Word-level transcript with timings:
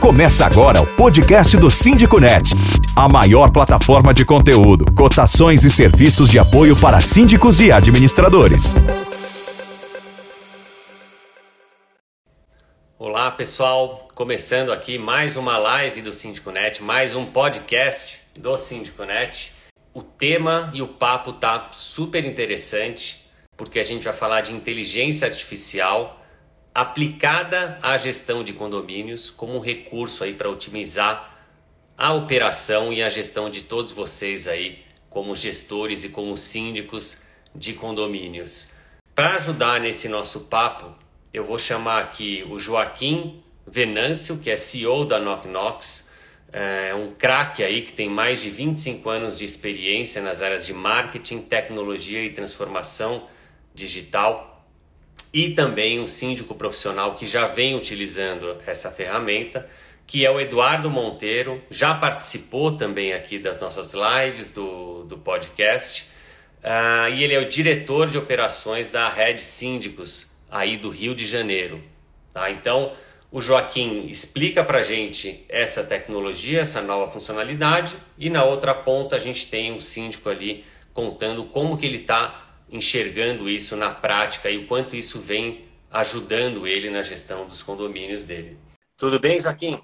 Começa 0.00 0.46
agora 0.46 0.80
o 0.80 0.96
podcast 0.96 1.58
do 1.58 1.70
Síndico 1.70 2.18
Net, 2.18 2.54
a 2.96 3.06
maior 3.06 3.52
plataforma 3.52 4.14
de 4.14 4.24
conteúdo, 4.24 4.86
cotações 4.94 5.62
e 5.62 5.70
serviços 5.70 6.30
de 6.30 6.38
apoio 6.38 6.74
para 6.74 7.02
síndicos 7.02 7.60
e 7.60 7.70
administradores. 7.70 8.74
Olá 12.98 13.30
pessoal, 13.30 14.08
começando 14.14 14.72
aqui 14.72 14.98
mais 14.98 15.36
uma 15.36 15.58
live 15.58 16.00
do 16.00 16.14
Síndico 16.14 16.50
Net, 16.50 16.82
mais 16.82 17.14
um 17.14 17.26
podcast 17.26 18.22
do 18.34 18.56
Síndico 18.56 19.04
Net. 19.04 19.52
O 19.92 20.02
tema 20.02 20.70
e 20.72 20.80
o 20.80 20.88
papo 20.88 21.34
tá 21.34 21.68
super 21.72 22.24
interessante, 22.24 23.22
porque 23.54 23.78
a 23.78 23.84
gente 23.84 24.04
vai 24.04 24.14
falar 24.14 24.40
de 24.40 24.54
inteligência 24.54 25.26
artificial 25.26 26.19
aplicada 26.80 27.78
à 27.82 27.98
gestão 27.98 28.42
de 28.42 28.54
condomínios 28.54 29.28
como 29.28 29.54
um 29.54 29.60
recurso 29.60 30.24
aí 30.24 30.32
para 30.32 30.48
otimizar 30.48 31.38
a 31.96 32.14
operação 32.14 32.90
e 32.90 33.02
a 33.02 33.10
gestão 33.10 33.50
de 33.50 33.64
todos 33.64 33.90
vocês 33.90 34.48
aí 34.48 34.78
como 35.10 35.36
gestores 35.36 36.04
e 36.04 36.08
como 36.08 36.38
síndicos 36.38 37.20
de 37.54 37.74
condomínios. 37.74 38.70
Para 39.14 39.34
ajudar 39.34 39.78
nesse 39.78 40.08
nosso 40.08 40.40
papo, 40.40 40.94
eu 41.34 41.44
vou 41.44 41.58
chamar 41.58 42.00
aqui 42.00 42.46
o 42.48 42.58
Joaquim 42.58 43.42
Venâncio, 43.66 44.38
que 44.38 44.50
é 44.50 44.56
CEO 44.56 45.04
da 45.04 45.20
Knock 45.20 45.46
Knox, 45.48 46.10
é 46.50 46.94
um 46.94 47.12
craque 47.12 47.62
aí 47.62 47.82
que 47.82 47.92
tem 47.92 48.08
mais 48.08 48.40
de 48.40 48.48
25 48.48 49.06
anos 49.10 49.36
de 49.36 49.44
experiência 49.44 50.22
nas 50.22 50.40
áreas 50.40 50.64
de 50.64 50.72
marketing, 50.72 51.42
tecnologia 51.42 52.24
e 52.24 52.30
transformação 52.30 53.28
digital 53.74 54.49
e 55.32 55.50
também 55.50 56.00
um 56.00 56.06
síndico 56.06 56.54
profissional 56.54 57.14
que 57.14 57.26
já 57.26 57.46
vem 57.46 57.76
utilizando 57.76 58.56
essa 58.66 58.90
ferramenta, 58.90 59.68
que 60.06 60.26
é 60.26 60.30
o 60.30 60.40
Eduardo 60.40 60.90
Monteiro, 60.90 61.62
já 61.70 61.94
participou 61.94 62.72
também 62.72 63.12
aqui 63.12 63.38
das 63.38 63.60
nossas 63.60 63.94
lives 63.94 64.50
do, 64.50 65.04
do 65.04 65.16
podcast, 65.16 66.04
uh, 66.64 67.08
e 67.14 67.22
ele 67.22 67.34
é 67.34 67.38
o 67.38 67.48
diretor 67.48 68.10
de 68.10 68.18
operações 68.18 68.88
da 68.88 69.08
Rede 69.08 69.42
Síndicos, 69.42 70.32
aí 70.50 70.76
do 70.76 70.90
Rio 70.90 71.14
de 71.14 71.24
Janeiro. 71.24 71.80
Tá? 72.34 72.50
Então, 72.50 72.92
o 73.30 73.40
Joaquim 73.40 74.06
explica 74.06 74.64
para 74.64 74.82
gente 74.82 75.44
essa 75.48 75.84
tecnologia, 75.84 76.62
essa 76.62 76.82
nova 76.82 77.08
funcionalidade, 77.08 77.96
e 78.18 78.28
na 78.28 78.42
outra 78.42 78.74
ponta 78.74 79.14
a 79.14 79.20
gente 79.20 79.46
tem 79.46 79.72
um 79.72 79.78
síndico 79.78 80.28
ali 80.28 80.64
contando 80.92 81.44
como 81.44 81.76
que 81.76 81.86
ele 81.86 81.98
está 81.98 82.49
enxergando 82.70 83.50
isso 83.50 83.76
na 83.76 83.90
prática 83.90 84.50
e 84.50 84.58
o 84.58 84.66
quanto 84.66 84.94
isso 84.94 85.18
vem 85.18 85.68
ajudando 85.90 86.66
ele 86.66 86.88
na 86.88 87.02
gestão 87.02 87.46
dos 87.46 87.62
condomínios 87.62 88.24
dele. 88.24 88.56
Tudo 88.96 89.18
bem, 89.18 89.40
Joaquim? 89.40 89.82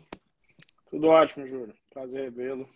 Tudo 0.88 1.08
ótimo, 1.08 1.46
Júlio. 1.46 1.74
Prazer 1.92 2.22
revê-lo. 2.24 2.68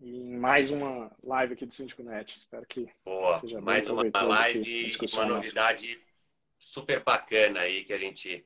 E 0.00 0.24
mais 0.36 0.70
uma 0.70 1.12
live 1.22 1.52
aqui 1.52 1.66
do 1.66 1.74
Síndico 1.74 2.02
Net. 2.02 2.36
Espero 2.36 2.66
que 2.66 2.88
Boa. 3.04 3.38
seja 3.38 3.60
mais 3.60 3.88
uma 3.88 4.02
live 4.02 4.88
e 4.88 4.90
uma 5.14 5.26
novidade 5.26 5.88
nossa. 5.88 6.00
super 6.58 7.04
bacana 7.04 7.60
aí 7.60 7.84
que 7.84 7.92
a 7.92 7.98
gente 7.98 8.44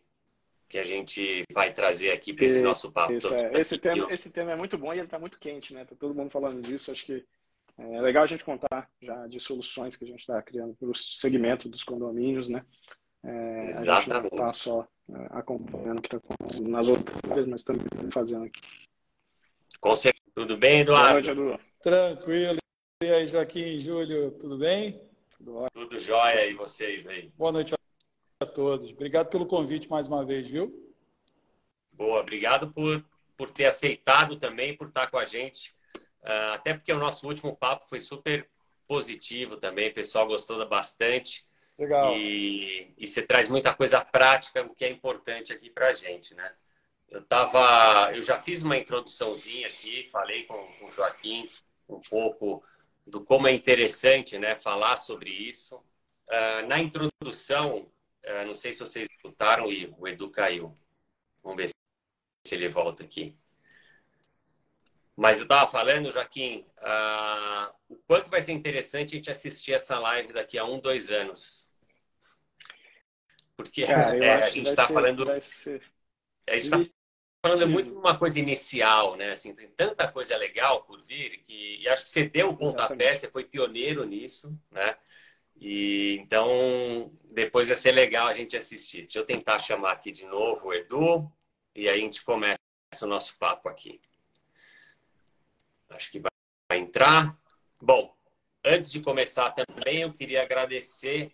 que 0.68 0.78
a 0.78 0.82
gente 0.82 1.44
vai 1.52 1.72
trazer 1.72 2.10
aqui 2.10 2.32
para 2.32 2.46
esse 2.46 2.60
nosso 2.60 2.90
papo. 2.90 3.12
Isso, 3.12 3.32
é. 3.32 3.52
esse, 3.60 3.78
tema, 3.78 4.12
esse 4.12 4.32
tema 4.32 4.50
é 4.50 4.56
muito 4.56 4.76
bom 4.76 4.92
e 4.92 4.96
ele 4.96 5.06
está 5.06 5.20
muito 5.20 5.38
quente, 5.38 5.72
né? 5.72 5.84
Tá 5.84 5.94
todo 5.94 6.14
mundo 6.14 6.30
falando 6.30 6.60
disso. 6.60 6.90
Acho 6.90 7.04
que 7.06 7.24
é 7.76 8.00
legal 8.00 8.22
a 8.22 8.26
gente 8.26 8.44
contar 8.44 8.88
já 9.02 9.26
de 9.26 9.40
soluções 9.40 9.96
que 9.96 10.04
a 10.04 10.06
gente 10.06 10.20
está 10.20 10.40
criando 10.40 10.74
para 10.74 10.88
o 10.88 10.94
segmento 10.94 11.68
dos 11.68 11.82
condomínios, 11.82 12.48
né? 12.48 12.64
É, 13.24 13.64
Exatamente. 13.64 13.90
A 13.90 14.00
gente 14.00 14.22
não 14.22 14.26
está 14.26 14.52
só 14.52 14.88
é, 15.10 15.26
acompanhando 15.30 15.98
o 15.98 16.02
que 16.02 16.06
está 16.06 16.18
acontecendo 16.18 16.68
nas 16.68 16.88
outras, 16.88 17.46
mas 17.46 17.64
também 17.64 18.10
fazendo 18.10 18.44
aqui. 18.44 18.60
Com 19.80 19.96
certeza. 19.96 20.24
Tudo 20.34 20.56
bem, 20.56 20.80
Eduardo? 20.80 21.22
Boa 21.22 21.34
noite, 21.34 21.58
Edu. 21.58 21.60
Tranquilo. 21.82 22.58
E 23.02 23.06
aí, 23.06 23.26
Joaquim, 23.26 23.78
Júlio, 23.80 24.30
tudo 24.32 24.56
bem? 24.56 25.00
Tudo, 25.36 25.66
tudo 25.72 25.98
jóia 25.98 26.46
e 26.46 26.54
vocês 26.54 27.08
aí? 27.08 27.30
Boa 27.36 27.52
noite 27.52 27.74
a 28.40 28.46
todos. 28.46 28.92
Obrigado 28.92 29.28
pelo 29.28 29.46
convite 29.46 29.90
mais 29.90 30.06
uma 30.06 30.24
vez, 30.24 30.48
viu? 30.48 30.92
Boa, 31.92 32.20
obrigado 32.20 32.72
por, 32.72 33.04
por 33.36 33.50
ter 33.50 33.66
aceitado 33.66 34.36
também, 34.36 34.76
por 34.76 34.88
estar 34.88 35.10
com 35.10 35.18
a 35.18 35.24
gente 35.24 35.74
até 36.52 36.74
porque 36.74 36.92
o 36.92 36.98
nosso 36.98 37.26
último 37.26 37.56
papo 37.56 37.86
foi 37.88 38.00
super 38.00 38.48
positivo 38.86 39.56
também, 39.56 39.90
o 39.90 39.94
pessoal 39.94 40.26
gostou 40.26 40.66
bastante. 40.68 41.46
Legal. 41.78 42.16
E, 42.16 42.94
e 42.96 43.06
você 43.06 43.22
traz 43.22 43.48
muita 43.48 43.74
coisa 43.74 44.00
prática, 44.00 44.62
o 44.62 44.74
que 44.74 44.84
é 44.84 44.90
importante 44.90 45.52
aqui 45.52 45.70
para 45.70 45.88
a 45.88 45.92
gente, 45.92 46.34
né? 46.34 46.46
Eu 47.08 47.22
tava, 47.22 48.12
eu 48.14 48.22
já 48.22 48.38
fiz 48.38 48.62
uma 48.62 48.76
introduçãozinha 48.76 49.68
aqui, 49.68 50.08
falei 50.10 50.44
com, 50.44 50.56
com 50.78 50.86
o 50.86 50.90
Joaquim 50.90 51.48
um 51.88 52.00
pouco 52.00 52.64
do 53.06 53.22
como 53.22 53.46
é 53.46 53.52
interessante, 53.52 54.38
né, 54.38 54.56
falar 54.56 54.96
sobre 54.96 55.30
isso. 55.30 55.76
Uh, 55.76 56.66
na 56.66 56.80
introdução, 56.80 57.90
uh, 58.24 58.46
não 58.46 58.54
sei 58.54 58.72
se 58.72 58.80
vocês 58.80 59.06
escutaram 59.10 59.70
e 59.70 59.94
o 59.98 60.08
Edu 60.08 60.30
caiu. 60.30 60.76
Vamos 61.42 61.62
ver 61.62 61.68
se 61.68 62.54
ele 62.54 62.68
volta 62.68 63.04
aqui. 63.04 63.36
Mas 65.16 65.38
eu 65.38 65.44
estava 65.44 65.70
falando, 65.70 66.10
Joaquim, 66.10 66.66
uh, 66.78 67.72
o 67.88 67.96
quanto 68.06 68.30
vai 68.30 68.40
ser 68.40 68.52
interessante 68.52 69.14
a 69.14 69.16
gente 69.16 69.30
assistir 69.30 69.72
essa 69.72 69.98
live 69.98 70.32
daqui 70.32 70.58
a 70.58 70.64
um, 70.64 70.80
dois 70.80 71.10
anos. 71.10 71.70
Porque 73.56 73.86
Cara, 73.86 74.16
é, 74.16 74.32
a 74.42 74.50
gente 74.50 74.68
está 74.68 74.86
falando. 74.88 75.30
A 75.30 75.34
gente 75.34 76.64
está 76.64 76.78
falando 77.40 77.68
muito 77.68 77.92
de 77.92 77.96
uma 77.96 78.18
coisa 78.18 78.40
inicial, 78.40 79.16
né? 79.16 79.30
Assim, 79.30 79.54
tem 79.54 79.68
tanta 79.68 80.10
coisa 80.10 80.36
legal 80.36 80.82
por 80.82 81.00
vir 81.04 81.42
que 81.44 81.80
e 81.80 81.88
acho 81.88 82.02
que 82.02 82.08
você 82.08 82.24
deu 82.24 82.50
o 82.50 82.56
pontapé, 82.56 82.94
Exatamente. 82.94 83.20
você 83.20 83.30
foi 83.30 83.44
pioneiro 83.44 84.04
nisso, 84.04 84.58
né? 84.70 84.96
E 85.56 86.16
então 86.20 87.12
depois 87.30 87.68
vai 87.68 87.76
ser 87.76 87.92
legal 87.92 88.26
a 88.26 88.34
gente 88.34 88.56
assistir. 88.56 89.02
Deixa 89.02 89.20
eu 89.20 89.24
tentar 89.24 89.60
chamar 89.60 89.92
aqui 89.92 90.10
de 90.10 90.24
novo 90.24 90.68
o 90.68 90.74
Edu 90.74 91.30
e 91.74 91.88
aí 91.88 92.00
a 92.00 92.02
gente 92.02 92.24
começa 92.24 92.58
o 93.02 93.06
nosso 93.06 93.36
papo 93.38 93.68
aqui. 93.68 94.00
Acho 95.94 96.10
que 96.10 96.20
vai 96.20 96.78
entrar. 96.78 97.36
Bom, 97.80 98.14
antes 98.64 98.90
de 98.90 99.00
começar 99.00 99.50
também, 99.52 100.02
eu 100.02 100.12
queria 100.12 100.42
agradecer 100.42 101.32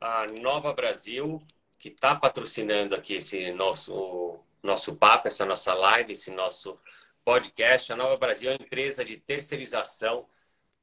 a 0.00 0.26
Nova 0.26 0.72
Brasil, 0.72 1.42
que 1.78 1.88
está 1.88 2.14
patrocinando 2.14 2.94
aqui 2.94 3.14
esse 3.14 3.52
nosso, 3.52 4.38
nosso 4.62 4.96
papo, 4.96 5.28
essa 5.28 5.46
nossa 5.46 5.72
live, 5.74 6.12
esse 6.12 6.30
nosso 6.30 6.78
podcast. 7.24 7.92
A 7.92 7.96
Nova 7.96 8.16
Brasil 8.16 8.50
é 8.50 8.54
uma 8.54 8.64
empresa 8.64 9.04
de 9.04 9.16
terceirização, 9.16 10.26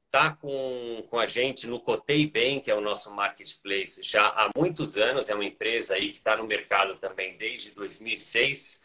está 0.06 0.34
com, 0.34 1.06
com 1.08 1.18
a 1.18 1.26
gente 1.26 1.66
no 1.66 1.80
Cotei 1.80 2.26
Bem, 2.26 2.60
que 2.60 2.70
é 2.70 2.74
o 2.74 2.80
nosso 2.80 3.10
marketplace, 3.10 4.02
já 4.02 4.26
há 4.26 4.50
muitos 4.56 4.96
anos. 4.96 5.28
É 5.28 5.34
uma 5.34 5.44
empresa 5.44 5.94
aí 5.94 6.10
que 6.10 6.18
está 6.18 6.36
no 6.36 6.46
mercado 6.46 6.96
também 6.96 7.36
desde 7.36 7.70
2006 7.72 8.80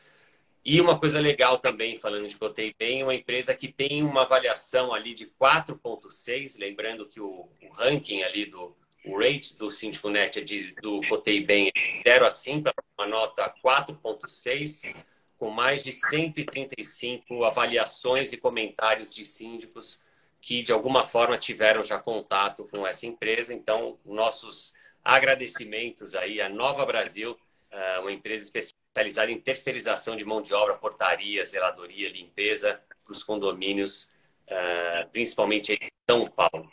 e 0.70 0.82
uma 0.82 1.00
coisa 1.00 1.22
legal 1.22 1.60
também, 1.60 1.96
falando 1.96 2.28
de 2.28 2.36
Cotei 2.36 2.76
Bem, 2.78 3.02
uma 3.02 3.16
empresa 3.16 3.56
que 3.56 3.70
tem 3.70 4.04
uma 4.04 4.24
avaliação 4.24 4.94
ali 4.94 5.14
de 5.14 5.28
4.6, 5.28 6.60
lembrando 6.60 7.08
que 7.08 7.22
o, 7.22 7.48
o, 7.64 7.70
ranking 7.72 8.22
ali 8.22 8.46
do 8.46 8.76
o 9.06 9.18
rate 9.18 9.58
do 9.58 9.72
Síndico 9.72 10.10
Net 10.10 10.40
é 10.40 10.42
de, 10.42 10.76
do 10.82 11.00
Cotei 11.08 11.40
Bem 11.40 11.72
é 11.74 12.12
0 12.12 12.26
a 12.26 12.32
5, 12.32 12.70
uma 12.98 13.08
nota 13.08 13.50
4.6, 13.64 15.06
com 15.38 15.50
mais 15.50 15.86
de 15.86 15.94
135 15.94 17.46
avaliações 17.46 18.34
e 18.34 18.38
comentários 18.38 19.16
de 19.16 19.24
síndicos 19.24 20.02
que 20.42 20.62
de 20.62 20.74
alguma 20.74 21.08
forma 21.08 21.38
tiveram 21.38 21.82
já 21.82 21.98
contato 21.98 22.66
com 22.70 22.86
essa 22.86 23.06
empresa. 23.06 23.54
Então, 23.54 23.98
nossos 24.04 24.74
agradecimentos 25.02 26.14
aí 26.14 26.42
à 26.42 26.50
Nova 26.50 26.86
Brasil, 26.86 27.40
ah, 27.72 28.00
uma 28.02 28.12
empresa 28.12 28.44
especial 28.44 28.78
especializada 28.98 29.32
em 29.32 29.40
terceirização 29.40 30.16
de 30.16 30.26
mão 30.26 30.42
de 30.42 30.54
obra, 30.54 30.76
portaria, 30.76 31.46
zeladoria, 31.46 32.10
limpeza 32.10 32.82
para 33.06 33.12
os 33.12 33.24
condomínios, 33.24 34.12
uh, 34.48 35.08
principalmente 35.12 35.74
em 35.74 35.88
São 36.10 36.28
Paulo. 36.28 36.72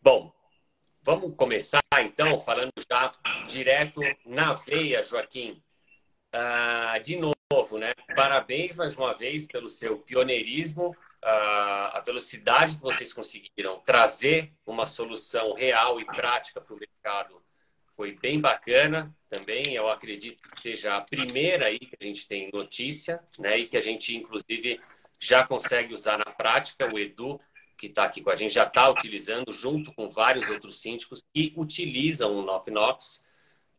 Bom, 0.00 0.32
vamos 1.02 1.34
começar 1.36 1.80
então 2.00 2.38
falando 2.40 2.72
já 2.90 3.12
direto 3.46 4.00
na 4.26 4.54
veia, 4.54 5.02
Joaquim. 5.02 5.62
Uh, 6.34 7.00
de 7.02 7.16
novo, 7.16 7.78
né? 7.78 7.92
Parabéns 8.16 8.74
mais 8.74 8.96
uma 8.96 9.14
vez 9.14 9.46
pelo 9.46 9.68
seu 9.68 9.98
pioneirismo, 9.98 10.90
uh, 10.90 10.96
a 11.92 12.02
velocidade 12.04 12.76
que 12.76 12.82
vocês 12.82 13.12
conseguiram 13.12 13.78
trazer 13.80 14.52
uma 14.66 14.86
solução 14.86 15.52
real 15.54 16.00
e 16.00 16.04
prática 16.04 16.60
para 16.60 16.74
o 16.74 16.78
mercado 16.78 17.41
foi 18.02 18.18
bem 18.20 18.40
bacana 18.40 19.14
também. 19.30 19.76
Eu 19.76 19.88
acredito 19.88 20.42
que 20.42 20.60
seja 20.60 20.96
a 20.96 21.00
primeira 21.02 21.66
aí 21.66 21.78
que 21.78 21.96
a 22.00 22.04
gente 22.04 22.26
tem 22.26 22.50
notícia, 22.52 23.22
né? 23.38 23.56
E 23.58 23.68
que 23.68 23.76
a 23.76 23.80
gente, 23.80 24.16
inclusive, 24.16 24.80
já 25.20 25.46
consegue 25.46 25.94
usar 25.94 26.18
na 26.18 26.24
prática. 26.24 26.92
O 26.92 26.98
Edu, 26.98 27.38
que 27.78 27.86
está 27.86 28.02
aqui 28.02 28.20
com 28.20 28.30
a 28.30 28.34
gente, 28.34 28.52
já 28.52 28.64
está 28.64 28.90
utilizando, 28.90 29.52
junto 29.52 29.92
com 29.94 30.10
vários 30.10 30.50
outros 30.50 30.80
síndicos 30.80 31.22
que 31.32 31.54
utilizam 31.56 32.36
o 32.36 32.42
Knock 32.42 32.72
Knox 32.72 33.24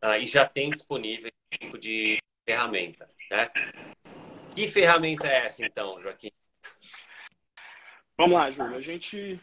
uh, 0.02 0.16
e 0.18 0.26
já 0.26 0.48
tem 0.48 0.70
disponível 0.70 1.28
esse 1.28 1.60
tipo 1.60 1.76
de 1.76 2.16
ferramenta, 2.48 3.04
né? 3.30 3.50
Que 4.56 4.68
ferramenta 4.68 5.26
é 5.26 5.44
essa, 5.44 5.66
então, 5.66 6.00
Joaquim? 6.00 6.30
Vamos 8.16 8.36
lá, 8.36 8.50
Júlio. 8.50 8.76
A 8.76 8.80
gente. 8.80 9.38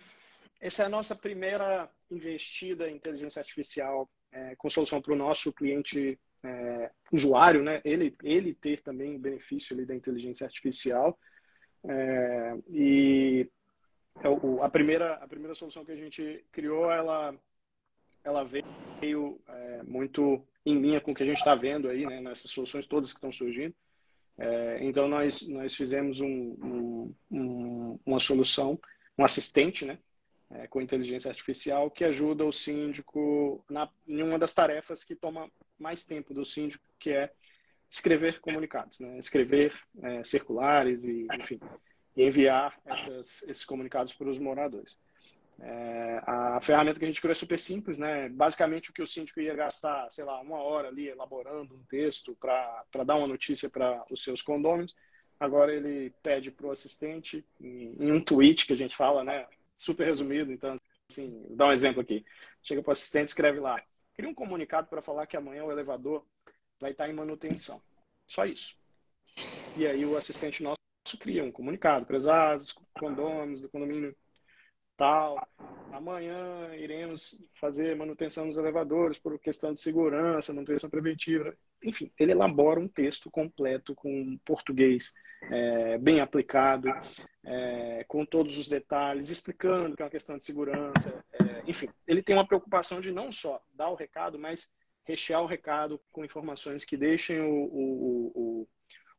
Essa 0.60 0.83
é 0.83 0.86
a 0.88 0.89
nossa 0.89 1.16
primeira 1.16 1.88
investida 2.10 2.89
em 2.89 2.95
inteligência 2.95 3.39
artificial 3.39 4.10
é, 4.31 4.56
com 4.56 4.69
solução 4.69 5.01
para 5.01 5.13
o 5.13 5.18
nosso 5.18 5.51
cliente 5.51 6.19
é, 6.44 6.92
usuário, 7.12 7.63
né? 7.63 7.81
Ele, 7.83 8.16
ele 8.24 8.54
ter 8.54 8.81
também 8.81 9.16
o 9.16 9.19
benefício 9.19 9.75
ali 9.75 9.86
da 9.86 9.95
inteligência 9.95 10.45
artificial. 10.45 11.18
É, 11.83 12.57
e 12.69 13.50
é 14.24 14.63
a 14.63 14.69
primeira, 14.69 15.16
a 15.16 15.28
primeira 15.28 15.56
solução 15.56 15.86
que 15.86 15.92
a 15.92 15.95
gente 15.95 16.45
criou, 16.51 16.92
ela, 16.92 17.36
ela 18.24 18.44
veio 18.44 19.42
é, 19.48 19.83
muito 19.83 20.45
em 20.66 20.80
linha 20.80 21.01
com 21.01 21.12
o 21.12 21.16
que 21.16 21.24
a 21.24 21.25
gente 21.25 21.38
está 21.38 21.56
vendo 21.56 21.89
aí, 21.89 22.06
né, 22.06 22.22
nessas 22.22 22.51
soluções 22.51 22.88
todas 22.88 23.12
que 23.12 23.18
estão 23.18 23.31
surgindo. 23.31 23.74
É, 24.38 24.80
então, 24.83 25.07
nós, 25.07 25.48
nós 25.50 25.75
fizemos 25.75 26.19
um, 26.19 27.13
um, 27.31 28.00
uma 28.06 28.19
solução, 28.19 28.80
um 29.18 29.25
assistente, 29.25 29.86
né, 29.86 29.98
é, 30.53 30.68
com 30.68 30.81
inteligência 30.81 31.30
artificial, 31.30 31.89
que 31.89 32.03
ajuda 32.03 32.45
o 32.45 32.51
síndico 32.51 33.63
na, 33.69 33.89
em 34.07 34.21
uma 34.21 34.38
das 34.38 34.53
tarefas 34.53 35.03
que 35.03 35.15
toma 35.15 35.50
mais 35.80 36.03
tempo 36.03 36.33
do 36.33 36.45
síndico, 36.45 36.83
que 37.00 37.12
é 37.12 37.31
escrever 37.89 38.39
comunicados, 38.39 39.00
né, 39.00 39.18
escrever 39.18 39.74
é, 40.01 40.24
circulares 40.24 41.03
e, 41.03 41.27
enfim, 41.33 41.59
enviar 42.15 42.80
essas, 42.86 43.44
esses 43.44 43.65
comunicados 43.65 44.13
para 44.13 44.30
os 44.30 44.39
moradores. 44.39 44.98
É, 45.63 46.24
a 46.25 46.59
ferramenta 46.62 46.97
que 46.97 47.06
a 47.06 47.07
gente 47.07 47.21
criou 47.21 47.33
é 47.33 47.36
super 47.36 47.59
simples, 47.59 48.00
né? 48.00 48.30
Basicamente 48.30 48.89
o 48.89 48.94
que 48.94 49.01
o 49.01 49.07
síndico 49.07 49.39
ia 49.39 49.54
gastar, 49.54 50.09
sei 50.09 50.24
lá, 50.24 50.42
uma 50.42 50.57
hora 50.57 50.88
ali 50.88 51.07
elaborando 51.07 51.75
um 51.75 51.83
texto 51.83 52.36
para 52.39 53.04
dar 53.06 53.15
uma 53.15 53.27
notícia 53.27 53.69
para 53.69 54.04
os 54.09 54.24
seus 54.24 54.42
condôminos, 54.42 54.95
agora 55.39 55.74
ele 55.74 56.12
pede 56.24 56.50
para 56.50 56.65
o 56.65 56.71
assistente 56.71 57.45
em, 57.59 57.95
em, 58.00 58.12
um 58.12 58.24
tweet 58.24 58.65
que 58.65 58.74
a 58.74 58.77
gente 58.77 58.95
fala, 58.95 59.24
né? 59.24 59.45
Super 59.81 60.06
resumido, 60.06 60.51
então 60.51 60.78
assim, 61.10 61.44
dá 61.50 61.66
um 61.66 61.72
exemplo 61.72 62.01
aqui. 62.01 62.24
Chega 62.62 62.83
para 62.83 62.89
o 62.89 62.92
assistente, 62.92 63.30
escreve 63.30 63.60
lá, 63.60 63.83
cria 64.13 64.30
um 64.30 64.33
comunicado 64.33 64.88
para 64.88 65.01
falar 65.01 65.25
que 65.25 65.36
amanhã 65.36 65.63
o 65.63 65.72
elevador 65.72 66.24
vai 66.80 66.92
estar 66.92 67.10
em 67.10 67.13
manutenção. 67.13 67.81
Só 68.28 68.45
isso. 68.45 68.78
E 69.75 69.88
aí 69.88 70.06
o 70.06 70.16
assistente 70.16 70.62
nosso 70.62 70.78
cria 71.19 71.44
um 71.44 71.51
comunicado, 71.51 72.06
prezados, 72.06 72.75
condôminos 72.94 73.60
do 73.60 73.69
condomínio 73.69 74.16
tal. 74.95 75.36
Amanhã 75.92 76.75
iremos 76.75 77.36
fazer 77.60 77.95
manutenção 77.95 78.45
nos 78.45 78.57
elevadores 78.57 79.18
por 79.18 79.39
questão 79.39 79.74
de 79.74 79.81
segurança, 79.81 80.54
manutenção 80.54 80.92
preventiva. 80.92 81.57
Enfim, 81.83 82.12
ele 82.19 82.33
elabora 82.33 82.80
um 82.80 82.88
texto 82.88 83.31
completo 83.31 83.95
com 83.95 84.38
português 84.45 85.12
é, 85.50 85.98
bem 85.98 86.22
aplicado, 86.22 86.88
é, 87.43 88.03
com 88.07 88.25
todos 88.25 88.57
os 88.57 88.67
detalhes, 88.67 89.29
explicando 89.29 89.95
que 89.95 90.01
é 90.01 90.05
uma 90.05 90.11
questão 90.11 90.38
de 90.38 90.43
segurança. 90.43 91.23
É, 91.33 91.63
enfim, 91.69 91.89
ele 92.07 92.21
tem 92.21 92.35
uma 92.35 92.47
preocupação 92.47 93.01
de 93.01 93.11
não 93.11 93.31
só 93.31 93.61
dar 93.73 93.89
o 93.89 93.95
recado, 93.95 94.38
mas 94.38 94.71
rechear 95.03 95.41
o 95.41 95.47
recado 95.47 95.99
com 96.11 96.23
informações 96.23 96.85
que 96.85 96.95
deixem 96.95 97.41
o, 97.41 97.51
o, 97.51 98.31
o, 98.35 98.67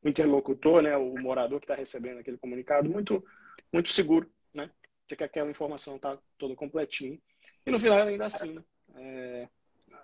o 0.02 0.08
interlocutor, 0.08 0.82
né, 0.82 0.96
o 0.96 1.14
morador 1.19 1.58
que 1.58 1.64
está 1.64 1.74
recebendo 1.74 2.19
aquele 2.19 2.38
comunicado, 2.38 2.88
muito, 2.88 3.24
muito 3.72 3.90
seguro, 3.90 4.30
né? 4.54 4.70
de 5.08 5.16
que 5.16 5.25
aquela 5.25 5.50
informação 5.50 5.96
está 5.96 6.18
toda 6.38 6.54
completinha. 6.54 7.18
E 7.66 7.70
no 7.70 7.78
final 7.78 7.98
ainda 7.98 8.26
assina, 8.26 8.64
é, 8.94 9.48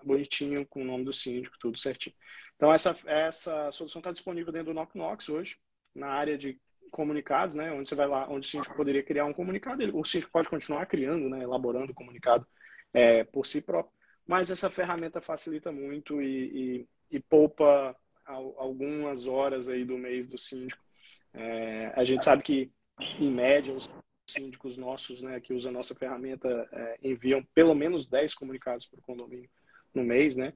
bonitinho, 0.03 0.67
com 0.67 0.83
o 0.83 0.85
nome 0.85 1.05
do 1.05 1.13
síndico, 1.13 1.57
tudo 1.59 1.79
certinho. 1.79 2.15
Então 2.57 2.73
essa, 2.73 2.97
essa 3.07 3.71
solução 3.73 4.01
está 4.01 4.11
disponível 4.11 4.53
dentro 4.53 4.73
do 4.73 4.75
Knock 4.75 4.97
Knox 4.97 5.29
hoje, 5.29 5.57
na 5.95 6.09
área 6.09 6.37
de 6.37 6.61
comunicados, 6.91 7.55
né, 7.55 7.73
onde 7.73 7.89
você 7.89 7.95
vai 7.95 8.07
lá, 8.07 8.29
onde 8.29 8.47
o 8.47 8.51
síndico 8.51 8.77
poderia 8.77 9.03
criar 9.03 9.25
um 9.25 9.33
comunicado, 9.33 9.83
ele, 9.83 9.93
o 9.93 10.05
síndico 10.05 10.33
pode 10.33 10.49
continuar 10.49 10.87
criando, 10.87 11.29
né, 11.29 11.43
elaborando 11.43 11.93
o 11.93 11.95
comunicado 11.95 12.47
é, 12.93 13.25
por 13.25 13.47
si 13.47 13.61
próprio, 13.61 13.93
mas 14.27 14.51
essa 14.51 14.71
ferramenta 14.71 15.21
facilita 15.21 15.73
muito 15.73 16.21
e, 16.21 16.87
e, 17.11 17.17
e 17.17 17.21
poupa 17.21 17.97
algumas 18.27 19.27
horas 19.27 19.69
aí 19.69 19.85
do 19.85 19.97
mês 19.97 20.29
do 20.29 20.37
síndico. 20.37 20.83
É, 21.33 21.93
a 21.97 22.05
gente 22.05 22.23
sabe 22.23 22.43
que, 22.43 22.71
em 23.19 23.31
média, 23.31 23.73
os 23.73 23.89
síndicos 24.29 24.77
nossos, 24.77 25.23
né, 25.23 25.41
que 25.41 25.55
usam 25.55 25.71
a 25.71 25.75
nossa 25.75 25.95
ferramenta, 25.95 26.69
é, 26.73 26.99
enviam 27.03 27.43
pelo 27.55 27.75
menos 27.75 28.07
10 28.07 28.35
comunicados 28.35 28.87
para 28.87 28.99
o 28.99 29.03
condomínio 29.03 29.49
no 29.95 30.05
mês, 30.05 30.37
né? 30.37 30.53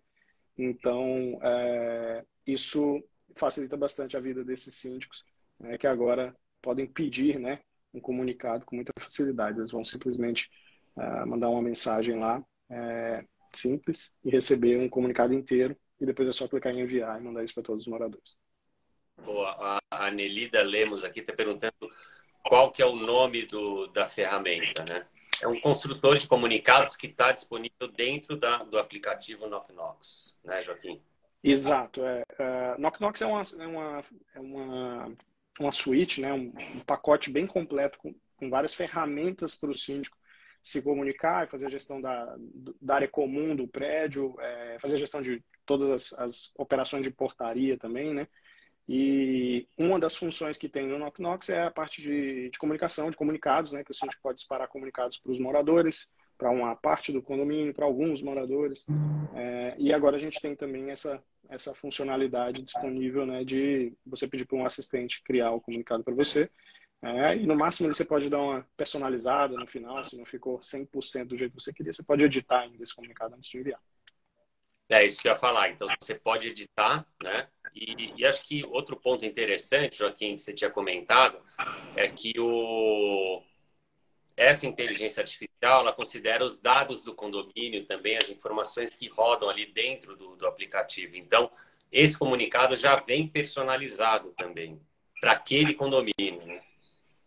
Então, 0.57 1.41
é, 1.43 2.25
isso 2.47 3.03
facilita 3.35 3.77
bastante 3.77 4.17
a 4.17 4.21
vida 4.21 4.45
desses 4.45 4.75
síndicos, 4.75 5.25
né, 5.63 5.79
que 5.79 5.87
agora 5.87 6.37
podem 6.61 6.87
pedir, 6.87 7.39
né, 7.39 7.61
um 7.95 8.01
comunicado 8.01 8.65
com 8.67 8.77
muita 8.77 8.93
facilidade. 8.99 9.59
Eles 9.59 9.71
vão 9.71 9.85
simplesmente 9.85 10.51
é, 10.99 11.25
mandar 11.25 11.49
uma 11.49 11.63
mensagem 11.63 12.19
lá, 12.19 12.43
é, 12.71 13.25
simples, 13.55 14.15
e 14.25 14.31
receber 14.31 14.79
um 14.79 14.89
comunicado 14.89 15.33
inteiro, 15.33 15.77
e 16.01 16.07
depois 16.07 16.29
é 16.29 16.33
só 16.33 16.49
clicar 16.49 16.73
em 16.73 16.81
enviar 16.81 17.19
e 17.21 17.25
mandar 17.25 17.45
isso 17.45 17.55
para 17.55 17.63
todos 17.63 17.87
os 17.87 17.91
moradores. 17.91 18.37
Boa. 19.25 19.79
A 19.91 20.11
Nelida 20.11 20.63
Lemos 20.63 21.05
aqui 21.05 21.21
está 21.21 21.33
perguntando 21.33 21.75
qual 22.43 22.73
que 22.73 22.83
é 22.83 22.87
o 22.87 22.97
nome 22.97 23.47
do, 23.47 23.87
da 23.89 24.09
ferramenta, 24.09 24.85
né? 24.85 25.07
É 25.41 25.49
um 25.49 25.61
construtor 25.61 26.17
de 26.17 26.27
comunicados 26.27 26.97
que 26.97 27.09
está 27.09 27.33
disponível 27.33 27.89
dentro 27.89 28.37
da, 28.37 28.59
do 28.59 28.79
aplicativo 28.79 29.47
Knocknox, 29.49 30.37
né, 30.45 30.63
Joaquim? 30.63 31.01
Exato. 31.43 32.01
É, 32.05 32.23
uh, 32.39 32.81
Knocknox 32.81 33.23
é 33.23 33.27
uma, 33.27 33.43
é 33.43 33.67
uma, 33.67 34.05
é 34.35 34.41
uma, 34.41 35.13
uma 35.61 35.73
suíte, 35.73 36.21
né, 36.21 36.33
um, 36.33 36.53
um 36.75 36.81
pacote 36.81 37.31
bem 37.31 37.47
completo 37.47 37.99
com, 37.99 38.15
com 38.37 38.51
várias 38.51 38.75
ferramentas 38.75 39.55
para 39.55 39.71
o 39.71 39.77
síndico 39.77 40.17
se 40.63 40.81
comunicar 40.81 41.45
e 41.45 41.51
fazer 41.51 41.67
a 41.67 41.71
gestão 41.71 42.01
da, 42.01 42.37
da 42.81 42.95
área 42.95 43.09
comum 43.09 43.55
do 43.55 43.67
prédio, 43.67 44.37
é, 44.39 44.79
fazer 44.81 44.95
a 44.95 44.99
gestão 44.99 45.21
de 45.21 45.43
todas 45.67 45.91
as, 45.91 46.19
as 46.19 46.55
operações 46.57 47.03
de 47.03 47.11
portaria 47.11 47.77
também, 47.77 48.15
né? 48.15 48.29
E 48.89 49.67
uma 49.77 49.99
das 49.99 50.15
funções 50.15 50.57
que 50.57 50.69
tem 50.69 50.87
no 50.87 50.99
Knock 50.99 51.21
Knox 51.21 51.49
é 51.49 51.63
a 51.63 51.71
parte 51.71 52.01
de, 52.01 52.51
de 52.51 52.59
comunicação, 52.59 53.11
de 53.11 53.17
comunicados, 53.17 53.73
né? 53.73 53.83
Que 53.83 53.91
o 53.91 53.95
síndico 53.95 54.23
pode 54.23 54.37
disparar 54.37 54.69
comunicados 54.69 55.19
para 55.19 55.33
os 55.33 55.39
moradores, 55.39 56.13
para 56.39 56.51
uma 56.51 56.77
parte 56.77 57.13
do 57.13 57.23
condomínio, 57.23 57.75
para 57.75 57.85
alguns 57.85 58.23
moradores. 58.23 58.87
É, 59.35 59.75
e 59.79 59.93
agora 59.93 60.17
a 60.17 60.21
gente 60.21 60.41
tem 60.41 60.55
também 60.55 60.91
essa, 60.91 61.23
essa 61.53 61.75
funcionalidade 61.75 62.63
disponível, 62.63 63.27
né? 63.27 63.45
De 63.45 63.93
você 64.07 64.27
pedir 64.27 64.47
para 64.47 64.57
um 64.57 64.67
assistente 64.67 65.23
criar 65.23 65.51
o 65.53 65.61
comunicado 65.61 66.03
para 66.03 66.15
você. 66.15 66.51
É, 67.03 67.37
e 67.37 67.47
no 67.47 67.57
máximo 67.57 67.93
você 67.93 68.05
pode 68.05 68.31
dar 68.31 68.39
uma 68.39 68.67
personalizada 68.77 69.57
no 69.57 69.67
final, 69.67 70.05
se 70.05 70.17
não 70.17 70.25
ficou 70.25 70.61
100% 70.61 71.27
do 71.27 71.37
jeito 71.37 71.57
que 71.57 71.61
você 71.61 71.73
queria, 71.73 71.93
você 71.93 72.03
pode 72.03 72.25
editar 72.25 72.61
ainda 72.61 72.81
esse 72.83 72.95
comunicado 72.95 73.35
antes 73.35 73.49
de 73.49 73.59
enviar. 73.59 73.81
É 74.89 75.05
isso 75.05 75.21
que 75.21 75.27
eu 75.27 75.33
ia 75.33 75.39
falar. 75.39 75.71
Então 75.71 75.89
você 76.01 76.15
pode 76.15 76.49
editar, 76.49 77.07
né? 77.23 77.49
E, 77.75 78.13
e, 78.21 78.27
acho 78.27 78.45
que 78.45 78.65
outro 78.65 78.97
ponto 78.97 79.25
interessante, 79.25 79.99
Joaquim, 79.99 80.37
que 80.37 80.43
você 80.43 80.53
tinha 80.53 80.71
comentado, 80.71 81.39
é 81.97 82.07
que 82.09 82.33
o, 82.39 83.43
essa 84.37 84.67
inteligência 84.67 85.21
artificial 85.21 85.81
ela 85.81 85.93
considera 85.93 86.45
os 86.45 86.59
dados 86.59 87.05
do 87.05 87.15
condomínio 87.15 87.85
também, 87.87 88.17
as 88.17 88.31
informações 88.31 88.91
que 88.91 89.09
rodam 89.09 89.49
ali 89.49 89.67
dentro 89.67 90.17
do, 90.17 90.37
do 90.37 90.47
aplicativo. 90.47 91.17
Então, 91.17 91.51
esse 91.91 92.19
comunicado 92.19 92.75
já 92.75 92.97
vem 92.97 93.29
personalizado 93.29 94.33
também 94.33 94.81
para 95.21 95.33
aquele 95.33 95.75
condomínio. 95.75 96.47
Né? 96.47 96.61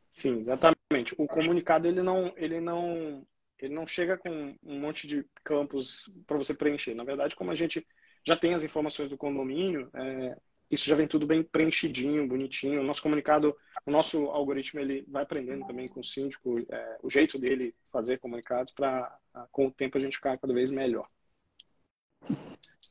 Sim, 0.09 0.39
exatamente. 0.39 1.13
O 1.17 1.27
comunicado 1.27 1.87
ele 1.87 2.01
não, 2.01 2.33
ele 2.35 2.59
não, 2.59 3.25
ele 3.59 3.73
não 3.73 3.85
chega 3.85 4.17
com 4.17 4.55
um 4.63 4.79
monte 4.79 5.07
de 5.07 5.25
campos 5.43 6.11
para 6.25 6.37
você 6.37 6.53
preencher. 6.53 6.93
Na 6.93 7.03
verdade, 7.03 7.35
como 7.35 7.51
a 7.51 7.55
gente 7.55 7.85
já 8.25 8.35
tem 8.35 8.53
as 8.53 8.63
informações 8.63 9.09
do 9.09 9.17
condomínio, 9.17 9.89
é, 9.93 10.35
isso 10.69 10.87
já 10.87 10.95
vem 10.95 11.07
tudo 11.07 11.25
bem 11.25 11.43
preenchidinho, 11.43 12.27
bonitinho. 12.27 12.81
O 12.81 12.83
nosso 12.83 13.01
comunicado, 13.01 13.55
o 13.85 13.91
nosso 13.91 14.25
algoritmo, 14.25 14.79
ele 14.79 15.05
vai 15.07 15.23
aprendendo 15.23 15.65
também 15.65 15.87
com 15.87 15.99
o 15.99 16.03
síndico 16.03 16.59
é, 16.69 16.97
o 17.03 17.09
jeito 17.09 17.37
dele 17.37 17.75
fazer 17.91 18.19
comunicados 18.19 18.71
para, 18.71 19.15
com 19.51 19.67
o 19.67 19.71
tempo, 19.71 19.97
a 19.97 20.01
gente 20.01 20.17
ficar 20.17 20.37
cada 20.37 20.53
vez 20.53 20.71
melhor. 20.71 21.07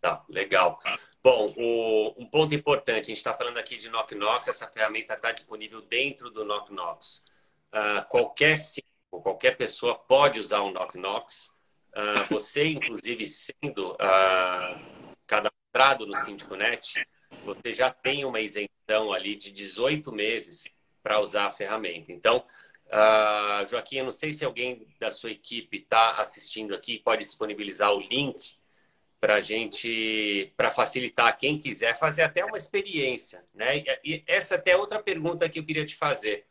Tá, 0.00 0.25
legal. 0.28 0.78
Bom, 1.23 1.52
o, 1.57 2.14
um 2.19 2.26
ponto 2.26 2.54
importante, 2.54 3.04
a 3.04 3.09
gente 3.09 3.16
está 3.16 3.35
falando 3.35 3.57
aqui 3.57 3.76
de 3.76 3.88
Knock 3.88 4.14
Knox, 4.14 4.47
essa 4.49 4.69
ferramenta 4.69 5.14
está 5.14 5.33
disponível 5.33 5.81
dentro 5.81 6.31
do 6.31 6.45
Knock 6.45 6.71
Knox. 6.71 7.25
Uh, 7.73 8.07
qualquer 8.09 8.59
síndico, 8.59 9.23
qualquer 9.23 9.57
pessoa 9.57 9.99
pode 9.99 10.38
usar 10.38 10.61
o 10.61 10.71
Knock 10.71 10.97
Knox. 10.99 11.50
Uh, 11.97 12.28
você, 12.28 12.66
inclusive, 12.66 13.25
sendo 13.25 13.93
uh, 13.95 15.16
cadastrado 15.26 16.07
no 16.07 16.14
SíndicoNet, 16.16 17.02
você 17.45 17.75
já 17.75 17.91
tem 17.91 18.25
uma 18.25 18.41
isenção 18.41 19.13
ali 19.13 19.37
de 19.37 19.51
18 19.51 20.11
meses 20.11 20.65
para 21.03 21.21
usar 21.21 21.47
a 21.47 21.53
ferramenta. 21.53 22.11
Então, 22.11 22.45
uh, 22.87 23.67
Joaquim, 23.69 23.99
eu 23.99 24.05
não 24.05 24.13
sei 24.13 24.33
se 24.33 24.45
alguém 24.45 24.87
da 24.99 25.11
sua 25.11 25.31
equipe 25.31 25.77
está 25.77 26.13
assistindo 26.15 26.75
aqui, 26.75 26.99
pode 26.99 27.25
disponibilizar 27.25 27.93
o 27.93 28.01
link 28.01 28.57
para 29.21 29.41
gente, 29.41 30.53
para 30.57 30.71
facilitar 30.71 31.37
quem 31.39 31.59
quiser 31.59 31.99
fazer 31.99 32.23
até 32.23 32.45
uma 32.45 32.59
experiência, 32.59 33.45
né? 33.55 33.83
E 34.05 34.23
essa 34.27 34.55
é 34.55 34.59
até 34.59 34.77
outra 34.77 35.03
pergunta 35.03 35.49
que 35.49 35.59
eu 35.59 35.65
queria 35.65 35.85
te 35.85 35.97
fazer. 35.97 36.47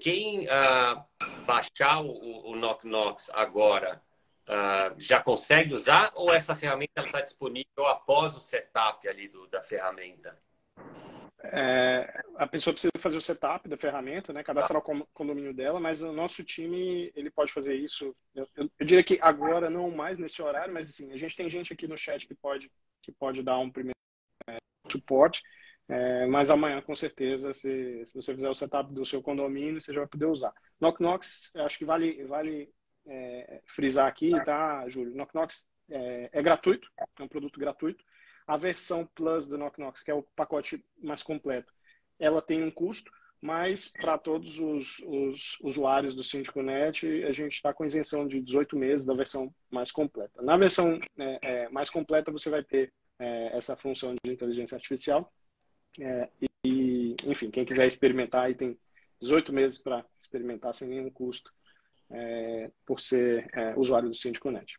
Quem 0.00 0.40
uh, 0.40 1.04
baixar 1.46 2.00
o, 2.00 2.50
o 2.50 2.56
Knock 2.56 2.84
agora 3.32 4.02
uh, 4.48 4.94
já 4.98 5.22
consegue 5.22 5.74
usar 5.74 6.12
ou 6.14 6.32
essa 6.32 6.56
ferramenta 6.56 7.02
está 7.04 7.20
disponível 7.20 7.86
após 7.86 8.34
o 8.34 8.40
setup 8.40 9.06
ali 9.08 9.28
do, 9.28 9.46
da 9.48 9.62
ferramenta? 9.62 10.38
É, 11.52 12.22
a 12.36 12.46
pessoa 12.46 12.72
precisa 12.72 12.90
fazer 12.98 13.18
o 13.18 13.22
setup 13.22 13.68
da 13.68 13.76
ferramenta, 13.76 14.32
né, 14.32 14.42
cadastrar 14.42 14.82
o 14.82 15.06
condomínio 15.12 15.54
dela, 15.54 15.78
mas 15.78 16.02
o 16.02 16.12
nosso 16.12 16.42
time 16.42 17.12
ele 17.14 17.30
pode 17.30 17.52
fazer 17.52 17.74
isso. 17.74 18.16
Eu, 18.34 18.48
eu, 18.56 18.70
eu, 18.78 18.86
diria 18.86 19.04
que 19.04 19.18
agora 19.20 19.70
não 19.70 19.90
mais 19.90 20.18
nesse 20.18 20.42
horário, 20.42 20.72
mas 20.72 20.88
assim 20.88 21.12
a 21.12 21.16
gente 21.16 21.36
tem 21.36 21.48
gente 21.48 21.72
aqui 21.72 21.86
no 21.86 21.96
chat 21.96 22.26
que 22.26 22.34
pode 22.34 22.70
que 23.02 23.12
pode 23.12 23.42
dar 23.42 23.58
um 23.58 23.70
primeiro 23.70 23.96
é, 24.48 24.56
suporte. 24.90 25.42
É, 25.88 26.26
mas 26.26 26.50
amanhã, 26.50 26.82
com 26.82 26.96
certeza, 26.96 27.54
se, 27.54 28.04
se 28.04 28.12
você 28.12 28.34
fizer 28.34 28.48
o 28.48 28.54
setup 28.54 28.92
do 28.92 29.06
seu 29.06 29.22
condomínio, 29.22 29.80
você 29.80 29.92
já 29.92 30.00
vai 30.00 30.08
poder 30.08 30.26
usar. 30.26 30.52
Knock 30.80 31.00
Knox, 31.00 31.54
acho 31.54 31.78
que 31.78 31.84
vale, 31.84 32.24
vale 32.24 32.68
é, 33.06 33.60
frisar 33.66 34.06
aqui, 34.06 34.32
tá, 34.44 34.88
Júlio? 34.88 35.14
Knock 35.14 35.34
Knox 35.34 35.68
é, 35.90 36.30
é 36.32 36.42
gratuito, 36.42 36.90
é 36.98 37.22
um 37.22 37.28
produto 37.28 37.58
gratuito. 37.58 38.04
A 38.46 38.56
versão 38.56 39.06
Plus 39.14 39.46
do 39.46 39.58
Knock 39.58 39.78
Knox, 39.78 40.02
que 40.02 40.10
é 40.10 40.14
o 40.14 40.22
pacote 40.22 40.84
mais 41.02 41.22
completo, 41.22 41.72
ela 42.18 42.40
tem 42.40 42.62
um 42.62 42.70
custo, 42.70 43.10
mas 43.40 43.88
para 43.88 44.16
todos 44.16 44.58
os, 44.58 44.98
os, 45.00 45.58
usuários 45.60 46.14
do 46.14 46.24
Síndico 46.24 46.62
Net, 46.62 47.06
a 47.24 47.32
gente 47.32 47.52
está 47.52 47.72
com 47.72 47.84
isenção 47.84 48.26
de 48.26 48.40
18 48.40 48.76
meses 48.76 49.06
da 49.06 49.14
versão 49.14 49.54
mais 49.70 49.90
completa. 49.90 50.42
Na 50.42 50.56
versão 50.56 50.98
é, 51.18 51.38
é, 51.42 51.68
mais 51.68 51.90
completa, 51.90 52.32
você 52.32 52.48
vai 52.48 52.62
ter 52.62 52.92
é, 53.18 53.56
essa 53.56 53.76
função 53.76 54.14
de 54.14 54.32
inteligência 54.32 54.74
artificial. 54.74 55.32
É, 56.00 56.28
e, 56.64 57.16
enfim, 57.24 57.50
quem 57.50 57.64
quiser 57.64 57.86
experimentar, 57.86 58.46
aí 58.46 58.54
tem 58.54 58.78
18 59.20 59.52
meses 59.52 59.78
para 59.78 60.04
experimentar 60.18 60.74
sem 60.74 60.88
nenhum 60.88 61.10
custo, 61.10 61.52
é, 62.10 62.70
por 62.84 63.00
ser 63.00 63.48
é, 63.52 63.74
usuário 63.76 64.08
do 64.08 64.14
Síndico 64.14 64.50
Net. 64.50 64.78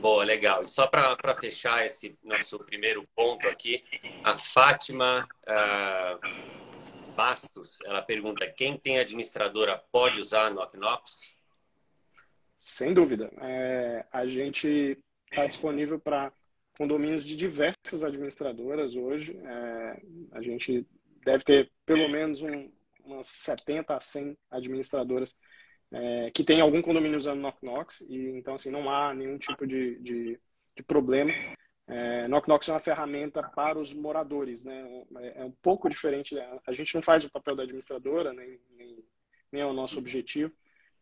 Boa, 0.00 0.24
legal. 0.24 0.62
E 0.62 0.66
só 0.66 0.86
para 0.86 1.36
fechar 1.36 1.84
esse 1.84 2.16
nosso 2.22 2.58
primeiro 2.60 3.06
ponto 3.14 3.46
aqui, 3.48 3.84
a 4.22 4.36
Fátima 4.36 5.28
uh, 5.46 7.14
Bastos, 7.14 7.78
ela 7.84 8.02
pergunta, 8.02 8.46
quem 8.50 8.76
tem 8.78 8.98
administradora 8.98 9.82
pode 9.92 10.20
usar 10.20 10.50
Knock 10.50 10.76
Knox? 10.76 11.36
Sem 12.56 12.94
dúvida. 12.94 13.30
É, 13.40 14.04
a 14.10 14.26
gente 14.26 14.98
está 15.30 15.46
disponível 15.46 15.98
para 15.98 16.32
condomínios 16.76 17.24
de 17.24 17.36
diversas 17.36 18.02
administradoras 18.02 18.96
hoje. 18.96 19.38
É, 19.44 20.02
a 20.32 20.42
gente 20.42 20.86
deve 21.24 21.44
ter 21.44 21.70
pelo 21.86 22.08
menos 22.08 22.42
um, 22.42 22.70
umas 23.04 23.26
70 23.28 23.94
a 23.94 24.00
100 24.00 24.36
administradoras 24.50 25.36
é, 25.94 26.30
que 26.32 26.42
tem 26.42 26.60
algum 26.60 26.82
condomínio 26.82 27.16
usando 27.16 27.40
Knock 27.40 27.58
Knox, 27.62 28.00
e 28.08 28.30
então 28.36 28.56
assim, 28.56 28.70
não 28.70 28.90
há 28.90 29.14
nenhum 29.14 29.38
tipo 29.38 29.64
de, 29.64 29.96
de, 30.00 30.40
de 30.76 30.82
problema. 30.82 31.32
É, 31.86 32.26
Knock 32.26 32.48
Knox 32.48 32.68
é 32.68 32.72
uma 32.72 32.80
ferramenta 32.80 33.42
para 33.42 33.78
os 33.78 33.94
moradores, 33.94 34.64
né? 34.64 34.84
É, 35.18 35.42
é 35.42 35.44
um 35.44 35.52
pouco 35.52 35.88
diferente. 35.88 36.34
Né? 36.34 36.58
A 36.66 36.72
gente 36.72 36.94
não 36.94 37.02
faz 37.02 37.24
o 37.24 37.30
papel 37.30 37.54
da 37.54 37.62
administradora, 37.62 38.32
nem, 38.32 38.58
nem, 38.76 39.04
nem 39.52 39.62
é 39.62 39.66
o 39.66 39.72
nosso 39.72 39.98
objetivo, 39.98 40.52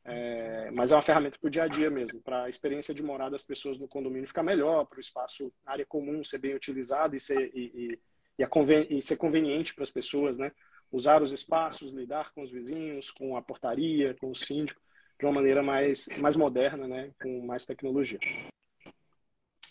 é, 0.04 0.70
mas 0.72 0.92
é 0.92 0.94
uma 0.94 1.02
ferramenta 1.02 1.38
para 1.38 1.48
o 1.48 1.50
dia 1.50 1.62
a 1.62 1.68
dia 1.68 1.88
mesmo, 1.88 2.20
para 2.20 2.44
a 2.44 2.48
experiência 2.50 2.92
de 2.92 3.02
morar 3.02 3.30
das 3.30 3.44
pessoas 3.44 3.78
no 3.78 3.88
condomínio 3.88 4.26
ficar 4.26 4.42
melhor, 4.42 4.84
para 4.84 4.98
o 4.98 5.00
espaço, 5.00 5.50
área 5.64 5.86
comum 5.86 6.22
ser 6.22 6.38
bem 6.38 6.54
utilizado 6.54 7.16
e 7.16 7.20
ser, 7.20 7.50
e, 7.54 7.98
e, 8.38 8.44
e, 8.44 8.98
e 8.98 9.00
ser 9.02 9.16
conveniente 9.16 9.74
para 9.74 9.84
as 9.84 9.90
pessoas, 9.90 10.36
né? 10.36 10.52
Usar 10.92 11.22
os 11.22 11.32
espaços, 11.32 11.92
lidar 11.92 12.32
com 12.32 12.42
os 12.42 12.50
vizinhos, 12.50 13.10
com 13.10 13.36
a 13.36 13.42
portaria, 13.42 14.14
com 14.14 14.30
o 14.30 14.36
síndico, 14.36 14.80
de 15.18 15.24
uma 15.26 15.32
maneira 15.32 15.62
mais, 15.62 16.06
mais 16.20 16.36
moderna, 16.36 16.86
né? 16.86 17.10
com 17.20 17.44
mais 17.46 17.64
tecnologia. 17.64 18.20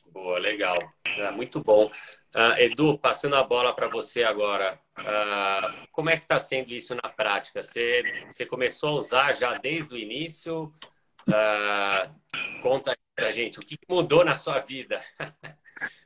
Boa, 0.07 0.39
legal. 0.39 0.77
É, 1.17 1.31
muito 1.31 1.61
bom. 1.61 1.85
Uh, 2.35 2.57
Edu, 2.57 2.97
passando 2.97 3.35
a 3.35 3.43
bola 3.43 3.73
para 3.73 3.87
você 3.87 4.23
agora. 4.23 4.79
Uh, 4.97 5.87
como 5.91 6.09
é 6.09 6.17
que 6.17 6.23
está 6.23 6.39
sendo 6.39 6.73
isso 6.73 6.93
na 6.95 7.09
prática? 7.09 7.61
Você, 7.61 8.25
você 8.29 8.45
começou 8.45 8.89
a 8.89 8.93
usar 8.93 9.33
já 9.33 9.57
desde 9.57 9.93
o 9.93 9.97
início? 9.97 10.73
Uh, 11.27 12.61
conta 12.61 12.93
para 13.15 13.31
gente, 13.31 13.59
o 13.59 13.61
que 13.61 13.77
mudou 13.87 14.25
na 14.25 14.35
sua 14.35 14.59
vida? 14.59 15.01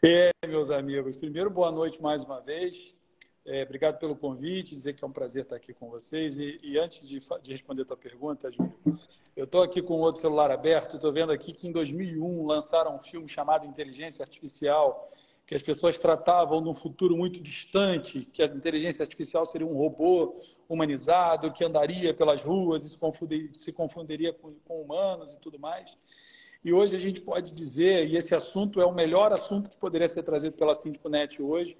é, 0.03 0.31
meus 0.47 0.69
amigos. 0.69 1.17
Primeiro, 1.17 1.49
boa 1.49 1.71
noite 1.71 2.01
mais 2.01 2.23
uma 2.23 2.41
vez. 2.41 2.94
É, 3.45 3.61
obrigado 3.61 3.99
pelo 3.99 4.15
convite, 4.15 4.73
dizer 4.73 4.93
que 4.93 5.03
é 5.03 5.07
um 5.07 5.11
prazer 5.11 5.43
estar 5.43 5.55
aqui 5.55 5.71
com 5.71 5.87
vocês. 5.87 6.39
E, 6.39 6.59
e 6.63 6.79
antes 6.79 7.07
de, 7.07 7.19
de, 7.19 7.51
responder 7.51 7.83
a 7.83 7.85
tua 7.85 7.97
pergunta, 7.97 8.51
Júlio, 8.51 8.73
eu 9.35 9.45
estou 9.45 9.61
aqui 9.61 9.83
com 9.83 9.99
outro 9.99 10.19
celular 10.19 10.49
aberto, 10.49 10.95
estou 10.95 11.13
vendo 11.13 11.31
aqui 11.31 11.53
que 11.53 11.67
em 11.67 11.71
2001 11.71 12.43
lançaram 12.43 12.95
um 12.95 13.03
filme 13.03 13.29
chamado 13.29 13.67
Inteligência 13.67 14.23
Artificial, 14.23 15.11
que 15.45 15.53
as 15.53 15.61
pessoas 15.61 15.95
tratavam 15.95 16.59
num 16.59 16.73
futuro 16.73 17.15
muito 17.15 17.39
distante, 17.39 18.25
que 18.33 18.41
a 18.41 18.47
inteligência 18.47 19.03
artificial 19.03 19.45
seria 19.45 19.67
um 19.67 19.77
robô 19.77 20.41
humanizado, 20.67 21.53
que 21.53 21.63
andaria 21.63 22.15
pelas 22.15 22.41
ruas 22.41 22.83
e 22.83 22.89
se, 22.89 22.97
confundir, 22.97 23.51
se 23.53 23.71
confundiria 23.71 24.33
com, 24.33 24.55
com 24.65 24.81
humanos 24.81 25.33
e 25.33 25.39
tudo 25.39 25.59
mais. 25.59 25.95
E 26.63 26.73
hoje 26.73 26.95
a 26.95 26.99
gente 26.99 27.21
pode 27.21 27.51
dizer, 27.51 28.07
e 28.07 28.17
esse 28.17 28.33
assunto 28.33 28.81
é 28.81 28.85
o 28.87 28.91
melhor 28.91 29.31
assunto 29.31 29.69
que 29.69 29.77
poderia 29.77 30.07
ser 30.07 30.23
trazido 30.23 30.57
pela 30.57 30.73
Sindicnet 30.73 31.39
hoje, 31.39 31.77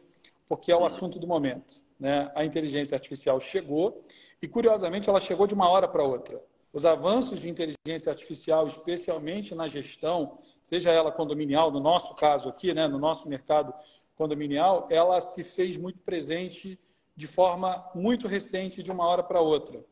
porque 0.48 0.72
é 0.72 0.76
o 0.76 0.86
assunto 0.86 1.20
do 1.20 1.28
momento. 1.28 1.82
Né? 2.00 2.32
A 2.36 2.44
inteligência 2.46 2.96
artificial 2.96 3.40
chegou 3.40 4.06
e, 4.42 4.48
curiosamente, 4.48 5.10
ela 5.10 5.20
chegou 5.20 5.48
de 5.48 5.54
uma 5.54 5.70
hora 5.70 5.88
para 5.88 6.04
outra. 6.04 6.42
Os 6.72 6.86
avanços 6.86 7.40
de 7.40 7.50
inteligência 7.50 8.12
artificial, 8.12 8.68
especialmente 8.68 9.56
na 9.56 9.68
gestão, 9.68 10.40
seja 10.62 10.92
ela 10.92 11.12
condominial, 11.12 11.72
no 11.72 11.80
nosso 11.80 12.14
caso 12.16 12.50
aqui, 12.50 12.74
né, 12.74 12.88
no 12.88 13.00
nosso 13.00 13.30
mercado 13.30 13.74
condominial, 14.16 14.88
ela 14.90 15.22
se 15.22 15.44
fez 15.44 15.78
muito 15.78 16.00
presente 16.00 16.80
de 17.16 17.28
forma 17.28 17.90
muito 17.96 18.28
recente, 18.28 18.84
de 18.84 18.92
uma 18.92 19.06
hora 19.06 19.24
para 19.24 19.40
outra. 19.40 19.86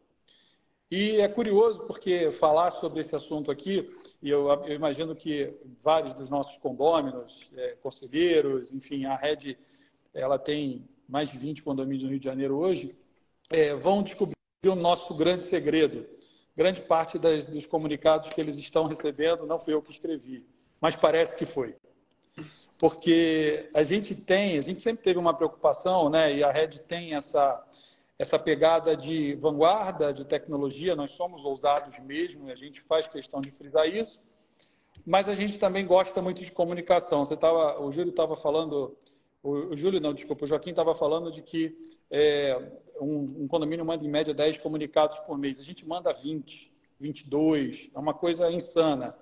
E 0.92 1.22
é 1.22 1.28
curioso 1.28 1.88
porque 1.88 2.32
falar 2.32 2.72
sobre 2.72 3.00
esse 3.00 3.16
assunto 3.16 3.50
aqui, 3.50 3.90
e 4.22 4.30
eu, 4.30 4.48
eu 4.66 4.76
imagino 4.76 5.16
que 5.16 5.54
vários 5.82 6.14
dos 6.14 6.30
nossos 6.30 6.58
condôminos, 6.58 7.50
é, 7.56 7.78
conselheiros, 7.82 8.72
enfim, 8.72 9.06
a 9.06 9.16
rede 9.16 9.58
ela 10.14 10.38
tem 10.38 10.88
mais 11.08 11.30
de 11.30 11.38
20 11.38 11.64
condomínios 11.64 12.04
no 12.04 12.10
Rio 12.10 12.20
de 12.20 12.26
Janeiro 12.26 12.56
hoje, 12.56 12.96
é, 13.50 13.74
vão 13.74 14.04
descobrir 14.04 14.36
o 14.66 14.76
nosso 14.76 15.14
grande 15.14 15.44
segredo. 15.44 16.06
Grande 16.56 16.82
parte 16.82 17.18
das, 17.18 17.48
dos 17.48 17.66
comunicados 17.66 18.30
que 18.30 18.40
eles 18.40 18.56
estão 18.56 18.86
recebendo 18.86 19.46
não 19.46 19.60
fui 19.60 19.74
eu 19.74 19.82
que 19.82 19.92
escrevi, 19.92 20.46
mas 20.80 20.96
parece 20.96 21.36
que 21.36 21.46
foi. 21.46 21.76
Porque 22.78 23.70
a 23.74 23.84
gente 23.84 24.16
tem, 24.16 24.58
a 24.58 24.62
gente 24.62 24.82
sempre 24.82 25.04
teve 25.04 25.18
uma 25.18 25.34
preocupação, 25.34 26.10
né? 26.10 26.36
E 26.36 26.44
a 26.44 26.52
Red 26.52 26.80
tem 26.88 27.16
essa 27.16 27.66
essa 28.18 28.38
pegada 28.38 28.96
de 28.96 29.36
vanguarda, 29.36 30.14
de 30.14 30.24
tecnologia, 30.24 30.96
nós 30.96 31.12
somos 31.12 31.44
ousados 31.44 31.98
mesmo, 32.00 32.48
e 32.48 32.52
a 32.52 32.56
gente 32.56 32.80
faz 32.82 33.08
questão 33.08 33.42
de 33.42 33.52
frisar 33.52 33.88
isso, 33.88 34.20
mas 35.06 35.28
a 35.28 35.34
gente 35.34 35.58
também 35.58 35.86
gosta 35.86 36.22
muito 36.22 36.44
de 36.44 36.52
comunicação. 36.52 37.26
Você 37.26 37.36
tava, 37.36 37.82
o 37.82 37.92
Júlio 37.92 38.12
estava 38.12 38.36
falando 38.36 38.96
o, 39.44 39.76
Júlio, 39.76 40.00
não, 40.00 40.14
desculpa, 40.14 40.46
o 40.46 40.48
Joaquim 40.48 40.70
estava 40.70 40.96
falando 40.96 41.30
de 41.30 41.42
que 41.42 41.76
é, 42.10 42.58
um, 43.02 43.44
um, 43.44 43.48
condomínio 43.48 43.86
manda 43.86 44.06
em 44.06 44.10
média 44.10 44.34
10 44.34 44.58
comunicados 44.58 45.20
por 45.20 45.38
mês. 45.38 45.60
A 45.60 45.64
gente 45.64 45.86
manda 45.86 46.14
20, 46.14 46.72
22, 46.98 47.90
é 47.94 48.00
uma 48.00 48.14
coisa 48.14 48.50
insana. 48.50 49.14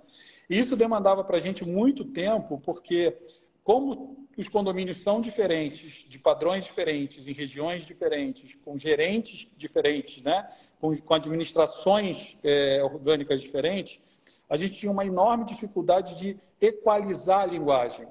E 0.47 0.59
isso 0.59 0.75
demandava 0.75 1.23
para 1.23 1.37
a 1.37 1.39
gente 1.39 1.65
muito 1.65 2.05
tempo, 2.05 2.61
porque 2.63 3.17
como 3.63 4.27
os 4.37 4.47
condomínios 4.47 4.97
são 4.97 5.21
diferentes, 5.21 6.05
de 6.07 6.19
padrões 6.19 6.65
diferentes, 6.65 7.27
em 7.27 7.33
regiões 7.33 7.85
diferentes, 7.85 8.55
com 8.63 8.77
gerentes 8.77 9.47
diferentes, 9.57 10.21
né? 10.21 10.47
com, 10.79 10.95
com 10.95 11.13
administrações 11.15 12.37
é, 12.43 12.83
orgânicas 12.83 13.41
diferentes, 13.41 13.99
a 14.47 14.55
gente 14.55 14.77
tinha 14.77 14.91
uma 14.91 15.05
enorme 15.05 15.45
dificuldade 15.45 16.15
de 16.15 16.37
equalizar 16.59 17.41
a 17.41 17.45
linguagem. 17.45 18.07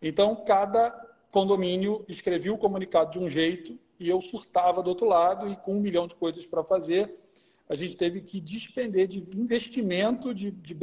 Então, 0.00 0.36
cada 0.36 1.07
condomínio 1.30 2.04
escrevia 2.08 2.52
o 2.52 2.58
comunicado 2.58 3.10
de 3.10 3.18
um 3.18 3.28
jeito 3.28 3.78
e 3.98 4.08
eu 4.08 4.20
surtava 4.20 4.82
do 4.82 4.88
outro 4.88 5.06
lado 5.06 5.48
e 5.48 5.56
com 5.56 5.76
um 5.76 5.80
milhão 5.80 6.06
de 6.06 6.14
coisas 6.14 6.46
para 6.46 6.62
fazer, 6.62 7.14
a 7.68 7.74
gente 7.74 7.96
teve 7.96 8.22
que 8.22 8.40
despender 8.40 9.06
de 9.06 9.18
investimento 9.36 10.32
de, 10.32 10.50
de, 10.50 10.74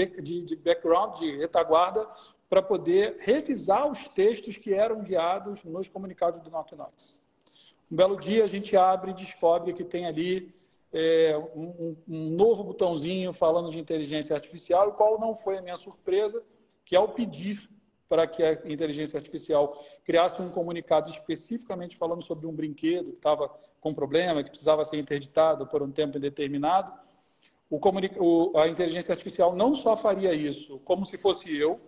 de, 0.42 0.56
background, 0.56 1.18
de 1.18 1.38
retaguarda, 1.38 2.08
para 2.48 2.62
poder 2.62 3.18
revisar 3.20 3.90
os 3.90 4.08
textos 4.10 4.56
que 4.56 4.74
eram 4.74 5.00
enviados 5.00 5.64
nos 5.64 5.88
comunicados 5.88 6.40
do 6.42 6.52
Knock 6.52 6.76
Knocks. 6.76 7.20
Um 7.92 7.96
belo 7.96 8.20
dia 8.20 8.44
a 8.44 8.48
gente 8.48 8.78
abre 8.78 9.12
e 9.12 9.16
descobre 9.16 9.74
que 9.74 9.84
tem 9.84 10.06
ali 10.06 10.54
é, 10.94 11.36
um, 11.56 11.92
um, 12.08 12.30
novo 12.30 12.64
botãozinho 12.64 13.34
falando 13.34 13.72
de 13.72 13.80
inteligência 13.80 14.36
artificial, 14.36 14.90
o 14.90 14.94
qual 14.94 15.20
não 15.20 15.36
foi 15.36 15.58
a 15.58 15.62
minha 15.62 15.76
surpresa, 15.76 16.44
que 16.86 16.96
ao 16.96 17.10
pedir 17.10 17.68
para 18.08 18.28
que 18.28 18.44
a 18.44 18.54
inteligência 18.66 19.18
artificial 19.18 19.84
criasse 20.04 20.42
um 20.42 20.50
comunicado 20.50 21.10
especificamente 21.10 21.98
falando 21.98 22.24
sobre 22.24 22.46
um 22.46 22.54
brinquedo 22.54 23.12
que 23.12 23.18
estava 23.18 23.50
com 23.82 23.94
problema, 23.94 24.44
que 24.44 24.50
precisava 24.50 24.86
ser 24.86 24.98
interditado 24.98 25.68
por 25.68 25.82
um 25.82 25.92
tempo 25.92 26.18
indeterminado. 26.18 26.92
O 27.70 27.80
o, 28.20 28.58
a 28.58 28.68
inteligência 28.68 29.12
artificial 29.12 29.56
não 29.56 29.74
só 29.74 29.98
faria 29.98 30.34
isso 30.34 30.80
como 30.80 31.06
se 31.06 31.18
fosse 31.18 31.56
eu, 31.56 31.80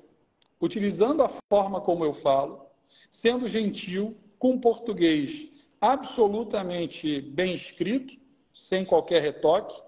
utilizando 0.60 1.22
a 1.22 1.30
forma 1.50 1.80
como 1.80 2.04
eu 2.04 2.14
falo, 2.14 2.66
sendo 3.12 3.48
gentil, 3.48 4.18
com 4.40 4.60
português 4.60 5.50
absolutamente 5.80 7.22
bem 7.22 7.54
escrito, 7.54 8.16
sem 8.54 8.84
qualquer 8.84 9.22
retoque, 9.22 9.80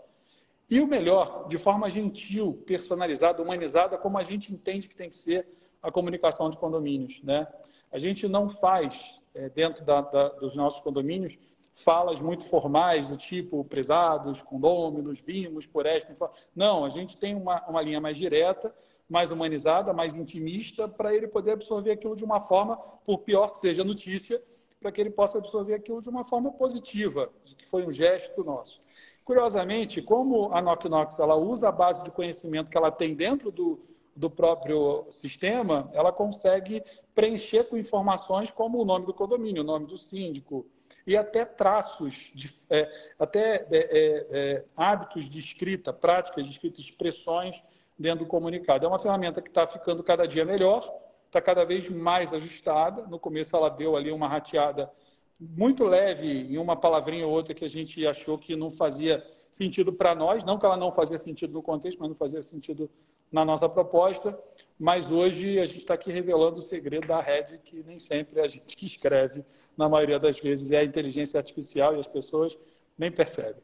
e 0.69 0.79
o 0.79 0.87
melhor, 0.87 1.47
de 1.47 1.57
forma 1.57 1.89
gentil, 1.89 2.63
personalizada, 2.65 3.41
humanizada, 3.41 3.97
como 3.97 4.19
a 4.19 4.23
gente 4.23 4.53
entende 4.53 4.87
que 4.87 4.95
tem 4.95 5.09
que 5.09 5.15
ser 5.15 5.47
a 5.81 5.91
comunicação 5.91 6.49
de 6.49 6.57
condomínios. 6.57 7.21
Né? 7.23 7.47
A 7.91 7.97
gente 7.97 8.27
não 8.27 8.49
faz, 8.49 9.21
é, 9.33 9.49
dentro 9.49 9.83
da, 9.83 10.01
da, 10.01 10.29
dos 10.29 10.55
nossos 10.55 10.79
condomínios, 10.79 11.37
falas 11.73 12.19
muito 12.19 12.43
formais 12.45 13.09
do 13.09 13.17
tipo 13.17 13.63
prezados, 13.63 14.41
condôminos, 14.41 15.19
vimos 15.19 15.65
por 15.65 15.85
esta. 15.85 16.13
Não, 16.55 16.83
a 16.83 16.89
gente 16.89 17.17
tem 17.17 17.35
uma, 17.35 17.65
uma 17.67 17.81
linha 17.81 18.01
mais 18.01 18.17
direta, 18.17 18.73
mais 19.09 19.31
humanizada, 19.31 19.93
mais 19.93 20.15
intimista, 20.15 20.87
para 20.87 21.15
ele 21.15 21.27
poder 21.27 21.51
absorver 21.51 21.91
aquilo 21.91 22.15
de 22.15 22.23
uma 22.23 22.39
forma, 22.39 22.77
por 22.77 23.19
pior 23.19 23.49
que 23.49 23.59
seja 23.59 23.81
a 23.81 23.85
notícia, 23.85 24.41
para 24.79 24.91
que 24.91 25.01
ele 25.01 25.09
possa 25.09 25.37
absorver 25.37 25.73
aquilo 25.73 26.01
de 26.01 26.09
uma 26.09 26.23
forma 26.23 26.51
positiva, 26.51 27.29
que 27.57 27.65
foi 27.65 27.85
um 27.85 27.91
gesto 27.91 28.43
nosso. 28.43 28.79
Curiosamente, 29.25 30.01
como 30.01 30.51
a 30.53 30.61
Knock 30.61 30.87
Knox 30.87 31.19
ela 31.19 31.35
usa 31.35 31.69
a 31.69 31.71
base 31.71 32.03
de 32.03 32.11
conhecimento 32.11 32.69
que 32.69 32.77
ela 32.77 32.91
tem 32.91 33.13
dentro 33.13 33.51
do, 33.51 33.79
do 34.19 34.29
próprio 34.29 35.07
sistema, 35.11 35.87
ela 35.93 36.11
consegue 36.11 36.83
preencher 37.15 37.63
com 37.63 37.77
informações 37.77 38.51
como 38.51 38.77
o 38.77 38.83
nome 38.83 39.05
do 39.05 39.13
condomínio, 39.13 39.63
o 39.63 39.65
nome 39.65 39.85
do 39.85 39.95
síndico, 39.95 40.67
e 41.07 41.15
até 41.15 41.45
traços, 41.45 42.29
de, 42.35 42.53
é, 42.69 42.91
até 43.17 43.55
é, 43.55 43.67
é, 43.71 44.27
é, 44.29 44.65
hábitos 44.75 45.29
de 45.29 45.39
escrita, 45.39 45.93
práticas 45.93 46.45
de 46.45 46.51
escrita, 46.51 46.81
expressões 46.81 47.63
dentro 47.97 48.25
do 48.25 48.29
comunicado. 48.29 48.85
É 48.85 48.89
uma 48.89 48.99
ferramenta 48.99 49.41
que 49.41 49.47
está 49.47 49.65
ficando 49.65 50.03
cada 50.03 50.27
dia 50.27 50.43
melhor, 50.43 50.93
está 51.25 51.39
cada 51.39 51.63
vez 51.63 51.87
mais 51.87 52.33
ajustada. 52.33 53.07
No 53.07 53.17
começo 53.17 53.55
ela 53.55 53.69
deu 53.69 53.95
ali 53.95 54.11
uma 54.11 54.27
rateada 54.27 54.91
muito 55.39 55.85
leve 55.85 56.27
em 56.27 56.57
uma 56.57 56.75
palavrinha 56.75 57.25
ou 57.25 57.31
outra 57.31 57.53
que 57.53 57.63
a 57.63 57.69
gente 57.69 58.05
achou 58.05 58.37
que 58.37 58.55
não 58.55 58.69
fazia 58.69 59.25
sentido 59.51 59.93
para 59.93 60.13
nós, 60.13 60.43
não 60.43 60.59
que 60.59 60.65
ela 60.65 60.75
não 60.75 60.91
fazia 60.91 61.17
sentido 61.17 61.53
no 61.53 61.63
contexto, 61.63 61.99
mas 61.99 62.09
não 62.09 62.15
fazia 62.15 62.43
sentido 62.43 62.89
na 63.31 63.45
nossa 63.45 63.69
proposta. 63.69 64.37
Mas 64.77 65.09
hoje 65.09 65.59
a 65.59 65.65
gente 65.65 65.79
está 65.79 65.93
aqui 65.93 66.11
revelando 66.11 66.59
o 66.59 66.61
segredo 66.61 67.07
da 67.07 67.21
rede, 67.21 67.57
que 67.59 67.83
nem 67.83 67.99
sempre 67.99 68.41
a 68.41 68.47
gente 68.47 68.75
que 68.75 68.85
escreve, 68.87 69.45
na 69.77 69.87
maioria 69.87 70.19
das 70.19 70.39
vezes, 70.39 70.71
é 70.71 70.79
a 70.79 70.83
inteligência 70.83 71.37
artificial 71.37 71.95
e 71.95 71.99
as 71.99 72.07
pessoas 72.07 72.57
nem 72.97 73.11
percebem. 73.11 73.63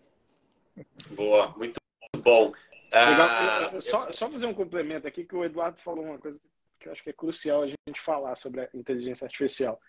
Boa, 1.11 1.53
muito 1.57 1.79
bom. 2.17 2.51
Ah, 2.91 3.71
só, 3.81 4.11
só 4.13 4.29
fazer 4.29 4.45
um 4.45 4.53
complemento 4.53 5.07
aqui, 5.07 5.25
que 5.25 5.35
o 5.35 5.43
Eduardo 5.43 5.79
falou 5.81 6.05
uma 6.05 6.17
coisa 6.17 6.39
que 6.79 6.87
eu 6.87 6.91
acho 6.91 7.03
que 7.03 7.09
é 7.09 7.13
crucial 7.13 7.63
a 7.63 7.67
gente 7.67 7.99
falar 7.99 8.35
sobre 8.35 8.61
a 8.61 8.69
inteligência 8.73 9.25
artificial. 9.25 9.79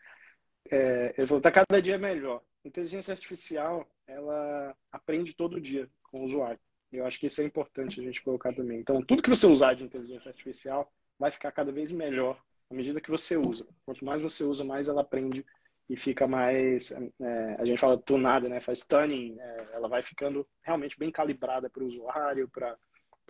É, 0.71 1.15
ele 1.17 1.27
falou, 1.27 1.39
está 1.39 1.51
cada 1.51 1.81
dia 1.81 1.99
melhor. 1.99 2.43
Inteligência 2.65 3.13
artificial, 3.13 3.87
ela 4.07 4.77
aprende 4.91 5.35
todo 5.35 5.61
dia 5.61 5.89
com 6.05 6.23
o 6.23 6.25
usuário. 6.25 6.59
Eu 6.93 7.05
acho 7.05 7.19
que 7.19 7.27
isso 7.27 7.41
é 7.41 7.45
importante 7.45 8.01
a 8.01 8.03
gente 8.03 8.23
colocar 8.23 8.55
também. 8.55 8.79
Então, 8.81 9.03
tudo 9.03 9.23
que 9.23 9.29
você 9.29 9.47
usar 9.47 9.75
de 9.75 9.85
inteligência 9.85 10.29
artificial 10.29 10.91
vai 11.19 11.31
ficar 11.31 11.53
cada 11.53 11.73
vez 11.73 11.93
melhor 11.93 12.41
à 12.71 12.75
medida 12.75 13.01
que 13.01 13.11
você 13.11 13.37
usa. 13.37 13.67
Quanto 13.85 14.05
mais 14.05 14.23
você 14.23 14.45
usa, 14.45 14.65
mais 14.65 14.89
ela 14.89 15.03
aprende 15.03 15.45
e 15.89 15.97
fica 15.97 16.27
mais. 16.27 16.93
É, 16.93 17.57
a 17.59 17.65
gente 17.65 17.79
fala 17.79 17.99
tunada, 17.99 18.49
né? 18.49 18.61
Faz 18.61 18.81
tuning. 18.81 19.37
É, 19.39 19.69
ela 19.75 19.89
vai 19.89 20.03
ficando 20.03 20.47
realmente 20.63 20.99
bem 20.99 21.11
calibrada 21.11 21.69
para 21.71 21.83
o 21.83 21.87
usuário, 21.87 22.49
para 22.49 22.77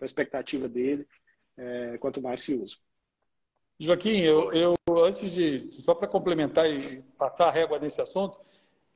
a 0.01 0.05
expectativa 0.05 0.69
dele, 0.69 1.07
é, 1.57 1.99
quanto 1.99 2.23
mais 2.23 2.41
se 2.41 2.55
usa. 2.55 2.77
Joaquim, 3.79 4.21
eu, 4.21 4.53
eu 4.53 4.76
antes 5.05 5.33
de, 5.33 5.69
só 5.73 5.95
para 5.95 6.09
complementar 6.09 6.71
e 6.71 7.03
passar 7.19 7.49
a 7.49 7.51
régua 7.51 7.79
nesse 7.79 8.01
assunto, 8.01 8.39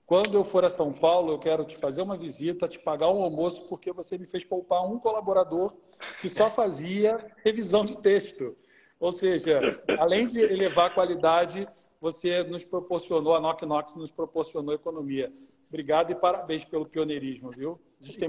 quando 0.07 0.35
eu 0.35 0.43
for 0.43 0.65
a 0.65 0.71
São 0.71 0.93
Paulo, 0.93 1.33
eu 1.33 1.39
quero 1.39 1.65
te 1.65 1.77
fazer 1.77 2.03
uma 2.03 2.17
visita, 2.17 2.67
te 2.67 2.79
pagar 2.79 3.11
um 3.11 3.23
almoço, 3.23 3.67
porque 3.69 3.93
você 3.93 4.19
me 4.19 4.27
fez 4.27 4.43
poupar 4.45 4.85
um 4.85 4.99
colaborador 4.99 5.73
que 6.21 6.29
só 6.29 6.51
fazia 6.51 7.33
revisão 7.45 7.85
de 7.85 7.97
texto. 7.97 8.57
Ou 8.99 9.13
seja, 9.13 9.81
além 9.99 10.27
de 10.27 10.41
elevar 10.41 10.87
a 10.87 10.95
qualidade, 10.95 11.69
você 12.01 12.43
nos 12.43 12.65
proporcionou, 12.65 13.35
a 13.35 13.41
Knock 13.41 13.65
Knox 13.65 13.95
nos 13.95 14.11
proporcionou 14.11 14.75
economia. 14.75 15.33
Obrigado 15.71 16.11
e 16.11 16.17
parabéns 16.17 16.65
pelo 16.65 16.85
pioneirismo, 16.85 17.53
viu? 17.53 17.81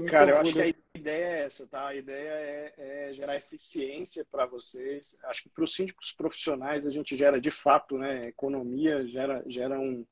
Cara, 0.08 0.30
eu 0.30 0.36
acho 0.38 0.52
que 0.52 0.62
a 0.62 0.74
ideia 0.94 1.24
é 1.24 1.44
essa, 1.44 1.66
tá? 1.66 1.88
A 1.88 1.94
ideia 1.94 2.30
é, 2.30 3.08
é 3.08 3.12
gerar 3.14 3.36
eficiência 3.36 4.24
para 4.30 4.46
vocês. 4.46 5.18
Acho 5.24 5.42
que 5.42 5.48
para 5.48 5.64
os 5.64 5.74
síndicos 5.74 6.12
profissionais 6.12 6.86
a 6.86 6.90
gente 6.90 7.16
gera 7.16 7.40
de 7.40 7.50
fato, 7.50 7.98
né? 7.98 8.28
Economia, 8.28 9.04
gera, 9.08 9.42
gera 9.48 9.80
um, 9.80 10.06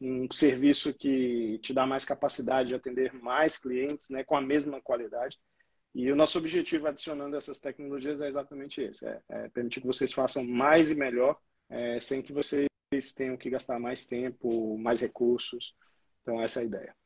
um 0.00 0.30
serviço 0.30 0.94
que 0.94 1.58
te 1.58 1.74
dá 1.74 1.84
mais 1.84 2.04
capacidade 2.04 2.68
de 2.68 2.74
atender 2.76 3.12
mais 3.14 3.56
clientes, 3.58 4.08
né? 4.08 4.22
Com 4.22 4.36
a 4.36 4.40
mesma 4.40 4.80
qualidade. 4.80 5.38
E 5.92 6.12
o 6.12 6.14
nosso 6.14 6.38
objetivo 6.38 6.86
adicionando 6.86 7.36
essas 7.36 7.58
tecnologias 7.58 8.20
é 8.20 8.28
exatamente 8.28 8.80
esse: 8.80 9.04
é, 9.08 9.20
é 9.28 9.48
permitir 9.48 9.80
que 9.80 9.88
vocês 9.88 10.12
façam 10.12 10.44
mais 10.44 10.88
e 10.88 10.94
melhor, 10.94 11.36
é, 11.68 11.98
sem 11.98 12.22
que 12.22 12.32
vocês 12.32 12.68
tenham 13.16 13.36
que 13.36 13.50
gastar 13.50 13.80
mais 13.80 14.04
tempo, 14.04 14.78
mais 14.78 15.00
recursos. 15.00 15.74
Então, 16.22 16.40
essa 16.42 16.60
é 16.60 16.62
a 16.62 16.66
ideia. 16.66 16.96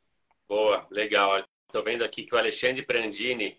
Boa, 0.48 0.86
legal. 0.90 1.44
Estou 1.66 1.82
vendo 1.82 2.04
aqui 2.04 2.24
que 2.24 2.34
o 2.34 2.38
Alexandre 2.38 2.82
Prandini 2.82 3.58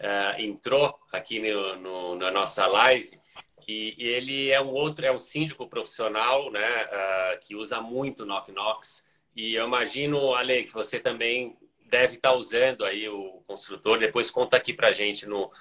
uh, 0.00 0.40
entrou 0.40 0.98
aqui 1.12 1.40
no, 1.40 1.76
no, 1.76 2.16
na 2.16 2.30
nossa 2.30 2.66
live 2.66 3.18
e, 3.66 3.94
ele 3.98 4.50
é 4.50 4.60
um 4.60 4.70
outro, 4.70 5.04
é 5.04 5.12
um 5.12 5.18
síndico 5.18 5.68
profissional, 5.68 6.50
né, 6.50 6.84
uh, 6.84 7.46
que 7.46 7.54
usa 7.54 7.80
muito 7.80 8.24
Knock 8.24 8.50
Knox. 8.50 9.06
E 9.36 9.54
eu 9.54 9.66
imagino, 9.66 10.34
Ale, 10.34 10.64
que 10.64 10.72
você 10.72 10.98
também 10.98 11.56
deve 11.86 12.14
estar 12.14 12.32
usando 12.32 12.84
aí 12.84 13.08
o 13.08 13.42
construtor. 13.46 13.98
Depois 13.98 14.30
conta 14.30 14.56
aqui 14.56 14.72
para 14.72 14.90
gente 14.90 15.26
no, 15.26 15.52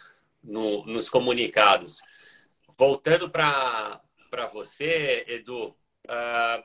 no, 0.42 0.86
nos 0.86 1.10
comunicados. 1.10 2.02
Voltando 2.78 3.30
para 3.30 4.02
você, 4.54 5.26
Edu, 5.28 5.70
uh, 5.70 6.64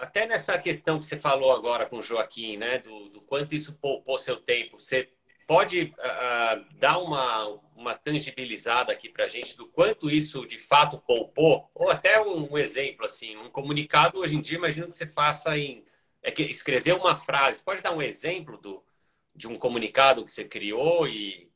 até 0.00 0.26
nessa 0.26 0.58
questão 0.58 0.98
que 0.98 1.06
você 1.06 1.16
falou 1.16 1.52
agora 1.52 1.86
com 1.86 1.98
o 1.98 2.02
Joaquim, 2.02 2.56
né, 2.56 2.78
do, 2.78 3.08
do 3.10 3.20
quanto 3.20 3.54
isso 3.54 3.74
poupou 3.74 4.18
seu 4.18 4.36
tempo, 4.36 4.80
você 4.80 5.08
pode 5.46 5.94
uh, 5.98 6.64
dar 6.78 6.98
uma, 6.98 7.46
uma 7.74 7.94
tangibilizada 7.94 8.92
aqui 8.92 9.08
para 9.08 9.24
a 9.24 9.28
gente 9.28 9.56
do 9.56 9.66
quanto 9.66 10.10
isso 10.10 10.46
de 10.46 10.58
fato 10.58 10.98
poupou? 10.98 11.70
Ou 11.74 11.90
até 11.90 12.20
um, 12.20 12.52
um, 12.52 12.58
exemplo, 12.58 13.06
assim, 13.06 13.36
um 13.36 13.50
comunicado 13.50 14.18
hoje 14.18 14.36
em 14.36 14.40
dia, 14.40 14.58
imagino 14.58 14.88
que 14.88 14.96
você 14.96 15.06
faça 15.06 15.56
em 15.56 15.84
é 16.22 16.30
que 16.30 16.42
escrever 16.42 16.94
uma 16.94 17.16
frase. 17.16 17.62
Pode 17.62 17.80
dar 17.80 17.92
um 17.92 18.02
exemplo 18.02 18.58
do, 18.58 18.84
de 19.34 19.46
um 19.46 19.56
comunicado 19.56 20.24
que 20.24 20.30
você 20.30 20.44
criou 20.44 21.06
e, 21.08 21.47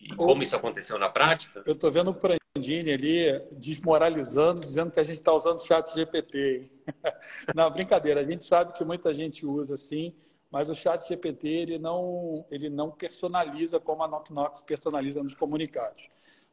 e 0.00 0.14
como 0.14 0.42
isso 0.42 0.56
aconteceu 0.56 0.98
na 0.98 1.08
prática? 1.08 1.62
Eu 1.66 1.72
estou 1.72 1.90
vendo 1.90 2.10
o 2.10 2.14
Prandini 2.14 2.90
ali 2.90 3.42
desmoralizando, 3.52 4.62
dizendo 4.62 4.90
que 4.90 4.98
a 4.98 5.04
gente 5.04 5.18
está 5.18 5.32
usando 5.32 5.58
o 5.58 5.66
chat 5.66 5.94
GPT. 5.94 6.70
não, 7.54 7.70
brincadeira. 7.70 8.20
A 8.20 8.24
gente 8.24 8.44
sabe 8.46 8.72
que 8.72 8.84
muita 8.84 9.12
gente 9.12 9.44
usa 9.44 9.76
sim, 9.76 10.14
mas 10.50 10.70
o 10.70 10.74
chat 10.74 11.06
GPT 11.06 11.48
ele 11.48 11.78
não, 11.78 12.46
ele 12.50 12.70
não 12.70 12.90
personaliza 12.90 13.78
como 13.78 14.02
a 14.02 14.08
Knock 14.08 14.32
Knox 14.32 14.60
personaliza 14.60 15.22
nos 15.22 15.34
comunicados. 15.34 16.08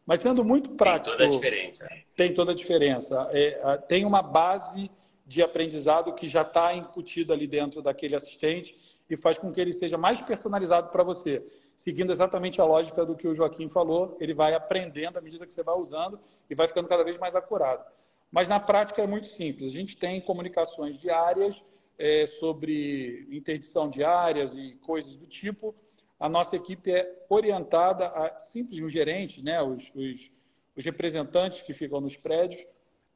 Mas 0.05 0.21
sendo 0.21 0.43
muito 0.43 0.71
prático. 0.71 1.17
Tem 1.17 1.27
toda 1.27 1.35
a 1.35 1.39
diferença. 1.39 1.89
Tem 2.15 2.33
toda 2.33 2.51
a 2.51 2.55
diferença. 2.55 3.29
É, 3.31 3.77
tem 3.87 4.05
uma 4.05 4.21
base 4.21 4.91
de 5.25 5.41
aprendizado 5.41 6.13
que 6.13 6.27
já 6.27 6.41
está 6.41 6.73
incutida 6.73 7.33
ali 7.33 7.47
dentro 7.47 7.81
daquele 7.81 8.15
assistente 8.15 8.75
e 9.09 9.17
faz 9.17 9.37
com 9.37 9.51
que 9.51 9.59
ele 9.59 9.73
seja 9.73 9.97
mais 9.97 10.21
personalizado 10.21 10.89
para 10.89 11.03
você. 11.03 11.45
Seguindo 11.77 12.11
exatamente 12.11 12.59
a 12.59 12.65
lógica 12.65 13.05
do 13.05 13.15
que 13.15 13.27
o 13.27 13.35
Joaquim 13.35 13.69
falou, 13.69 14.17
ele 14.19 14.33
vai 14.33 14.55
aprendendo 14.55 15.17
à 15.17 15.21
medida 15.21 15.45
que 15.45 15.53
você 15.53 15.61
vai 15.61 15.77
usando 15.77 16.19
e 16.49 16.55
vai 16.55 16.67
ficando 16.67 16.89
cada 16.89 17.03
vez 17.03 17.19
mais 17.19 17.35
acurado. 17.35 17.85
Mas 18.31 18.47
na 18.47 18.59
prática 18.59 19.03
é 19.03 19.07
muito 19.07 19.27
simples. 19.27 19.71
A 19.71 19.75
gente 19.75 19.95
tem 19.95 20.19
comunicações 20.19 20.97
diárias 20.97 21.63
é, 21.97 22.25
sobre 22.25 23.27
interdição 23.31 23.89
de 23.89 24.03
áreas 24.03 24.55
e 24.55 24.75
coisas 24.81 25.15
do 25.15 25.27
tipo. 25.27 25.75
A 26.19 26.27
nossa 26.27 26.55
equipe 26.55 26.91
é 26.91 27.25
orientada 27.29 28.07
a 28.07 28.39
simples 28.39 28.79
os 28.83 28.91
gerentes, 28.91 29.43
né, 29.43 29.61
os, 29.61 29.83
os, 29.93 30.31
os 30.75 30.83
representantes 30.83 31.61
que 31.61 31.73
ficam 31.73 32.01
nos 32.01 32.17
prédios, 32.17 32.65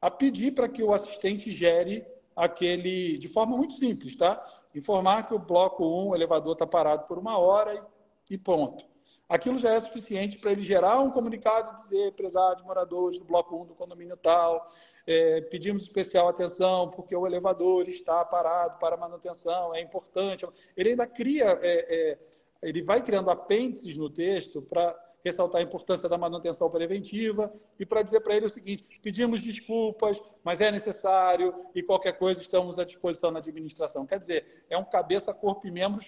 a 0.00 0.08
pedir 0.08 0.52
para 0.52 0.68
que 0.68 0.84
o 0.84 0.94
assistente 0.94 1.50
gere 1.50 2.06
aquele 2.34 3.18
de 3.18 3.26
forma 3.28 3.56
muito 3.56 3.74
simples, 3.74 4.16
tá? 4.16 4.40
Informar 4.74 5.26
que 5.26 5.34
o 5.34 5.38
bloco 5.38 5.84
1, 5.84 6.08
o 6.08 6.14
elevador 6.14 6.54
está 6.54 6.66
parado 6.66 7.06
por 7.06 7.18
uma 7.18 7.38
hora 7.38 7.74
e, 7.74 7.82
e 8.30 8.38
ponto. 8.38 8.84
aquilo 9.28 9.58
já 9.58 9.72
é 9.72 9.80
suficiente 9.80 10.38
para 10.38 10.52
ele 10.52 10.62
gerar 10.62 11.00
um 11.00 11.10
comunicado 11.10 11.72
e 11.72 11.82
dizer, 11.82 12.08
empresários, 12.08 12.64
moradores 12.64 13.18
do 13.18 13.24
bloco 13.24 13.56
1 13.56 13.66
do 13.66 13.74
condomínio 13.74 14.16
tal, 14.16 14.66
é, 15.06 15.40
pedimos 15.42 15.82
especial 15.82 16.28
atenção 16.28 16.90
porque 16.90 17.16
o 17.16 17.26
elevador 17.26 17.88
está 17.88 18.24
parado 18.24 18.78
para 18.78 18.96
manutenção, 18.96 19.74
é 19.74 19.80
importante. 19.80 20.46
Ele 20.76 20.90
ainda 20.90 21.06
cria, 21.06 21.58
é, 21.62 22.10
é, 22.12 22.18
ele 22.62 22.82
vai 22.82 23.02
criando 23.02 23.30
apêndices 23.30 23.96
no 23.96 24.10
texto 24.10 24.60
para 24.62 24.94
ressaltar 25.24 25.60
a 25.60 25.64
importância 25.64 26.08
da 26.08 26.18
manutenção 26.18 26.68
preventiva 26.70 27.52
e 27.78 27.86
para 27.86 28.02
dizer 28.02 28.20
para 28.20 28.36
ele 28.36 28.46
o 28.46 28.50
seguinte: 28.50 28.84
pedimos 29.02 29.42
desculpas, 29.42 30.20
mas 30.44 30.60
é 30.60 30.70
necessário 30.70 31.54
e 31.74 31.82
qualquer 31.82 32.18
coisa 32.18 32.40
estamos 32.40 32.78
à 32.78 32.84
disposição 32.84 33.30
na 33.30 33.38
administração. 33.38 34.06
Quer 34.06 34.18
dizer, 34.18 34.64
é 34.68 34.76
um 34.76 34.84
cabeça, 34.84 35.32
corpo 35.32 35.66
e 35.66 35.70
membros 35.70 36.06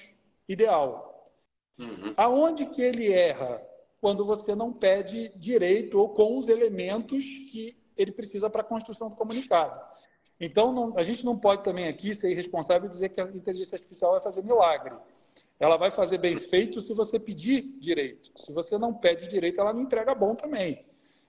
ideal. 0.49 1.14
Uhum. 1.79 2.15
Aonde 2.17 2.67
que 2.67 2.83
ele 2.83 3.13
erra? 3.13 3.63
Quando 4.01 4.25
você 4.25 4.55
não 4.55 4.73
pede 4.73 5.33
direito 5.37 5.99
ou 5.99 6.11
com 6.11 6.39
os 6.39 6.49
elementos 6.49 7.25
que 7.51 7.77
ele 7.97 8.13
precisa 8.13 8.51
para 8.51 8.61
a 8.61 8.65
construção 8.65 9.09
do 9.09 9.17
comunicado. 9.17 9.81
Então, 10.39 10.73
não, 10.73 10.99
a 10.99 11.03
gente 11.03 11.25
não 11.25 11.39
pode 11.39 11.63
também 11.63 11.89
aqui 11.89 12.15
ser 12.15 12.31
irresponsável 12.31 12.89
e 12.89 12.91
dizer 12.91 13.09
que 13.11 13.21
a 13.21 13.25
inteligência 13.25 13.77
artificial 13.77 14.13
vai 14.13 14.21
fazer 14.21 14.43
milagre. 14.43 14.95
Ela 15.59 15.77
vai 15.77 15.91
fazer 15.91 16.19
bem 16.19 16.37
feito 16.37 16.81
se 16.81 16.93
você 16.93 17.19
pedir 17.19 17.63
direito. 17.79 18.31
Se 18.37 18.53
você 18.53 18.77
não 18.77 18.93
pede 18.93 19.29
direito, 19.29 19.61
ela 19.61 19.73
não 19.73 19.83
entrega 19.83 20.15
bom 20.15 20.35
também. 20.35 20.85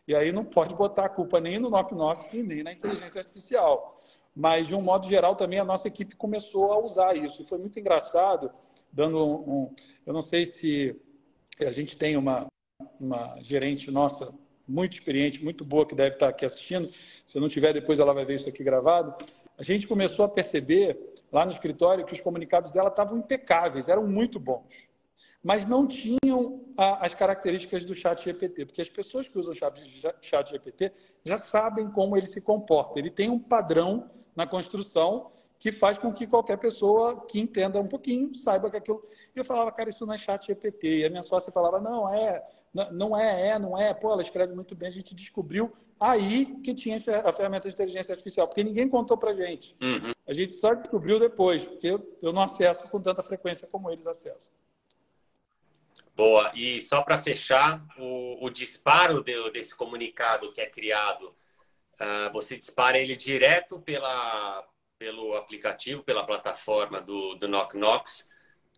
E 0.08 0.16
aí 0.16 0.32
não 0.32 0.44
pode 0.44 0.76
botar 0.76 1.06
a 1.06 1.10
culpa 1.10 1.40
nem 1.40 1.58
no 1.60 1.70
Knock 1.70 1.94
Knock 1.94 2.38
e 2.38 2.44
nem 2.44 2.64
na 2.64 2.74
inteligência 2.74 3.20
artificial. 3.20 3.98
Mas, 4.36 4.68
de 4.68 4.76
um 4.76 4.82
modo 4.82 5.08
geral, 5.08 5.36
também 5.36 5.60
a 5.60 5.64
nossa 5.64 5.88
equipe 5.88 6.16
começou 6.16 6.72
a 6.74 6.80
usar 6.80 7.16
isso. 7.16 7.42
E 7.42 7.46
foi 7.46 7.58
muito 7.58 7.80
engraçado 7.80 8.52
dando 8.96 9.18
um, 9.18 9.34
um, 9.34 9.76
eu 10.06 10.14
não 10.14 10.22
sei 10.22 10.46
se 10.46 10.96
a 11.60 11.72
gente 11.72 11.98
tem 11.98 12.16
uma, 12.16 12.48
uma 12.98 13.38
gerente 13.42 13.92
nossa 13.92 14.34
muito 14.68 14.94
experiente, 14.94 15.44
muito 15.44 15.66
boa, 15.66 15.86
que 15.86 15.94
deve 15.94 16.16
estar 16.16 16.30
aqui 16.30 16.46
assistindo. 16.46 16.90
Se 17.26 17.40
não 17.40 17.50
tiver, 17.50 17.74
depois 17.74 18.00
ela 18.00 18.14
vai 18.14 18.24
ver 18.24 18.38
isso 18.38 18.50
aqui 18.50 18.64
gravado. 18.64 19.14
A 19.58 19.64
gente 19.64 19.86
começou 19.86 20.24
a 20.26 20.30
perceber 20.30 20.98
lá 21.32 21.46
no 21.46 21.52
escritório 21.52 22.06
que 22.06 22.14
os 22.14 22.22
comunicados 22.22 22.72
dela 22.72 22.88
estavam 22.88 23.18
impecáveis, 23.18 23.90
eram 23.90 24.08
muito 24.08 24.40
bons, 24.40 24.88
mas 25.44 25.66
não 25.66 25.86
tinham 25.86 26.64
as 26.78 27.14
características 27.14 27.84
do 27.84 27.94
chat 27.94 28.24
GPT, 28.24 28.66
porque 28.66 28.82
as 28.82 28.90
pessoas 28.90 29.28
que 29.28 29.38
usam 29.38 29.54
o 29.54 29.56
chat 30.22 30.50
GPT 30.50 30.94
já 31.24 31.38
sabem 31.38 31.92
como 31.92 32.16
ele 32.16 32.28
se 32.28 32.42
comporta. 32.42 32.98
Ele 32.98 33.12
tem 33.12 33.30
um 33.30 33.40
padrão 33.40 34.10
na 34.36 34.48
construção 34.48 35.32
que 35.66 35.72
faz 35.72 35.98
com 35.98 36.14
que 36.14 36.28
qualquer 36.28 36.60
pessoa 36.60 37.26
que 37.26 37.40
entenda 37.40 37.82
um 37.82 37.88
pouquinho 37.88 38.36
saiba 38.36 38.70
que 38.70 38.78
aquilo. 38.78 39.04
Eu 39.36 39.44
falava, 39.44 39.72
cara, 39.72 39.90
isso 39.90 40.06
não 40.06 40.14
é 40.14 40.18
chat 40.18 40.46
GPT. 40.46 41.00
E 41.00 41.06
a 41.06 41.10
minha 41.10 41.24
sócia 41.24 41.52
falava, 41.52 41.82
não, 41.82 42.08
é, 42.08 42.44
não 42.92 43.18
é, 43.18 43.48
é, 43.48 43.58
não 43.58 43.76
é. 43.76 43.92
Pô, 43.92 44.12
ela 44.12 44.22
escreve 44.22 44.54
muito 44.54 44.76
bem. 44.76 44.90
A 44.90 44.92
gente 44.92 45.16
descobriu 45.16 45.76
aí 46.00 46.46
que 46.62 46.72
tinha 46.76 46.98
a 46.98 47.34
ferramenta 47.34 47.68
de 47.68 47.74
inteligência 47.74 48.12
artificial, 48.12 48.48
porque 48.48 48.64
ninguém 48.64 48.88
contou 48.88 49.18
pra 49.18 49.34
gente. 49.34 49.76
Uhum. 49.82 50.12
A 50.28 50.34
gente 50.34 50.54
só 50.54 50.72
descobriu 50.76 51.20
depois, 51.20 51.66
porque 51.66 52.00
eu 52.22 52.32
não 52.32 52.44
acesso 52.44 52.84
com 52.84 53.02
tanta 53.02 53.24
frequência 53.24 53.68
como 53.68 53.90
eles 53.90 54.06
acessam. 54.06 54.54
Boa. 56.16 56.52
E 56.54 56.80
só 56.80 57.02
para 57.02 57.18
fechar, 57.18 57.84
o, 57.98 58.46
o 58.46 58.52
disparo 58.52 59.24
de, 59.24 59.50
desse 59.50 59.76
comunicado 59.76 60.54
que 60.54 60.62
é 60.62 60.68
criado, 60.68 61.36
uh, 62.00 62.32
você 62.32 62.56
dispara 62.56 63.00
ele 63.00 63.16
direto 63.16 63.80
pela 63.80 64.64
pelo 64.98 65.36
aplicativo, 65.36 66.04
pela 66.04 66.26
plataforma 66.26 67.02
do, 67.02 67.36
do 67.36 67.48
Knock 67.48 67.76
Knox. 67.76 68.30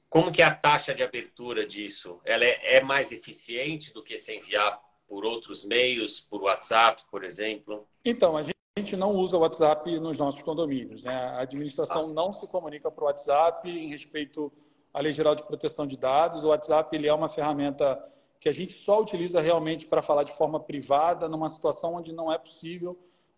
Como 0.10 0.32
que 0.32 0.41
é 0.41 0.45
a 0.45 0.56
taxa 0.56 0.93
de 0.93 1.03
abertura 1.03 1.65
disso? 1.65 2.19
Ela 2.23 2.45
é, 2.45 2.77
é 2.77 2.82
mais 2.82 3.12
eficiente 3.12 3.93
do 3.93 4.03
que 4.03 4.17
se 4.17 4.36
enviar 4.36 4.82
por 5.08 5.25
outros 5.25 5.65
meios, 5.65 6.19
por 6.19 6.41
WhatsApp, 6.43 7.03
por 7.10 7.23
exemplo? 7.23 7.88
Então, 8.03 8.38
a 8.38 8.43
gente 8.43 8.95
não 8.95 9.13
usa 9.15 9.38
o 9.38 9.41
WhatsApp 9.41 9.99
nos 9.99 10.17
nossos 10.17 10.41
condomínios. 10.41 11.03
Né? 11.03 11.13
A 11.13 11.39
administração 11.39 12.10
ah. 12.10 12.13
não 12.13 12.34
se 12.34 12.47
comunica 12.47 12.89
por 12.89 13.03
WhatsApp 13.03 13.69
em 13.69 13.89
respeito 13.89 14.51
à 14.93 15.01
Lei 15.01 15.13
Geral 15.13 15.36
de 15.36 15.43
Proteção 15.43 15.86
de 15.86 15.97
Dados. 15.97 16.43
O 16.43 16.47
WhatsApp 16.47 16.95
ele 16.95 17.08
é 17.08 17.13
uma 17.13 17.30
ferramenta 17.30 18.01
que 18.39 18.49
a 18.49 18.51
gente 18.51 18.73
só 18.73 19.01
utiliza 19.01 19.41
realmente 19.41 19.86
para 19.86 20.01
falar 20.01 20.23
de 20.23 20.32
forma 20.32 20.60
privada, 20.60 21.27
numa 21.27 21.49
situação 21.49 21.95
onde 21.95 22.13
não 22.13 22.32
é 22.32 22.38
possível 22.38 22.97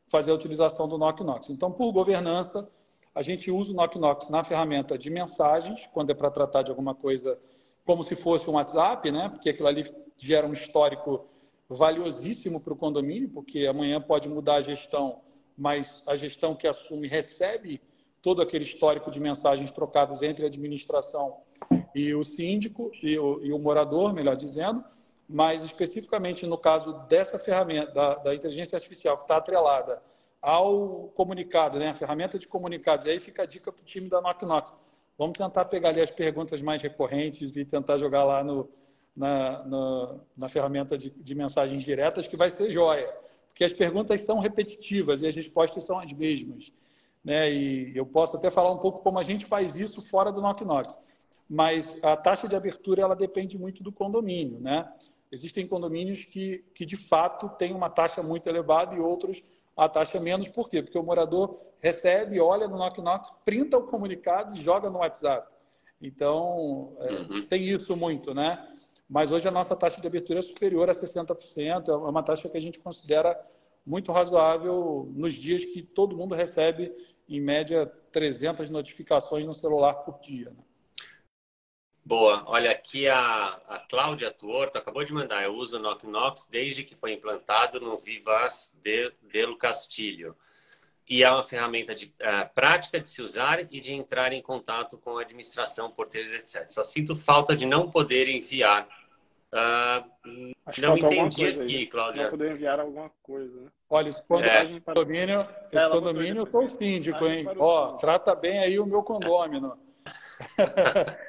fazer 0.09 0.31
a 0.31 0.33
utilização 0.33 0.87
do 0.87 0.97
Knock 0.97 1.23
Knox. 1.23 1.49
Então, 1.49 1.71
por 1.71 1.91
governança, 1.91 2.69
a 3.15 3.21
gente 3.21 3.49
usa 3.49 3.71
o 3.71 3.73
Knock 3.73 3.97
Knox 3.97 4.29
na 4.29 4.43
ferramenta 4.43 4.97
de 4.97 5.09
mensagens, 5.09 5.87
quando 5.93 6.09
é 6.09 6.13
para 6.13 6.29
tratar 6.29 6.63
de 6.63 6.71
alguma 6.71 6.93
coisa 6.93 7.39
como 7.85 8.03
se 8.03 8.15
fosse 8.15 8.49
um 8.49 8.53
WhatsApp, 8.53 9.09
né? 9.11 9.29
porque 9.29 9.49
aquilo 9.49 9.67
ali 9.67 9.89
gera 10.17 10.45
um 10.45 10.53
histórico 10.53 11.25
valiosíssimo 11.67 12.59
para 12.59 12.73
o 12.73 12.75
condomínio, 12.75 13.29
porque 13.29 13.65
amanhã 13.65 14.01
pode 14.01 14.27
mudar 14.27 14.55
a 14.55 14.61
gestão, 14.61 15.21
mas 15.57 16.03
a 16.05 16.15
gestão 16.15 16.55
que 16.55 16.67
assume 16.67 17.07
recebe 17.07 17.81
todo 18.21 18.41
aquele 18.41 18.63
histórico 18.63 19.09
de 19.09 19.19
mensagens 19.19 19.71
trocadas 19.71 20.21
entre 20.21 20.43
a 20.43 20.47
administração 20.47 21.37
e 21.95 22.13
o 22.13 22.23
síndico 22.23 22.91
e 23.01 23.17
o, 23.17 23.43
e 23.43 23.53
o 23.53 23.59
morador, 23.59 24.13
melhor 24.13 24.35
dizendo, 24.35 24.83
mas 25.29 25.61
especificamente 25.61 26.47
no 26.47 26.57
caso 26.57 27.05
dessa 27.07 27.37
ferramenta, 27.37 27.91
da, 27.91 28.15
da 28.15 28.33
inteligência 28.33 28.75
artificial 28.75 29.15
que 29.15 29.25
está 29.25 29.37
atrelada 29.37 30.01
ao 30.41 31.09
comunicado, 31.15 31.77
né, 31.77 31.89
a 31.89 31.93
ferramenta 31.93 32.39
de 32.39 32.47
comunicados, 32.47 33.05
e 33.05 33.11
aí 33.11 33.19
fica 33.19 33.43
a 33.43 33.45
dica 33.45 33.71
para 33.71 33.81
o 33.81 33.85
time 33.85 34.09
da 34.09 34.19
Knock 34.19 34.43
Knox. 34.43 34.73
Vamos 35.17 35.37
tentar 35.37 35.65
pegar 35.65 35.89
ali 35.89 36.01
as 36.01 36.09
perguntas 36.09 36.61
mais 36.61 36.81
recorrentes 36.81 37.55
e 37.55 37.63
tentar 37.63 37.97
jogar 37.97 38.23
lá 38.23 38.43
no, 38.43 38.69
na, 39.15 39.63
na, 39.65 40.15
na 40.35 40.49
ferramenta 40.49 40.97
de, 40.97 41.11
de 41.11 41.35
mensagens 41.35 41.83
diretas, 41.83 42.27
que 42.27 42.37
vai 42.37 42.49
ser 42.49 42.71
joia, 42.71 43.13
porque 43.49 43.63
as 43.63 43.73
perguntas 43.73 44.21
são 44.21 44.39
repetitivas 44.39 45.21
e 45.21 45.27
as 45.27 45.35
respostas 45.35 45.83
são 45.83 45.99
as 45.99 46.11
mesmas. 46.13 46.71
Né? 47.23 47.51
E 47.51 47.97
eu 47.97 48.05
posso 48.05 48.37
até 48.37 48.49
falar 48.49 48.71
um 48.71 48.77
pouco 48.77 49.01
como 49.01 49.19
a 49.19 49.23
gente 49.23 49.45
faz 49.45 49.75
isso 49.75 50.01
fora 50.01 50.31
do 50.31 50.41
Knock 50.41 50.63
Knox. 50.63 50.97
Mas 51.49 52.01
a 52.03 52.15
taxa 52.15 52.47
de 52.47 52.55
abertura 52.55 53.01
ela 53.01 53.15
depende 53.15 53.57
muito 53.57 53.83
do 53.83 53.91
condomínio. 53.91 54.59
Né? 54.59 54.89
Existem 55.31 55.67
condomínios 55.67 56.25
que, 56.25 56.65
que, 56.73 56.85
de 56.85 56.97
fato, 56.97 57.49
têm 57.49 57.73
uma 57.73 57.89
taxa 57.89 58.23
muito 58.23 58.47
elevada 58.47 58.95
e 58.95 58.99
outros 58.99 59.43
a 59.77 59.87
taxa 59.87 60.19
menos. 60.19 60.47
Por 60.47 60.69
quê? 60.69 60.81
Porque 60.81 60.97
o 60.97 61.03
morador 61.03 61.59
recebe, 61.79 62.39
olha 62.39 62.67
no 62.67 62.77
Knock 62.77 62.99
Knock, 62.99 63.29
printa 63.45 63.77
o 63.77 63.83
comunicado 63.83 64.55
e 64.55 64.61
joga 64.61 64.89
no 64.89 64.99
WhatsApp. 64.99 65.47
Então, 66.01 66.93
é, 66.99 67.13
uhum. 67.13 67.45
tem 67.47 67.63
isso 67.63 67.95
muito, 67.95 68.33
né? 68.33 68.67
Mas 69.07 69.31
hoje 69.31 69.47
a 69.47 69.51
nossa 69.51 69.75
taxa 69.75 69.99
de 69.99 70.07
abertura 70.07 70.39
é 70.39 70.41
superior 70.41 70.89
a 70.89 70.93
60%. 70.93 71.87
É 71.87 71.95
uma 71.95 72.23
taxa 72.23 72.47
que 72.47 72.57
a 72.57 72.61
gente 72.61 72.79
considera 72.79 73.39
muito 73.85 74.11
razoável 74.11 75.11
nos 75.15 75.33
dias 75.33 75.65
que 75.65 75.81
todo 75.81 76.15
mundo 76.15 76.35
recebe, 76.35 76.93
em 77.27 77.41
média, 77.41 77.85
300 78.11 78.69
notificações 78.69 79.45
no 79.45 79.53
celular 79.53 79.93
por 79.95 80.19
dia. 80.19 80.51
Né? 80.51 80.63
Boa. 82.09 82.43
Olha, 82.47 82.71
aqui 82.71 83.07
a, 83.07 83.59
a 83.67 83.77
Cláudia 83.87 84.31
Tuorto 84.31 84.79
acabou 84.79 85.03
de 85.03 85.13
mandar. 85.13 85.43
Eu 85.43 85.53
uso 85.53 85.77
o 85.77 85.79
Knock 85.79 86.07
Knox 86.07 86.47
desde 86.49 86.83
que 86.83 86.95
foi 86.95 87.13
implantado 87.13 87.79
no 87.79 87.99
Vivas 87.99 88.73
de, 88.81 89.13
Delo 89.31 89.55
Castilho. 89.55 90.35
E 91.07 91.23
é 91.23 91.31
uma 91.31 91.43
ferramenta 91.43 91.93
de, 91.93 92.07
uh, 92.07 92.51
prática 92.55 92.99
de 92.99 93.07
se 93.07 93.21
usar 93.21 93.61
e 93.71 93.79
de 93.79 93.93
entrar 93.93 94.33
em 94.33 94.41
contato 94.41 94.97
com 94.97 95.19
a 95.19 95.21
administração, 95.21 95.91
porteiros, 95.91 96.31
etc. 96.31 96.67
Só 96.71 96.83
sinto 96.83 97.15
falta 97.15 97.55
de 97.55 97.67
não 97.67 97.91
poder 97.91 98.27
enviar. 98.27 98.87
Uh, 99.53 100.51
não 100.81 100.97
entendi 100.97 101.45
aqui, 101.45 101.75
aí. 101.75 101.85
Cláudia. 101.85 102.23
Não 102.23 102.31
poder 102.31 102.53
enviar 102.53 102.79
alguma 102.79 103.11
coisa, 103.21 103.61
né? 103.61 103.69
Olha, 103.87 104.11
condomínio, 104.13 104.77
é. 104.77 104.79
condomínio, 104.81 105.47
esse 105.71 105.89
condomínio 105.89 106.41
eu 106.41 106.47
sou 106.47 106.69
síndico, 106.69 107.27
hein? 107.27 107.47
Ó, 107.59 107.97
trata 107.97 108.33
bem 108.33 108.57
aí 108.57 108.79
o 108.79 108.85
meu 108.87 109.03
condômino. 109.03 109.77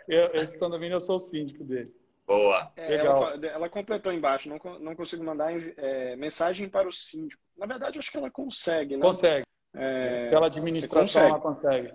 Esse 0.08 0.58
condomínio 0.58 0.96
eu 0.96 1.00
sou 1.00 1.16
o 1.16 1.20
síndico 1.20 1.64
dele. 1.64 1.92
Boa. 2.26 2.72
É, 2.76 2.94
ela, 2.94 3.34
ela, 3.44 3.68
completou 3.68 4.12
embaixo, 4.12 4.48
não, 4.48 4.78
não 4.78 4.94
consigo 4.94 5.24
mandar 5.24 5.52
é, 5.76 6.14
mensagem 6.14 6.68
para 6.68 6.86
o 6.88 6.92
síndico. 6.92 7.42
Na 7.56 7.66
verdade, 7.66 7.98
acho 7.98 8.10
que 8.10 8.16
ela 8.16 8.30
consegue, 8.30 8.96
né? 8.96 9.02
Consegue. 9.02 9.44
É, 9.74 10.30
pela 10.30 10.46
administração 10.46 11.02
consegue. 11.02 11.28
ela 11.28 11.40
consegue. 11.40 11.94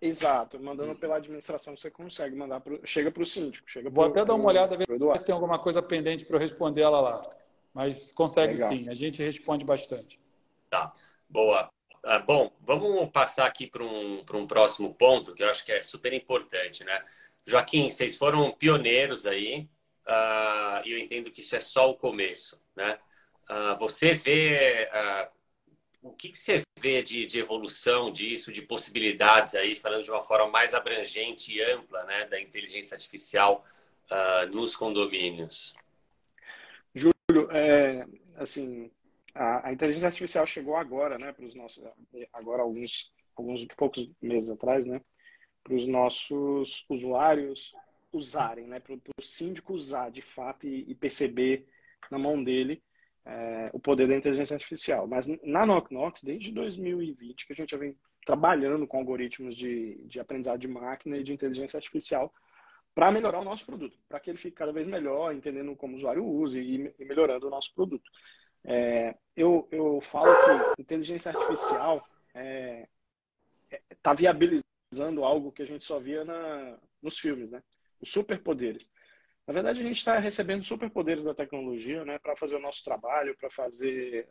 Exato, 0.00 0.58
mandando 0.58 0.94
pela 0.96 1.16
administração 1.16 1.76
você 1.76 1.90
consegue 1.90 2.34
mandar, 2.34 2.60
pro, 2.60 2.80
chega 2.84 3.10
para 3.10 3.22
o 3.22 3.26
síndico. 3.26 3.70
Chega 3.70 3.90
Vou 3.90 4.04
pro, 4.04 4.12
até 4.12 4.24
dar 4.24 4.34
uma 4.34 4.48
olhada, 4.48 4.76
ver 4.76 4.86
se 4.86 5.24
tem 5.24 5.34
alguma 5.34 5.58
coisa 5.58 5.82
pendente 5.82 6.24
para 6.24 6.36
eu 6.36 6.40
responder 6.40 6.80
ela 6.80 7.00
lá. 7.00 7.30
Mas 7.74 8.10
consegue 8.12 8.54
Legal. 8.54 8.72
sim, 8.72 8.88
a 8.88 8.94
gente 8.94 9.22
responde 9.22 9.64
bastante. 9.64 10.18
Tá, 10.70 10.94
boa. 11.28 11.70
Ah, 12.06 12.18
bom, 12.18 12.52
vamos 12.60 13.10
passar 13.10 13.46
aqui 13.46 13.66
para 13.66 13.82
um, 13.82 14.22
um 14.34 14.46
próximo 14.46 14.94
ponto 14.94 15.34
que 15.34 15.42
eu 15.42 15.48
acho 15.48 15.64
que 15.64 15.72
é 15.72 15.80
super 15.80 16.12
importante, 16.12 16.84
né? 16.84 17.02
Joaquim, 17.46 17.90
vocês 17.90 18.14
foram 18.14 18.52
pioneiros 18.52 19.26
aí 19.26 19.68
uh, 20.06 20.86
e 20.86 20.92
eu 20.92 20.98
entendo 20.98 21.30
que 21.30 21.40
isso 21.40 21.56
é 21.56 21.60
só 21.60 21.90
o 21.90 21.96
começo, 21.96 22.60
né? 22.76 22.98
Uh, 23.48 23.78
você 23.78 24.12
vê 24.14 24.88
uh, 24.92 25.30
o 26.02 26.12
que, 26.12 26.28
que, 26.28 26.38
você 26.38 26.62
vê 26.78 27.02
de, 27.02 27.24
de, 27.24 27.38
evolução 27.38 28.12
disso, 28.12 28.52
de 28.52 28.60
possibilidades 28.60 29.54
aí, 29.54 29.74
falando 29.74 30.02
de 30.02 30.10
uma 30.10 30.24
forma 30.24 30.48
mais 30.48 30.74
abrangente 30.74 31.54
e 31.54 31.62
ampla, 31.62 32.04
né, 32.04 32.26
da 32.26 32.38
inteligência 32.38 32.94
artificial 32.94 33.64
nos 34.52 34.76
condomínios? 34.76 35.74
é, 37.50 38.06
assim, 38.36 38.90
a, 39.34 39.68
a, 39.68 39.72
inteligência 39.72 40.06
artificial 40.06 40.46
chegou 40.46 40.76
agora, 40.76 41.18
né, 41.18 41.32
para 41.32 41.44
os 41.44 41.54
nossos, 41.54 41.82
agora 42.32 42.62
alguns, 42.62 43.12
alguns 43.36 43.64
poucos 43.76 44.10
meses 44.22 44.50
atrás, 44.50 44.86
né, 44.86 45.00
para 45.62 45.74
os 45.74 45.86
nossos 45.86 46.84
usuários 46.88 47.72
usarem, 48.12 48.66
né, 48.66 48.80
para 48.80 48.94
o 48.94 49.22
síndico 49.22 49.74
usar 49.74 50.10
de 50.10 50.22
fato 50.22 50.66
e, 50.66 50.90
e 50.90 50.94
perceber 50.94 51.66
na 52.10 52.18
mão 52.18 52.42
dele 52.42 52.82
é, 53.24 53.70
o 53.72 53.80
poder 53.80 54.06
da 54.06 54.16
inteligência 54.16 54.54
artificial. 54.54 55.06
Mas 55.06 55.26
na 55.42 55.64
Knock 55.66 55.92
Knox, 55.92 56.22
desde 56.22 56.52
2020, 56.52 57.46
que 57.46 57.52
a 57.52 57.56
gente 57.56 57.70
já 57.70 57.78
vem 57.78 57.96
trabalhando 58.24 58.86
com 58.86 58.98
algoritmos 58.98 59.56
de, 59.56 60.00
de 60.06 60.20
aprendizado 60.20 60.58
de 60.58 60.68
máquina 60.68 61.16
e 61.16 61.22
de 61.22 61.32
inteligência 61.32 61.76
artificial 61.76 62.32
para 62.94 63.10
melhorar 63.10 63.40
o 63.40 63.44
nosso 63.44 63.66
produto, 63.66 63.98
para 64.08 64.20
que 64.20 64.30
ele 64.30 64.38
fique 64.38 64.56
cada 64.56 64.72
vez 64.72 64.86
melhor, 64.86 65.34
entendendo 65.34 65.74
como 65.74 65.94
o 65.94 65.96
usuário 65.96 66.24
usa 66.24 66.58
e, 66.60 66.94
e 66.98 67.04
melhorando 67.04 67.46
o 67.46 67.50
nosso 67.50 67.74
produto. 67.74 68.08
É, 68.64 69.14
eu, 69.36 69.68
eu 69.70 70.00
falo 70.00 70.32
que 70.74 70.82
inteligência 70.82 71.30
artificial 71.30 71.98
está 71.98 72.40
é, 72.40 72.88
é 73.70 73.80
tá 74.02 74.14
viabilizando 74.14 75.24
algo 75.24 75.52
que 75.52 75.62
a 75.62 75.66
gente 75.66 75.84
só 75.84 75.98
via 75.98 76.24
na, 76.24 76.78
nos 77.02 77.18
filmes, 77.18 77.50
né? 77.50 77.62
Os 78.00 78.10
superpoderes. 78.10 78.90
Na 79.46 79.52
verdade, 79.52 79.80
a 79.80 79.82
gente 79.82 79.96
está 79.96 80.18
recebendo 80.18 80.64
superpoderes 80.64 81.22
da 81.22 81.34
tecnologia 81.34 82.04
né, 82.04 82.18
para 82.18 82.36
fazer 82.36 82.56
o 82.56 82.60
nosso 82.60 82.82
trabalho, 82.82 83.36
para 83.36 83.50
fazer. 83.50 84.26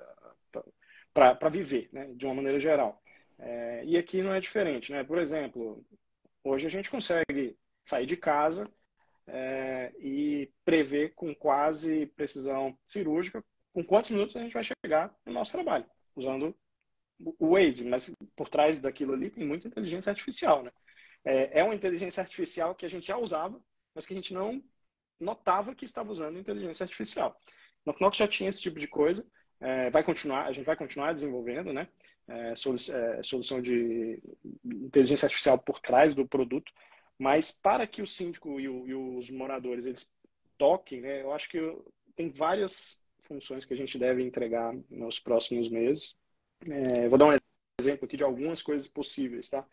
para 1.14 1.50
viver, 1.50 1.90
né, 1.92 2.12
de 2.16 2.26
uma 2.26 2.36
maneira 2.36 2.60
geral. 2.60 3.02
É, 3.38 3.84
e 3.86 3.98
aqui 3.98 4.24
não 4.24 4.34
é 4.34 4.40
diferente. 4.40 4.92
Né? 4.92 5.04
Por 5.04 5.20
exemplo, 5.20 5.86
hoje 6.44 6.66
a 6.66 6.70
gente 6.70 6.90
consegue 6.90 7.56
sair 7.86 8.08
de 8.08 8.18
casa 8.18 8.68
é, 9.28 9.94
e 10.00 10.52
prever 10.66 11.14
com 11.14 11.34
quase 11.36 12.08
precisão 12.16 12.78
cirúrgica 12.84 13.44
com 13.74 13.84
quantos 13.84 14.12
minutos 14.12 14.36
a 14.36 14.42
gente 14.42 14.54
vai 14.54 14.64
chegar 14.64 15.14
no 15.26 15.34
nosso 15.34 15.52
trabalho, 15.52 15.86
usando 16.16 16.56
o 17.20 17.54
Waze. 17.54 17.86
Mas 17.86 18.16
por 18.36 18.48
trás 18.48 18.80
daquilo 18.80 19.14
ali 19.14 19.30
tem 19.30 19.46
muita 19.46 19.68
inteligência 19.68 20.12
artificial. 20.12 20.64
Né? 20.64 20.72
É, 21.26 21.60
é 21.60 21.64
uma 21.64 21.76
inteligência 21.76 22.22
artificial 22.22 22.76
que 22.76 22.86
a 22.86 22.90
gente 22.90 23.08
já 23.08 23.18
usava, 23.18 23.60
mas 23.96 24.06
que 24.06 24.14
a 24.14 24.16
gente 24.16 24.34
não 24.34 24.64
notava 25.20 25.74
que 25.74 25.86
estava 25.86 26.12
usando 26.12 26.38
inteligência 26.38 26.84
artificial. 26.84 27.40
No 27.86 27.94
Knox 28.00 28.18
já 28.18 28.28
tinha 28.28 28.50
esse 28.50 28.62
tipo 28.62 28.80
de 28.80 28.88
coisa, 28.88 29.26
é, 29.60 29.90
vai 29.90 30.04
continuar, 30.04 30.46
a 30.46 30.52
gente 30.52 30.66
vai 30.66 30.76
continuar 30.76 31.14
desenvolvendo, 31.14 31.74
né? 31.74 31.88
É, 32.28 32.54
é, 32.54 33.24
solução 33.24 33.62
de 33.62 34.22
inteligência 34.64 35.26
artificial 35.26 35.58
por 35.58 35.80
trás 35.80 36.14
do 36.16 36.26
produto, 36.26 36.72
mas 37.18 37.52
para 37.52 37.86
que 37.86 38.02
o 38.02 38.08
síndico 38.08 38.60
e, 38.60 38.70
o, 38.70 38.88
e 38.88 38.96
os 38.96 39.30
moradores 39.30 39.86
eles 39.86 40.12
toquem, 40.58 41.02
né? 41.02 41.22
Eu 41.22 41.34
acho 41.34 41.50
que 41.50 41.60
tem 42.16 42.30
várias 42.30 43.03
funções 43.24 43.66
que 43.66 43.74
a 43.74 43.78
gente 43.78 43.98
deve 43.98 44.24
entregar 44.24 44.74
nos 44.90 45.20
próximos 45.20 45.70
meses. 45.70 46.18
É, 46.66 47.08
vou 47.08 47.18
dar 47.18 47.28
um 47.28 47.38
exemplo 47.80 48.06
aqui 48.06 48.18
de 48.18 48.24
algumas 48.24 48.62
coisas 48.62 48.88
possíveis, 48.88 49.50
tá? 49.50 49.66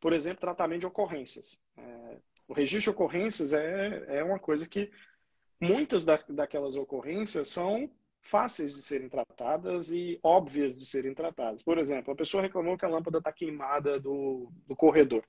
Por 0.00 0.12
exemplo, 0.12 0.40
tratamento 0.40 0.80
de 0.80 0.86
ocorrências. 0.86 1.60
É, 1.76 2.16
o 2.46 2.52
registro 2.52 2.92
de 2.92 2.96
ocorrências 2.96 3.52
é, 3.52 4.18
é 4.18 4.24
uma 4.24 4.38
coisa 4.38 4.66
que 4.66 4.90
muitas 5.60 6.04
da, 6.04 6.16
daquelas 6.28 6.76
ocorrências 6.76 7.48
são 7.48 7.90
fáceis 8.20 8.74
de 8.74 8.82
serem 8.82 9.08
tratadas 9.08 9.90
e 9.90 10.18
óbvias 10.22 10.76
de 10.78 10.84
serem 10.86 11.14
tratadas. 11.14 11.62
Por 11.62 11.78
exemplo, 11.78 12.12
a 12.12 12.16
pessoa 12.16 12.42
reclamou 12.42 12.76
que 12.76 12.84
a 12.84 12.88
lâmpada 12.88 13.18
está 13.18 13.32
queimada 13.32 13.98
do, 13.98 14.52
do 14.66 14.76
corredor. 14.76 15.24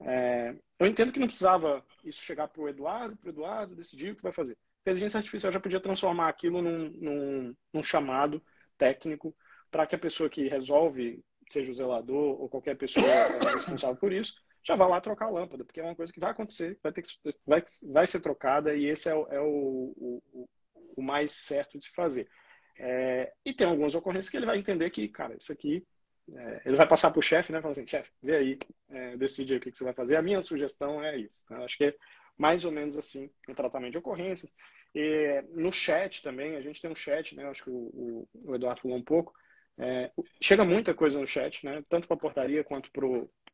É, 0.00 0.54
eu 0.78 0.86
entendo 0.86 1.12
que 1.12 1.20
não 1.20 1.28
precisava 1.28 1.84
isso 2.04 2.22
chegar 2.22 2.48
para 2.48 2.60
o 2.60 2.68
Eduardo, 2.68 3.16
para 3.16 3.28
o 3.28 3.30
Eduardo 3.30 3.76
decidir 3.76 4.12
o 4.12 4.16
que 4.16 4.22
vai 4.22 4.32
fazer. 4.32 4.56
A 4.84 4.90
inteligência 4.90 5.18
artificial 5.18 5.52
já 5.52 5.60
podia 5.60 5.80
transformar 5.80 6.28
aquilo 6.28 6.60
num, 6.60 6.90
num, 6.90 7.56
num 7.72 7.82
chamado 7.82 8.42
técnico 8.76 9.34
para 9.70 9.86
que 9.86 9.94
a 9.94 9.98
pessoa 9.98 10.28
que 10.28 10.48
resolve, 10.48 11.24
seja 11.48 11.70
o 11.70 11.74
zelador 11.74 12.40
ou 12.40 12.48
qualquer 12.48 12.76
pessoa 12.76 13.06
responsável 13.54 13.96
por 13.96 14.12
isso, 14.12 14.34
já 14.64 14.76
vá 14.76 14.86
lá 14.86 15.00
trocar 15.00 15.26
a 15.26 15.30
lâmpada, 15.30 15.64
porque 15.64 15.80
é 15.80 15.84
uma 15.84 15.94
coisa 15.94 16.12
que 16.12 16.20
vai 16.20 16.30
acontecer, 16.30 16.78
vai, 16.82 16.92
ter 16.92 17.02
que, 17.02 17.08
vai, 17.46 17.62
vai 17.90 18.06
ser 18.06 18.20
trocada 18.20 18.74
e 18.74 18.86
esse 18.86 19.08
é, 19.08 19.14
o, 19.14 19.26
é 19.28 19.40
o, 19.40 19.92
o, 19.96 20.48
o, 20.96 21.02
mais 21.02 21.32
certo 21.32 21.78
de 21.78 21.84
se 21.84 21.92
fazer. 21.92 22.28
É, 22.76 23.32
e 23.44 23.52
tem 23.52 23.66
algumas 23.66 23.94
ocorrências 23.94 24.30
que 24.30 24.36
ele 24.36 24.46
vai 24.46 24.58
entender 24.58 24.90
que, 24.90 25.08
cara, 25.08 25.36
isso 25.36 25.52
aqui, 25.52 25.84
é, 26.32 26.62
ele 26.64 26.76
vai 26.76 26.88
passar 26.88 27.10
para 27.10 27.18
o 27.18 27.22
chefe, 27.22 27.52
né? 27.52 27.60
Falar 27.60 27.72
assim, 27.72 27.86
chefe, 27.86 28.10
vê 28.22 28.36
aí, 28.36 28.58
é, 28.90 29.16
decide 29.16 29.52
aí 29.52 29.58
o 29.58 29.60
que, 29.60 29.70
que, 29.70 29.76
você 29.76 29.84
vai 29.84 29.92
fazer. 29.92 30.16
A 30.16 30.22
minha 30.22 30.40
sugestão 30.42 31.02
é 31.02 31.16
isso. 31.16 31.44
Tá? 31.46 31.58
Acho 31.64 31.76
que 31.76 31.84
é 31.84 31.94
mais 32.36 32.64
ou 32.64 32.72
menos 32.72 32.96
assim 32.96 33.30
o 33.48 33.54
tratamento 33.54 33.92
de 33.92 33.98
ocorrências. 33.98 34.50
E, 34.94 35.42
no 35.50 35.72
chat 35.72 36.22
também, 36.22 36.56
a 36.56 36.60
gente 36.60 36.80
tem 36.80 36.90
um 36.90 36.94
chat, 36.94 37.34
né? 37.34 37.46
Acho 37.46 37.64
que 37.64 37.70
o, 37.70 38.28
o 38.44 38.54
Eduardo 38.54 38.80
falou 38.80 38.96
um 38.96 39.02
pouco. 39.02 39.32
É, 39.78 40.10
chega 40.40 40.64
muita 40.64 40.94
coisa 40.94 41.18
no 41.18 41.26
chat, 41.26 41.64
né? 41.64 41.82
Tanto 41.88 42.06
para 42.06 42.16
a 42.16 42.20
portaria 42.20 42.62
quanto 42.62 42.90
para 42.90 43.06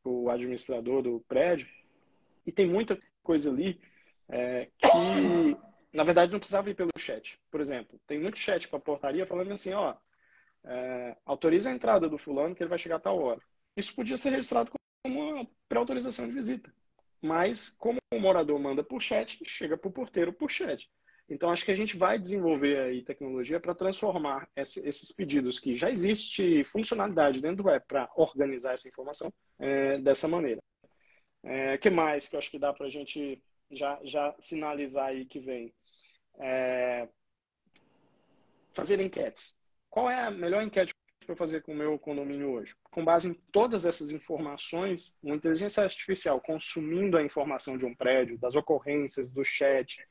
o 0.05 0.31
administrador 0.31 1.03
do 1.03 1.21
prédio. 1.29 1.69
E 2.47 2.53
tem 2.53 2.67
muita 2.67 2.99
coisa 3.23 3.51
ali 3.51 3.81
é, 4.29 4.69
que, 4.79 5.57
na 5.93 6.03
verdade, 6.03 6.33
não 6.33 6.39
precisava 6.39 6.71
ir 6.71 6.75
pelo 6.75 6.91
chat. 6.99 7.39
Por 7.51 7.61
exemplo, 7.61 8.01
tem 8.07 8.19
muito 8.19 8.39
chat 8.39 8.69
para 8.69 8.79
a 8.79 8.83
portaria 8.83 9.27
falando 9.27 9.53
assim, 9.53 9.73
ó, 9.73 9.95
é, 10.65 11.17
autoriza 11.25 11.71
a 11.71 11.73
entrada 11.73 12.09
do 12.09 12.19
fulano 12.19 12.55
que 12.55 12.63
ele 12.63 12.71
vai 12.71 12.79
chegar 12.79 12.97
a 12.97 13.01
tal 13.01 13.19
hora. 13.19 13.41
Isso 13.77 13.95
podia 13.95 14.17
ser 14.17 14.31
registrado 14.31 14.71
como 15.03 15.35
uma 15.35 15.47
pré-autorização 15.69 16.27
de 16.27 16.33
visita. 16.33 16.73
Mas, 17.21 17.71
como 17.71 17.99
o 18.13 18.19
morador 18.21 18.59
manda 18.59 18.83
por 18.83 19.03
chat, 19.03 19.39
chega 19.45 19.77
para 19.77 19.89
o 19.89 19.93
porteiro 19.93 20.33
por 20.33 20.51
chat. 20.51 20.89
Então, 21.29 21.51
acho 21.51 21.65
que 21.65 21.71
a 21.71 21.77
gente 21.77 21.97
vai 21.97 22.19
desenvolver 22.19 22.79
aí 22.79 23.03
tecnologia 23.03 23.61
para 23.61 23.75
transformar 23.75 24.49
esses 24.57 25.13
pedidos 25.13 25.61
que 25.61 25.75
já 25.75 25.91
existe 25.91 26.65
funcionalidade 26.65 27.41
dentro 27.41 27.59
do 27.59 27.69
web 27.69 27.85
para 27.87 28.11
organizar 28.17 28.73
essa 28.73 28.89
informação 28.89 29.33
é, 29.59 29.99
dessa 29.99 30.27
maneira. 30.27 30.61
O 31.43 31.49
é, 31.49 31.77
que 31.77 31.91
mais 31.91 32.29
que 32.29 32.35
eu 32.35 32.39
acho 32.39 32.51
que 32.51 32.59
dá 32.59 32.73
para 32.73 32.87
a 32.87 32.89
gente 32.89 33.43
já, 33.71 34.01
já 34.05 34.35
sinalizar 34.41 35.09
aí 35.09 35.27
que 35.27 35.39
vem? 35.39 35.73
É, 36.39 37.09
fazer 38.73 38.99
enquetes. 39.01 39.55
Qual 39.91 40.09
é 40.09 40.23
a 40.23 40.31
melhor 40.31 40.63
enquete 40.63 40.95
para 41.29 41.37
fazer 41.37 41.61
com 41.61 41.73
o 41.73 41.77
meu 41.77 41.99
condomínio 41.99 42.53
hoje? 42.53 42.75
Com 42.91 43.05
base 43.05 43.29
em 43.29 43.35
todas 43.53 43.85
essas 43.85 44.11
informações, 44.11 45.15
uma 45.23 45.37
inteligência 45.37 45.83
artificial 45.83 46.41
consumindo 46.41 47.19
a 47.19 47.23
informação 47.23 47.77
de 47.77 47.85
um 47.85 47.95
prédio, 47.95 48.39
das 48.39 48.55
ocorrências, 48.55 49.31
do 49.31 49.45
chat, 49.45 50.03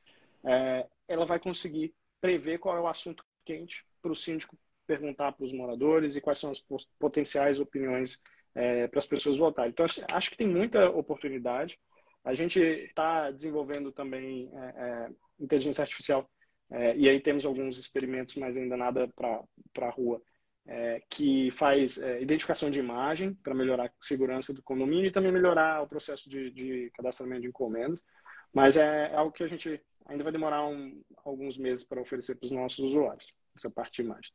é, 0.45 0.86
ela 1.08 1.25
vai 1.25 1.39
conseguir 1.39 1.91
prever 2.21 2.60
qual 2.60 2.77
é 2.77 2.80
o 2.80 2.88
assunto 2.88 3.25
quente 3.43 3.84
para 3.99 4.12
o 4.12 4.15
síndico 4.15 4.56
perguntar 4.86 5.32
para 5.32 5.43
os 5.43 5.51
moradores 5.51 6.15
e 6.15 6.21
quais 6.21 6.38
são 6.38 6.51
as 6.51 6.63
potenciais 6.99 7.60
opiniões 7.60 8.21
é, 8.53 8.88
para 8.88 8.99
as 8.99 9.08
pessoas 9.08 9.38
votarem. 9.38 9.71
Então, 9.71 9.88
acho 10.12 10.30
que 10.30 10.38
tem 10.38 10.47
muita 10.47 10.88
oportunidade. 10.91 11.80
A 12.23 12.36
gente 12.36 12.60
está 12.60 13.32
desenvolvendo 13.32 13.91
também 13.91 14.51
é, 14.53 14.60
é, 14.60 15.10
inteligência 15.39 15.82
artificial 15.82 16.30
é, 16.69 16.95
e 16.95 17.10
aí 17.10 17.19
temos 17.19 17.43
alguns 17.43 17.80
experimentos, 17.80 18.36
mas 18.36 18.56
ainda 18.56 18.77
nada 18.77 19.10
para 19.15 19.88
a 19.88 19.89
rua, 19.89 20.21
é, 20.67 21.01
que 21.10 21.49
faz 21.51 21.97
é, 21.97 22.21
identificação 22.21 22.69
de 22.69 22.80
imagem 22.80 23.34
para 23.36 23.56
melhorar 23.56 23.86
a 23.86 23.91
segurança 24.01 24.53
do 24.53 24.62
condomínio 24.62 25.06
e 25.06 25.12
também 25.12 25.32
melhorar 25.32 25.82
o 25.82 25.88
processo 25.88 26.30
de, 26.30 26.51
de 26.51 26.91
cadastramento 26.93 27.41
de 27.41 27.47
encomendas. 27.47 28.06
Mas 28.53 28.75
é 28.75 29.13
algo 29.15 29.32
que 29.32 29.43
a 29.43 29.47
gente 29.47 29.82
ainda 30.06 30.23
vai 30.23 30.32
demorar 30.32 30.65
um, 30.65 31.01
alguns 31.23 31.58
meses 31.58 31.84
para 31.84 32.01
oferecer 32.01 32.36
para 32.36 32.45
os 32.45 32.51
nossos 32.51 32.80
usuários, 32.80 33.34
essa 33.56 33.69
parte 33.69 34.01
de 34.01 34.08
imagem. 34.08 34.32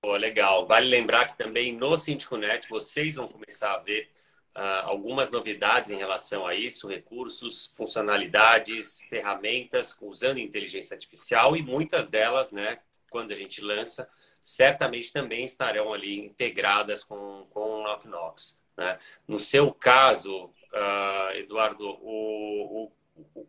Pô, 0.00 0.16
legal. 0.16 0.66
Vale 0.66 0.88
lembrar 0.88 1.26
que 1.26 1.36
também 1.36 1.76
no 1.76 1.96
SíndicoNet 1.96 2.68
vocês 2.68 3.16
vão 3.16 3.28
começar 3.28 3.74
a 3.74 3.78
ver 3.78 4.10
uh, 4.56 4.84
algumas 4.84 5.30
novidades 5.30 5.90
em 5.90 5.96
relação 5.96 6.46
a 6.46 6.54
isso, 6.54 6.88
recursos, 6.88 7.72
funcionalidades, 7.76 9.00
ferramentas 9.08 9.96
usando 10.00 10.38
inteligência 10.38 10.94
artificial 10.94 11.56
e 11.56 11.62
muitas 11.62 12.06
delas, 12.06 12.52
né, 12.52 12.78
quando 13.10 13.32
a 13.32 13.34
gente 13.34 13.60
lança, 13.60 14.08
certamente 14.40 15.12
também 15.12 15.44
estarão 15.44 15.92
ali 15.92 16.18
integradas 16.18 17.04
com, 17.04 17.46
com 17.50 17.60
o 17.60 17.82
Knock. 17.82 18.56
Né? 18.76 18.98
No 19.26 19.38
seu 19.38 19.72
caso, 19.72 20.46
uh, 20.46 21.36
Eduardo, 21.36 21.88
o, 22.02 22.84
o 22.84 22.92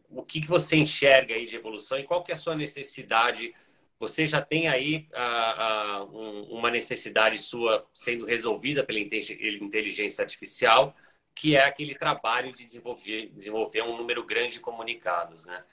o 0.09 0.23
que, 0.23 0.41
que 0.41 0.47
você 0.47 0.75
enxerga 0.75 1.35
aí 1.35 1.45
de 1.45 1.55
evolução 1.55 1.99
e 1.99 2.03
qual 2.03 2.23
que 2.23 2.31
é 2.31 2.35
a 2.35 2.37
sua 2.37 2.55
necessidade? 2.55 3.53
Você 3.99 4.25
já 4.25 4.41
tem 4.41 4.67
aí 4.67 5.07
uh, 5.13 6.03
uh, 6.03 6.17
um, 6.17 6.43
uma 6.57 6.71
necessidade 6.71 7.37
sua 7.37 7.87
sendo 7.93 8.25
resolvida 8.25 8.83
pela 8.83 8.99
inteligência 8.99 10.21
artificial, 10.21 10.95
que 11.35 11.55
é 11.55 11.63
aquele 11.63 11.95
trabalho 11.95 12.53
de 12.53 12.65
desenvolver, 12.65 13.29
desenvolver 13.33 13.81
um 13.83 13.97
número 13.97 14.25
grande 14.25 14.53
de 14.53 14.59
comunicados, 14.59 15.45
né? 15.45 15.63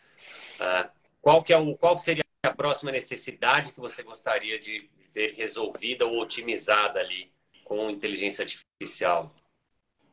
Uh, 0.60 0.90
qual 1.20 1.42
que 1.42 1.52
é 1.52 1.58
o, 1.58 1.76
qual 1.76 1.98
seria 1.98 2.24
a 2.42 2.54
próxima 2.54 2.92
necessidade 2.92 3.72
que 3.72 3.80
você 3.80 4.02
gostaria 4.02 4.58
de 4.58 4.88
ver 5.16 5.32
resolvida 5.34 6.04
ou 6.04 6.20
otimizada 6.20 7.00
ali 7.00 7.32
com 7.64 7.88
inteligência 7.88 8.42
artificial? 8.44 9.34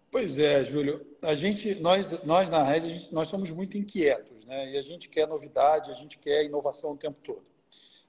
Pois 0.10 0.40
é, 0.40 0.64
Júlio. 0.64 1.06
A 1.22 1.36
gente, 1.36 1.76
nós, 1.76 2.24
nós 2.24 2.50
na 2.50 2.64
rede, 2.64 3.10
nós 3.12 3.28
somos 3.28 3.52
muito 3.52 3.78
inquietos, 3.78 4.46
né? 4.46 4.72
E 4.72 4.78
a 4.78 4.82
gente 4.82 5.10
quer 5.10 5.28
novidade, 5.28 5.92
a 5.92 5.94
gente 5.94 6.18
quer 6.18 6.46
inovação 6.46 6.94
o 6.94 6.98
tempo 6.98 7.18
todo. 7.22 7.44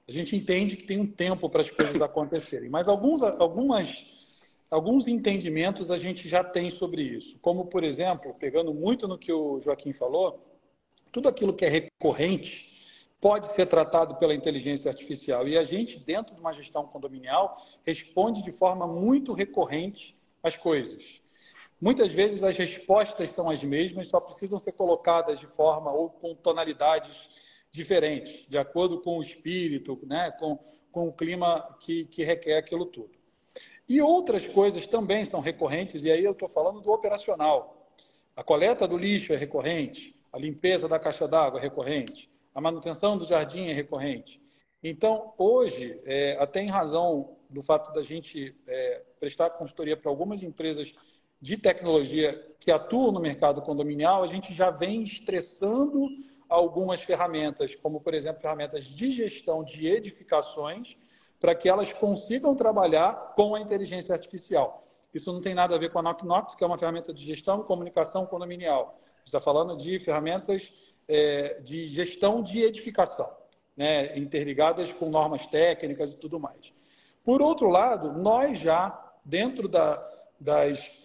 A 0.07 0.11
gente 0.11 0.35
entende 0.35 0.77
que 0.77 0.85
tem 0.85 0.99
um 0.99 1.07
tempo 1.07 1.49
para 1.49 1.61
as 1.61 1.69
coisas 1.69 2.01
acontecerem, 2.01 2.69
mas 2.69 2.87
alguns, 2.87 3.21
algumas, 3.23 4.05
alguns 4.69 5.07
entendimentos 5.07 5.91
a 5.91 5.97
gente 5.97 6.29
já 6.29 6.43
tem 6.43 6.69
sobre 6.71 7.01
isso. 7.01 7.37
Como, 7.41 7.65
por 7.65 7.83
exemplo, 7.83 8.33
pegando 8.35 8.73
muito 8.73 9.07
no 9.07 9.17
que 9.17 9.33
o 9.33 9.59
Joaquim 9.59 9.91
falou, 9.91 10.39
tudo 11.11 11.27
aquilo 11.27 11.53
que 11.53 11.65
é 11.65 11.69
recorrente 11.69 12.74
pode 13.25 13.51
ser 13.55 13.65
tratado 13.65 14.17
pela 14.17 14.35
inteligência 14.35 14.87
artificial. 14.87 15.47
E 15.47 15.57
a 15.57 15.63
gente, 15.63 15.99
dentro 15.99 16.35
de 16.35 16.39
uma 16.39 16.53
gestão 16.53 16.85
condominial, 16.85 17.59
responde 17.83 18.43
de 18.43 18.51
forma 18.51 18.85
muito 18.85 19.33
recorrente 19.33 20.15
às 20.43 20.55
coisas. 20.55 21.23
Muitas 21.81 22.11
vezes 22.11 22.43
as 22.43 22.55
respostas 22.55 23.31
são 23.31 23.49
as 23.49 23.63
mesmas, 23.63 24.09
só 24.09 24.19
precisam 24.19 24.59
ser 24.59 24.73
colocadas 24.73 25.39
de 25.39 25.47
forma 25.47 25.91
ou 25.91 26.07
com 26.07 26.35
tonalidades 26.35 27.31
diferentes, 27.71 28.45
de 28.47 28.59
acordo 28.59 29.01
com 29.01 29.17
o 29.17 29.23
espírito, 29.23 29.99
né? 30.05 30.29
com, 30.37 30.59
com 30.91 31.07
o 31.07 31.11
clima 31.11 31.75
que, 31.79 32.05
que 32.05 32.23
requer 32.23 32.59
aquilo 32.59 32.85
tudo. 32.85 33.15
E 33.89 34.03
outras 34.03 34.47
coisas 34.47 34.85
também 34.85 35.25
são 35.25 35.39
recorrentes, 35.39 36.03
e 36.03 36.11
aí 36.11 36.23
eu 36.23 36.33
estou 36.33 36.47
falando 36.47 36.79
do 36.79 36.91
operacional. 36.91 37.89
A 38.35 38.43
coleta 38.43 38.87
do 38.87 38.95
lixo 38.95 39.33
é 39.33 39.35
recorrente, 39.35 40.15
a 40.31 40.37
limpeza 40.37 40.87
da 40.87 40.99
caixa 40.99 41.27
d'água 41.27 41.59
é 41.59 41.63
recorrente, 41.63 42.29
a 42.55 42.61
manutenção 42.61 43.17
do 43.17 43.25
jardim 43.25 43.67
é 43.67 43.73
recorrente. 43.73 44.41
Então, 44.81 45.33
hoje, 45.37 45.99
é, 46.05 46.37
até 46.39 46.61
em 46.61 46.69
razão 46.69 47.35
do 47.49 47.61
fato 47.61 47.91
da 47.91 48.01
gente 48.01 48.55
é, 48.65 49.03
prestar 49.19 49.49
consultoria 49.49 49.97
para 49.97 50.09
algumas 50.09 50.41
empresas 50.41 50.93
de 51.41 51.57
tecnologia 51.57 52.55
que 52.59 52.71
atuam 52.71 53.11
no 53.11 53.19
mercado 53.19 53.61
condominial, 53.61 54.23
a 54.23 54.27
gente 54.27 54.53
já 54.53 54.71
vem 54.71 55.03
estressando 55.03 56.07
algumas 56.47 57.01
ferramentas, 57.01 57.75
como, 57.75 57.99
por 57.99 58.13
exemplo, 58.13 58.41
ferramentas 58.41 58.85
de 58.85 59.11
gestão 59.11 59.63
de 59.63 59.87
edificações, 59.87 60.97
para 61.39 61.53
que 61.53 61.67
elas 61.67 61.91
consigam 61.91 62.55
trabalhar 62.55 63.33
com 63.35 63.53
a 63.53 63.59
inteligência 63.59 64.13
artificial. 64.13 64.85
Isso 65.13 65.31
não 65.31 65.41
tem 65.41 65.53
nada 65.53 65.75
a 65.75 65.77
ver 65.77 65.91
com 65.91 65.99
a 65.99 66.01
Knock 66.01 66.55
que 66.55 66.63
é 66.63 66.67
uma 66.67 66.77
ferramenta 66.77 67.13
de 67.13 67.23
gestão 67.23 67.61
e 67.61 67.65
comunicação 67.65 68.25
condominial. 68.25 68.99
está 69.25 69.41
falando 69.41 69.75
de 69.75 69.99
ferramentas 69.99 70.94
é, 71.07 71.61
de 71.61 71.87
gestão 71.87 72.41
de 72.41 72.61
edificação, 72.61 73.31
né, 73.75 74.17
interligadas 74.17 74.91
com 74.91 75.09
normas 75.09 75.47
técnicas 75.47 76.13
e 76.13 76.17
tudo 76.17 76.39
mais. 76.39 76.73
Por 77.23 77.41
outro 77.41 77.69
lado, 77.69 78.13
nós 78.13 78.59
já, 78.59 79.13
dentro 79.23 79.67
da, 79.67 80.03
das, 80.39 81.01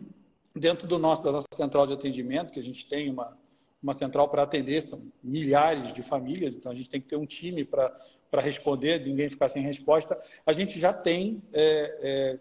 dentro 0.54 0.86
do 0.86 0.98
nosso, 0.98 1.22
da 1.22 1.32
nossa 1.32 1.46
central 1.54 1.86
de 1.86 1.94
atendimento, 1.94 2.52
que 2.52 2.60
a 2.60 2.62
gente 2.62 2.86
tem 2.86 3.10
uma, 3.10 3.36
uma 3.82 3.94
central 3.94 4.28
para 4.28 4.42
atender, 4.42 4.82
são 4.82 5.02
milhares 5.22 5.92
de 5.92 6.02
famílias, 6.02 6.54
então 6.54 6.70
a 6.70 6.74
gente 6.74 6.90
tem 6.90 7.00
que 7.00 7.08
ter 7.08 7.16
um 7.16 7.26
time 7.26 7.64
para 7.64 7.90
responder, 8.34 9.04
ninguém 9.04 9.28
ficar 9.28 9.48
sem 9.48 9.62
resposta. 9.62 10.18
A 10.46 10.52
gente 10.52 10.78
já 10.78 10.92
tem 10.92 11.42
é, 11.52 11.98
é, 12.02 12.38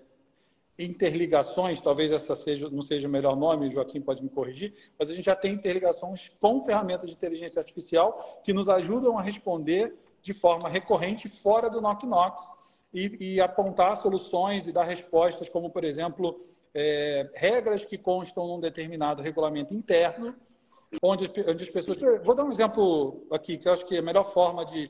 interligações, 0.77 1.79
talvez 1.79 2.11
essa 2.11 2.35
seja, 2.35 2.69
não 2.69 2.81
seja 2.81 3.07
o 3.07 3.11
melhor 3.11 3.35
nome, 3.35 3.71
Joaquim 3.71 4.01
pode 4.01 4.23
me 4.23 4.29
corrigir, 4.29 4.73
mas 4.97 5.09
a 5.09 5.13
gente 5.13 5.25
já 5.25 5.35
tem 5.35 5.53
interligações 5.53 6.31
com 6.39 6.61
ferramentas 6.61 7.09
de 7.09 7.15
inteligência 7.15 7.59
artificial 7.59 8.41
que 8.43 8.53
nos 8.53 8.67
ajudam 8.69 9.17
a 9.17 9.21
responder 9.21 9.93
de 10.21 10.33
forma 10.33 10.69
recorrente 10.69 11.27
fora 11.27 11.69
do 11.69 11.81
Knock 11.81 12.05
Knock 12.05 12.41
e, 12.93 13.35
e 13.35 13.41
apontar 13.41 13.97
soluções 13.97 14.67
e 14.67 14.71
dar 14.71 14.83
respostas, 14.83 15.49
como, 15.49 15.69
por 15.69 15.83
exemplo, 15.83 16.39
é, 16.73 17.29
regras 17.35 17.83
que 17.83 17.97
constam 17.97 18.47
num 18.47 18.59
determinado 18.59 19.21
regulamento 19.21 19.73
interno, 19.73 20.35
onde, 21.01 21.31
onde 21.47 21.63
as 21.63 21.69
pessoas. 21.69 21.97
Vou 22.23 22.35
dar 22.35 22.43
um 22.43 22.51
exemplo 22.51 23.25
aqui, 23.31 23.57
que 23.57 23.67
eu 23.67 23.73
acho 23.73 23.85
que 23.85 23.97
a 23.97 24.01
melhor 24.01 24.25
forma 24.25 24.65
de, 24.65 24.89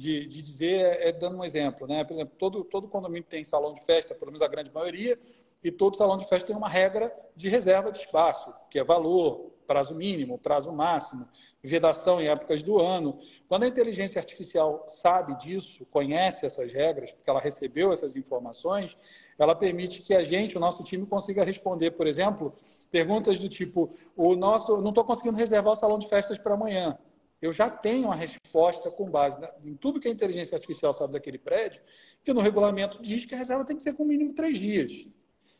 de, 0.00 0.26
de 0.26 0.40
dizer 0.40 0.80
é, 0.80 1.08
é, 1.08 1.12
dando 1.12 1.36
um 1.36 1.44
exemplo. 1.44 1.86
Né? 1.86 2.02
Por 2.02 2.14
exemplo, 2.14 2.34
todo, 2.38 2.64
todo 2.64 2.88
condomínio 2.88 3.28
tem 3.28 3.44
salão 3.44 3.74
de 3.74 3.84
festa, 3.84 4.14
pelo 4.14 4.30
menos 4.30 4.40
a 4.40 4.48
grande 4.48 4.72
maioria, 4.72 5.18
e 5.62 5.70
todo 5.70 5.98
salão 5.98 6.16
de 6.16 6.26
festa 6.26 6.46
tem 6.46 6.56
uma 6.56 6.70
regra 6.70 7.14
de 7.36 7.50
reserva 7.50 7.92
de 7.92 7.98
espaço, 7.98 8.50
que 8.70 8.78
é 8.78 8.84
valor, 8.84 9.52
prazo 9.66 9.94
mínimo, 9.94 10.38
prazo 10.38 10.72
máximo, 10.72 11.28
vedação 11.62 12.18
em 12.18 12.28
épocas 12.28 12.62
do 12.62 12.80
ano. 12.80 13.18
Quando 13.46 13.64
a 13.64 13.68
inteligência 13.68 14.18
artificial 14.18 14.86
sabe 14.88 15.36
disso, 15.36 15.84
conhece 15.90 16.46
essas 16.46 16.72
regras, 16.72 17.12
porque 17.12 17.28
ela 17.28 17.38
recebeu 17.38 17.92
essas 17.92 18.16
informações, 18.16 18.96
ela 19.38 19.54
permite 19.54 20.00
que 20.00 20.14
a 20.14 20.24
gente, 20.24 20.56
o 20.56 20.60
nosso 20.60 20.82
time, 20.82 21.04
consiga 21.04 21.44
responder, 21.44 21.90
por 21.90 22.06
exemplo, 22.06 22.54
perguntas 22.90 23.38
do 23.38 23.50
tipo: 23.50 23.94
o 24.16 24.34
nosso, 24.34 24.80
não 24.80 24.88
estou 24.88 25.04
conseguindo 25.04 25.36
reservar 25.36 25.74
o 25.74 25.76
salão 25.76 25.98
de 25.98 26.08
festas 26.08 26.38
para 26.38 26.54
amanhã 26.54 26.98
eu 27.40 27.52
já 27.52 27.70
tenho 27.70 28.10
a 28.10 28.14
resposta 28.14 28.90
com 28.90 29.10
base 29.10 29.36
em 29.64 29.74
tudo 29.74 29.98
que 29.98 30.08
a 30.08 30.10
inteligência 30.10 30.54
artificial 30.54 30.92
sabe 30.92 31.14
daquele 31.14 31.38
prédio, 31.38 31.82
que 32.22 32.32
no 32.32 32.40
regulamento 32.40 33.00
diz 33.00 33.24
que 33.24 33.34
a 33.34 33.38
reserva 33.38 33.64
tem 33.64 33.76
que 33.76 33.82
ser 33.82 33.94
com 33.94 34.04
mínimo 34.04 34.34
três 34.34 34.58
dias. 34.58 35.06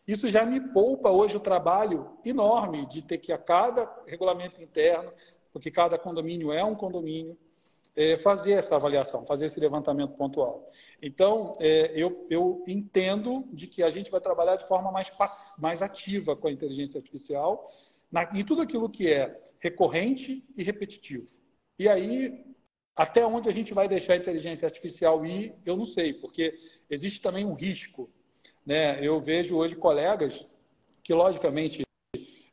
Isso 0.07 0.29
já 0.29 0.45
me 0.45 0.61
poupa 0.73 1.11
hoje 1.11 1.37
o 1.37 1.41
trabalho 1.41 2.19
enorme 2.25 2.87
de 2.87 3.01
ter 3.01 3.19
que 3.19 3.33
a 3.33 3.39
cada 3.39 3.89
regulamento 4.07 4.63
interno, 4.63 5.13
porque 5.53 5.71
cada 5.71 5.99
condomínio 5.99 6.53
é 6.53 6.65
um 6.65 6.75
condomínio, 6.75 7.39
é, 7.97 8.17
fazer 8.17 8.53
essa 8.53 8.77
avaliação, 8.77 9.25
fazer 9.25 9.47
esse 9.47 9.59
levantamento 9.59 10.15
pontual. 10.15 10.71
Então, 11.03 11.55
é, 11.59 11.93
eu, 11.95 12.27
eu 12.31 12.63
entendo 12.67 13.49
de 13.53 13.67
que 13.67 13.83
a 13.83 13.91
gente 13.91 14.11
vai 14.11 14.21
trabalhar 14.21 14.57
de 14.57 14.67
forma 14.67 14.93
mais, 14.93 15.11
mais 15.59 15.83
ativa 15.83 16.37
com 16.37 16.49
a 16.49 16.53
inteligência 16.53 16.99
artificial 16.99 17.71
na, 18.11 18.25
em 18.35 18.45
tudo 18.45 18.63
aquilo 18.63 18.89
que 18.89 19.13
é 19.13 19.41
recorrente 19.59 20.45
e 20.57 20.63
repetitivo. 20.63 21.40
E 21.81 21.89
aí, 21.89 22.45
até 22.95 23.25
onde 23.25 23.49
a 23.49 23.53
gente 23.53 23.73
vai 23.73 23.89
deixar 23.89 24.13
a 24.13 24.17
inteligência 24.19 24.67
artificial 24.67 25.25
ir, 25.25 25.55
eu 25.65 25.79
não 25.79 25.87
sei, 25.87 26.13
porque 26.13 26.61
existe 26.91 27.23
também 27.23 27.47
um 27.47 27.55
risco. 27.55 28.11
Né? 28.67 29.03
Eu 29.03 29.19
vejo 29.19 29.57
hoje 29.57 29.75
colegas 29.75 30.47
que, 31.03 31.15
logicamente, 31.15 31.81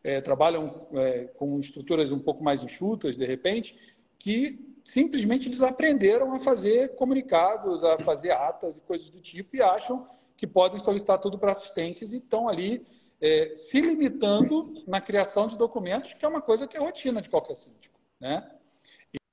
é, 0.02 0.22
trabalham 0.22 0.88
é, 0.94 1.26
com 1.36 1.60
estruturas 1.60 2.10
um 2.10 2.20
pouco 2.20 2.42
mais 2.42 2.64
enxutas, 2.64 3.18
de 3.18 3.26
repente, 3.26 3.78
que 4.18 4.78
simplesmente 4.86 5.50
desaprenderam 5.50 6.34
a 6.34 6.40
fazer 6.40 6.96
comunicados, 6.96 7.84
a 7.84 8.00
fazer 8.00 8.32
atas 8.32 8.78
e 8.78 8.82
coisas 8.82 9.10
do 9.10 9.20
tipo, 9.20 9.58
e 9.58 9.62
acham 9.62 10.08
que 10.38 10.48
podem 10.48 10.80
solicitar 10.80 11.20
tudo 11.20 11.38
para 11.38 11.52
assistentes 11.52 12.14
e 12.14 12.20
estão 12.20 12.48
ali 12.48 12.88
é, 13.20 13.54
se 13.58 13.82
limitando 13.82 14.86
na 14.88 15.02
criação 15.02 15.48
de 15.48 15.58
documentos, 15.58 16.14
que 16.14 16.24
é 16.24 16.30
uma 16.30 16.42
coisa 16.42 16.66
que 16.66 16.78
é 16.78 16.80
rotina 16.80 17.22
de 17.22 17.28
qualquer 17.28 17.58
síndico. 17.58 18.00
Né? 18.22 18.50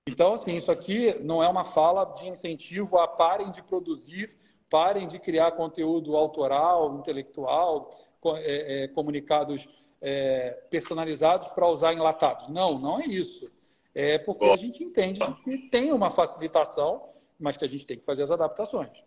Então, 0.06 0.34
assim, 0.34 0.56
isso 0.56 0.70
aqui 0.70 1.14
não 1.20 1.42
é 1.42 1.48
uma 1.48 1.64
fala 1.64 2.04
de 2.04 2.28
incentivo 2.28 2.98
a 2.98 3.08
parem 3.08 3.50
de 3.50 3.62
produzir, 3.62 4.36
parem 4.68 5.08
de 5.08 5.18
criar 5.18 5.52
conteúdo 5.52 6.14
autoral, 6.16 6.98
intelectual, 6.98 7.98
é, 8.36 8.84
é, 8.84 8.88
comunicados 8.88 9.66
é, 10.00 10.62
personalizados 10.70 11.48
para 11.48 11.66
usar 11.68 11.94
enlatados. 11.94 12.48
Não, 12.48 12.78
não 12.78 13.00
é 13.00 13.06
isso. 13.06 13.50
É 13.94 14.18
porque 14.18 14.44
a 14.44 14.56
gente 14.56 14.82
entende 14.82 15.20
que 15.42 15.56
tem 15.68 15.92
uma 15.92 16.10
facilitação, 16.10 17.08
mas 17.38 17.56
que 17.56 17.64
a 17.64 17.68
gente 17.68 17.86
tem 17.86 17.96
que 17.96 18.04
fazer 18.04 18.22
as 18.22 18.30
adaptações. 18.30 19.02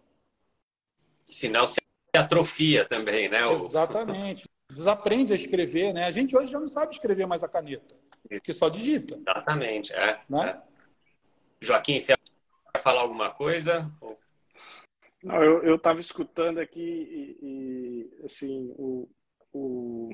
Sinal 1.26 1.68
se 1.68 1.80
atrofia 2.16 2.86
também, 2.86 3.30
né? 3.30 3.52
Exatamente. 3.52 4.46
Desaprende 4.72 5.34
a 5.34 5.36
escrever, 5.36 5.94
né? 5.94 6.06
A 6.06 6.12
gente 6.12 6.36
hoje 6.36 6.52
já 6.52 6.60
não 6.60 6.68
sabe 6.68 6.96
escrever 6.96 7.28
mais 7.28 7.44
a 7.44 7.48
caneta, 7.48 7.96
que 8.44 8.54
só 8.54 8.70
digita. 8.70 9.16
Exatamente, 9.16 9.94
é. 9.94 10.20
Né? 10.28 10.50
é. 10.50 10.77
Joaquim, 11.62 12.00
você 12.00 12.13
vai 12.74 12.82
falar 12.82 13.02
alguma 13.02 13.32
coisa? 13.32 13.91
Não, 15.24 15.43
eu 15.43 15.76
estava 15.76 16.00
escutando 16.00 16.60
aqui 16.60 16.80
e, 16.80 17.38
e 17.41 18.26
assim, 18.26 18.74
o, 18.78 19.10
o, 19.52 20.10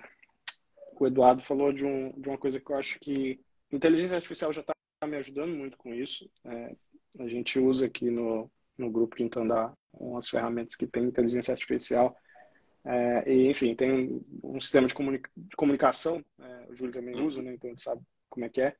o, 0.99 1.07
Eduardo 1.07 1.41
falou 1.41 1.73
de, 1.73 1.85
um, 1.85 2.11
de 2.19 2.29
uma 2.29 2.37
coisa 2.37 2.59
que 2.59 2.71
eu 2.71 2.77
acho 2.77 2.99
que 2.99 3.39
inteligência 3.71 4.15
artificial 4.15 4.53
já 4.53 4.61
está 4.61 4.73
me 5.05 5.17
ajudando 5.17 5.53
muito 5.55 5.77
com 5.77 5.93
isso. 5.93 6.29
É, 6.45 6.75
a 7.19 7.27
gente 7.27 7.59
usa 7.59 7.85
aqui 7.85 8.09
no, 8.09 8.49
no 8.77 8.89
grupo 8.89 9.17
de 9.17 9.23
Intandar 9.23 9.73
umas 9.93 10.29
ferramentas 10.29 10.75
que 10.75 10.87
tem 10.87 11.03
inteligência 11.03 11.51
artificial. 11.51 12.15
É, 12.85 13.31
e, 13.31 13.49
enfim, 13.49 13.75
tem 13.75 13.91
um, 13.91 14.25
um 14.55 14.61
sistema 14.61 14.87
de, 14.87 14.93
comunica 14.93 15.29
de 15.35 15.55
comunicação, 15.55 16.23
é, 16.39 16.67
o 16.69 16.75
Júlio 16.75 16.93
também 16.93 17.15
usa, 17.21 17.41
né, 17.41 17.53
então 17.53 17.69
a 17.69 17.71
gente 17.71 17.81
sabe 17.81 18.01
como 18.29 18.45
é 18.45 18.49
que 18.49 18.61
é. 18.61 18.75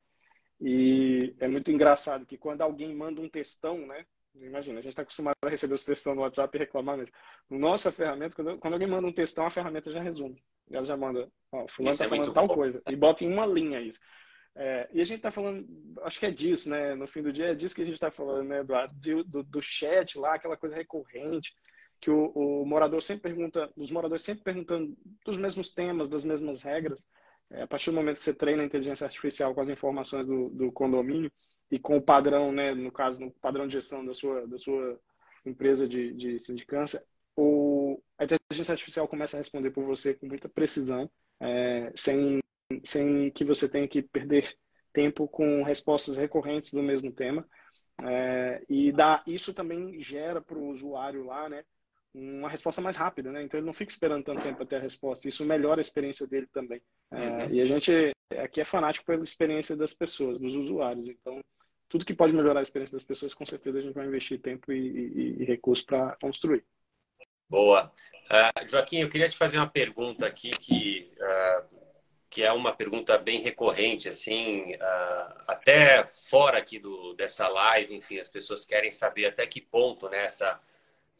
E 0.60 1.34
é 1.40 1.48
muito 1.48 1.70
engraçado 1.70 2.26
que 2.26 2.38
quando 2.38 2.62
alguém 2.62 2.94
manda 2.94 3.20
um 3.20 3.28
textão, 3.28 3.86
né? 3.86 4.06
Imagina, 4.34 4.78
a 4.78 4.82
gente 4.82 4.92
está 4.92 5.02
acostumado 5.02 5.36
a 5.42 5.48
receber 5.48 5.74
os 5.74 5.84
textão 5.84 6.14
no 6.14 6.22
WhatsApp 6.22 6.56
e 6.56 6.60
reclamar, 6.60 6.96
mas 6.96 7.10
no 7.48 7.58
nossa 7.58 7.92
ferramenta, 7.92 8.34
quando, 8.34 8.58
quando 8.58 8.72
alguém 8.74 8.88
manda 8.88 9.06
um 9.06 9.12
textão, 9.12 9.46
a 9.46 9.50
ferramenta 9.50 9.92
já 9.92 10.00
resume. 10.00 10.42
Ela 10.70 10.84
já 10.84 10.96
manda, 10.96 11.30
ó, 11.52 11.66
fulano 11.68 11.92
está 11.92 12.06
é 12.06 12.08
falando 12.08 12.32
tal 12.32 12.48
bom. 12.48 12.54
coisa. 12.54 12.82
E 12.88 12.96
bota 12.96 13.24
em 13.24 13.32
uma 13.32 13.46
linha 13.46 13.80
isso. 13.80 14.00
É, 14.56 14.88
e 14.92 15.00
a 15.00 15.04
gente 15.04 15.18
está 15.18 15.30
falando, 15.30 15.66
acho 16.02 16.18
que 16.18 16.26
é 16.26 16.30
disso, 16.30 16.70
né? 16.70 16.94
No 16.94 17.06
fim 17.06 17.22
do 17.22 17.32
dia 17.32 17.46
é 17.46 17.54
disso 17.54 17.74
que 17.74 17.82
a 17.82 17.84
gente 17.84 17.94
está 17.94 18.10
falando, 18.10 18.48
né, 18.48 18.60
Eduardo? 18.60 18.94
De, 18.98 19.22
do, 19.24 19.42
do 19.42 19.60
chat 19.60 20.18
lá, 20.18 20.34
aquela 20.34 20.56
coisa 20.56 20.74
recorrente, 20.74 21.54
que 22.00 22.10
o, 22.10 22.30
o 22.34 22.64
morador 22.64 23.02
sempre 23.02 23.30
pergunta, 23.30 23.70
os 23.76 23.90
moradores 23.90 24.22
sempre 24.22 24.44
perguntando 24.44 24.96
dos 25.24 25.36
mesmos 25.36 25.72
temas, 25.72 26.08
das 26.08 26.24
mesmas 26.24 26.62
regras. 26.62 27.06
É, 27.50 27.62
a 27.62 27.66
partir 27.66 27.90
do 27.90 27.96
momento 27.96 28.18
que 28.18 28.24
você 28.24 28.34
treina 28.34 28.62
a 28.62 28.66
inteligência 28.66 29.04
artificial 29.04 29.54
com 29.54 29.60
as 29.60 29.68
informações 29.68 30.26
do, 30.26 30.48
do 30.50 30.72
condomínio 30.72 31.30
e 31.70 31.78
com 31.78 31.96
o 31.96 32.02
padrão, 32.02 32.52
né, 32.52 32.74
no 32.74 32.90
caso, 32.90 33.20
no 33.20 33.30
padrão 33.30 33.66
de 33.66 33.74
gestão 33.74 34.04
da 34.04 34.14
sua, 34.14 34.46
da 34.46 34.58
sua 34.58 34.98
empresa 35.44 35.86
de, 35.86 36.12
de 36.14 36.38
sindicância, 36.38 37.04
o, 37.36 38.00
a 38.18 38.24
inteligência 38.24 38.72
artificial 38.72 39.08
começa 39.08 39.36
a 39.36 39.38
responder 39.38 39.70
por 39.70 39.84
você 39.84 40.14
com 40.14 40.26
muita 40.26 40.48
precisão, 40.48 41.10
é, 41.40 41.92
sem, 41.94 42.40
sem 42.84 43.30
que 43.30 43.44
você 43.44 43.68
tenha 43.68 43.88
que 43.88 44.02
perder 44.02 44.56
tempo 44.92 45.26
com 45.26 45.62
respostas 45.62 46.16
recorrentes 46.16 46.72
do 46.72 46.82
mesmo 46.82 47.12
tema. 47.12 47.46
É, 48.02 48.64
e 48.68 48.90
dá, 48.92 49.22
isso 49.26 49.52
também 49.52 50.00
gera 50.00 50.40
para 50.40 50.58
o 50.58 50.68
usuário 50.68 51.24
lá 51.24 51.48
né, 51.48 51.64
uma 52.14 52.48
resposta 52.48 52.80
mais 52.80 52.96
rápida. 52.96 53.32
Né? 53.32 53.42
Então 53.42 53.58
ele 53.58 53.66
não 53.66 53.74
fica 53.74 53.90
esperando 53.90 54.24
tanto 54.24 54.42
tempo 54.42 54.64
ter 54.64 54.76
a 54.76 54.80
resposta. 54.80 55.28
Isso 55.28 55.44
melhora 55.44 55.80
a 55.80 55.82
experiência 55.82 56.26
dele 56.26 56.46
também. 56.52 56.80
É, 57.10 57.16
uhum. 57.16 57.50
E 57.50 57.60
a 57.60 57.66
gente 57.66 58.12
aqui 58.38 58.60
é 58.60 58.64
fanático 58.64 59.04
pela 59.04 59.24
experiência 59.24 59.76
das 59.76 59.92
pessoas, 59.92 60.38
dos 60.38 60.54
usuários. 60.54 61.08
Então 61.08 61.40
tudo 61.88 62.04
que 62.04 62.14
pode 62.14 62.32
melhorar 62.32 62.60
a 62.60 62.62
experiência 62.62 62.96
das 62.96 63.04
pessoas, 63.04 63.34
com 63.34 63.46
certeza 63.46 63.78
a 63.78 63.82
gente 63.82 63.94
vai 63.94 64.06
investir 64.06 64.40
tempo 64.40 64.72
e, 64.72 64.78
e, 64.78 65.42
e 65.42 65.44
recursos 65.44 65.84
para 65.84 66.16
construir. 66.20 66.64
Boa. 67.48 67.92
Uh, 68.24 68.68
Joaquim, 68.68 68.98
eu 68.98 69.08
queria 69.08 69.28
te 69.28 69.36
fazer 69.36 69.58
uma 69.58 69.68
pergunta 69.68 70.26
aqui 70.26 70.50
que, 70.50 71.12
uh, 71.20 71.64
que 72.28 72.42
é 72.42 72.50
uma 72.50 72.74
pergunta 72.74 73.16
bem 73.18 73.38
recorrente, 73.40 74.08
assim, 74.08 74.72
uh, 74.74 75.34
até 75.46 76.04
fora 76.08 76.58
aqui 76.58 76.78
do, 76.78 77.14
dessa 77.14 77.46
live, 77.46 77.94
enfim, 77.94 78.18
as 78.18 78.28
pessoas 78.28 78.64
querem 78.64 78.90
saber 78.90 79.26
até 79.26 79.46
que 79.46 79.60
ponto 79.60 80.08
nessa 80.08 80.54
né, 80.54 80.60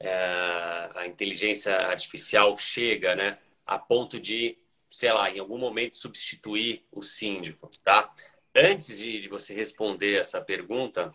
a 0.01 1.07
inteligência 1.07 1.75
artificial 1.77 2.57
chega, 2.59 3.15
né, 3.15 3.39
a 3.67 3.79
ponto 3.79 4.21
de, 4.21 4.59
sei 4.91 5.13
lá, 5.13 5.31
em 5.31 5.39
algum 5.39 5.59
momento 5.59 5.97
substituir 5.97 6.85
o 6.93 7.03
síndico, 7.03 7.71
tá? 7.83 8.11
Antes 8.55 8.99
de, 8.99 9.21
de 9.21 9.29
você 9.29 9.55
responder 9.55 10.17
essa 10.17 10.41
pergunta, 10.41 11.15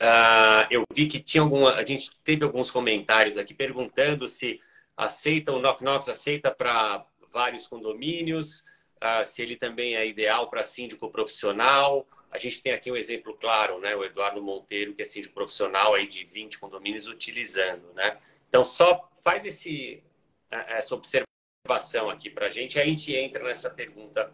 Uh, 0.00 0.66
eu 0.70 0.84
vi 0.92 1.06
que 1.06 1.20
tinha 1.20 1.42
alguma. 1.42 1.72
A 1.72 1.84
gente 1.84 2.10
teve 2.24 2.44
alguns 2.44 2.70
comentários 2.70 3.36
aqui 3.36 3.54
perguntando 3.54 4.26
se 4.28 4.60
aceita 4.96 5.52
o 5.52 5.60
Knock 5.60 5.82
Knocks, 5.82 6.08
aceita 6.08 6.50
para 6.50 7.04
vários 7.32 7.66
condomínios, 7.66 8.60
uh, 9.02 9.24
se 9.24 9.42
ele 9.42 9.56
também 9.56 9.96
é 9.96 10.06
ideal 10.06 10.48
para 10.48 10.64
síndico 10.64 11.10
profissional. 11.10 12.06
A 12.32 12.38
gente 12.38 12.62
tem 12.62 12.72
aqui 12.72 12.90
um 12.90 12.96
exemplo 12.96 13.34
claro, 13.34 13.78
né? 13.78 13.94
O 13.94 14.02
Eduardo 14.02 14.42
Monteiro, 14.42 14.94
que 14.94 15.02
é 15.02 15.04
síndico 15.04 15.34
profissional 15.34 15.94
aí 15.94 16.08
de 16.08 16.24
20 16.24 16.58
condomínios 16.58 17.06
utilizando, 17.06 17.92
né? 17.92 18.18
Então, 18.48 18.64
só 18.64 19.10
faz 19.22 19.44
esse, 19.44 20.02
essa 20.50 20.94
observação 20.94 22.10
aqui 22.10 22.30
para 22.30 22.46
a 22.46 22.50
gente, 22.50 22.78
aí 22.78 22.86
a 22.86 22.90
gente 22.90 23.14
entra 23.14 23.44
nessa 23.44 23.70
pergunta 23.70 24.32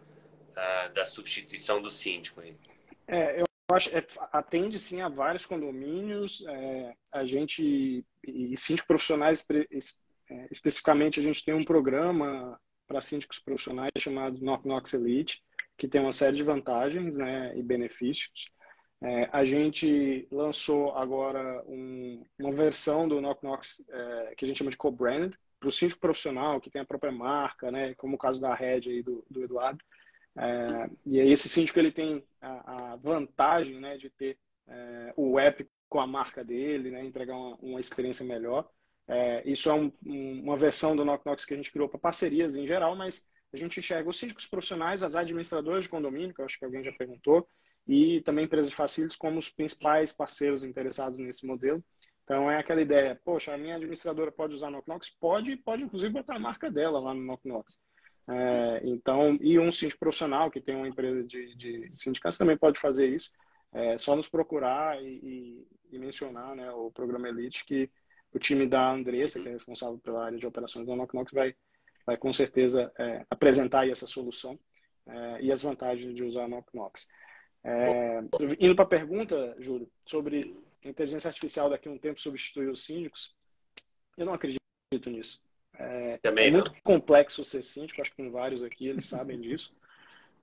uh, 0.51 0.93
da 0.93 1.05
substituição 1.05 1.81
do 1.81 1.91
síndico. 1.91 2.41
Aí. 2.41 2.55
É, 3.07 3.41
eu 3.41 3.45
acho, 3.75 3.95
é, 3.95 4.05
atende 4.31 4.79
sim 4.79 5.01
a 5.01 5.09
vários 5.09 5.45
condomínios. 5.45 6.43
É, 6.47 6.93
a 7.11 7.25
gente, 7.25 8.05
e 8.25 8.57
síndicos 8.57 8.87
profissionais 8.87 9.45
é, 9.49 10.47
especificamente, 10.49 11.19
a 11.19 11.23
gente 11.23 11.43
tem 11.43 11.53
um 11.53 11.65
programa 11.65 12.59
para 12.87 13.01
síndicos 13.01 13.39
profissionais 13.39 13.91
chamado 13.99 14.39
Knock 14.39 14.67
Knox 14.67 14.93
Elite, 14.93 15.43
que 15.79 15.87
tem 15.87 16.01
uma 16.01 16.11
série 16.11 16.35
de 16.35 16.43
vantagens 16.43 17.15
né, 17.15 17.57
e 17.57 17.63
benefícios. 17.63 18.45
É, 19.01 19.29
a 19.31 19.45
gente 19.45 20.27
lançou 20.29 20.93
agora 20.93 21.63
um, 21.65 22.21
uma 22.37 22.51
versão 22.51 23.07
do 23.07 23.21
Knock 23.21 23.41
Knox 23.41 23.85
é, 23.89 24.35
que 24.35 24.43
a 24.43 24.47
gente 24.47 24.57
chama 24.57 24.71
de 24.71 24.75
co-brand 24.75 25.33
para 25.57 25.69
o 25.69 25.71
síndico 25.71 26.01
profissional, 26.01 26.59
que 26.59 26.69
tem 26.69 26.81
a 26.81 26.85
própria 26.85 27.13
marca, 27.13 27.71
né, 27.71 27.95
como 27.95 28.15
o 28.15 28.17
caso 28.17 28.41
da 28.41 28.53
Red 28.53 28.81
aí 28.87 29.01
do, 29.01 29.25
do 29.29 29.41
Eduardo. 29.41 29.81
É, 30.37 30.89
e 31.05 31.19
aí 31.21 31.31
esse 31.31 31.47
síndico 31.47 31.79
ele 31.79 31.93
tem 31.93 32.25
a, 32.41 32.91
a 32.91 32.95
vantagem 32.97 33.79
né, 33.79 33.97
de 33.97 34.09
ter 34.09 34.37
é, 34.67 35.13
o 35.15 35.39
app 35.39 35.65
com 35.87 36.01
a 36.01 36.05
marca 36.05 36.43
dele, 36.43 36.91
né, 36.91 37.05
entregar 37.05 37.37
uma, 37.37 37.55
uma 37.61 37.79
experiência 37.79 38.25
melhor. 38.25 38.69
É, 39.07 39.49
isso 39.49 39.69
é 39.69 39.73
um, 39.73 39.89
um, 40.05 40.43
uma 40.43 40.57
versão 40.57 40.93
do 40.93 41.05
Knock 41.05 41.25
Knocks 41.25 41.45
que 41.45 41.53
a 41.53 41.57
gente 41.57 41.71
criou 41.71 41.87
para 41.87 41.97
parcerias 41.97 42.57
em 42.57 42.67
geral, 42.67 42.97
mas 42.97 43.25
a 43.53 43.57
gente 43.57 43.79
enxerga 43.79 44.09
os 44.09 44.17
síndicos 44.17 44.45
profissionais, 44.45 45.03
as 45.03 45.15
administradoras 45.15 45.83
de 45.83 45.89
condomínio, 45.89 46.33
que 46.33 46.41
eu 46.41 46.45
acho 46.45 46.57
que 46.57 46.65
alguém 46.65 46.83
já 46.83 46.91
perguntou, 46.91 47.47
e 47.87 48.21
também 48.21 48.45
empresas 48.45 48.69
de 48.69 48.75
facilities 48.75 49.17
como 49.17 49.39
os 49.39 49.49
principais 49.49 50.11
parceiros 50.11 50.63
interessados 50.63 51.17
nesse 51.17 51.45
modelo. 51.45 51.83
Então 52.23 52.49
é 52.49 52.59
aquela 52.59 52.81
ideia, 52.81 53.19
poxa, 53.25 53.53
a 53.53 53.57
minha 53.57 53.75
administradora 53.75 54.31
pode 54.31 54.53
usar 54.53 54.69
Knock 54.69 54.87
Knocks? 54.87 55.09
Pode, 55.19 55.55
pode 55.57 55.83
inclusive 55.83 56.13
botar 56.13 56.35
a 56.35 56.39
marca 56.39 56.69
dela 56.69 56.99
lá 56.99 57.13
no 57.13 57.25
Knock 57.25 57.47
Knocks. 57.47 57.79
É, 58.29 58.81
então, 58.83 59.39
e 59.41 59.57
um 59.57 59.71
síndico 59.71 59.99
profissional 59.99 60.51
que 60.51 60.61
tem 60.61 60.75
uma 60.75 60.87
empresa 60.87 61.23
de, 61.23 61.55
de 61.55 61.91
sindicatos 61.95 62.37
também 62.37 62.55
pode 62.55 62.79
fazer 62.79 63.07
isso. 63.07 63.31
É 63.73 63.97
só 63.97 64.15
nos 64.15 64.29
procurar 64.29 65.01
e, 65.01 65.07
e, 65.23 65.67
e, 65.91 65.97
mencionar 65.97 66.55
né, 66.55 66.71
o 66.71 66.91
programa 66.91 67.27
Elite, 67.29 67.65
que 67.65 67.89
o 68.31 68.37
time 68.37 68.67
da 68.67 68.91
Andressa, 68.91 69.39
que 69.39 69.47
é 69.47 69.51
responsável 69.51 69.97
pela 69.97 70.25
área 70.25 70.37
de 70.37 70.45
operações 70.45 70.85
da 70.85 70.95
Knock 70.95 71.33
vai, 71.33 71.55
vai 72.09 72.17
com 72.17 72.33
certeza 72.33 72.91
é, 72.97 73.23
apresentar 73.29 73.87
essa 73.87 74.07
solução 74.07 74.59
é, 75.05 75.41
e 75.41 75.51
as 75.51 75.61
vantagens 75.61 76.15
de 76.15 76.23
usar 76.23 76.45
a 76.45 76.47
Knock 76.47 76.71
É, 77.63 78.19
indo 78.59 78.75
para 78.75 78.83
a 78.83 78.87
pergunta, 78.87 79.55
Júlio, 79.59 79.87
sobre 80.05 80.57
inteligência 80.83 81.27
artificial 81.27 81.69
daqui 81.69 81.87
a 81.87 81.91
um 81.91 81.99
tempo 81.99 82.19
substituir 82.19 82.67
os 82.67 82.83
síndicos, 82.83 83.35
eu 84.17 84.25
não 84.25 84.33
acredito 84.33 84.59
nisso. 85.05 85.39
É, 85.77 86.17
Também 86.17 86.47
é 86.47 86.51
muito 86.51 86.73
complexo 86.83 87.45
ser 87.45 87.63
síndico, 87.63 88.01
acho 88.01 88.09
que 88.09 88.17
tem 88.17 88.31
vários 88.31 88.63
aqui, 88.63 88.87
eles 88.87 89.05
sabem 89.05 89.39
disso. 89.39 89.71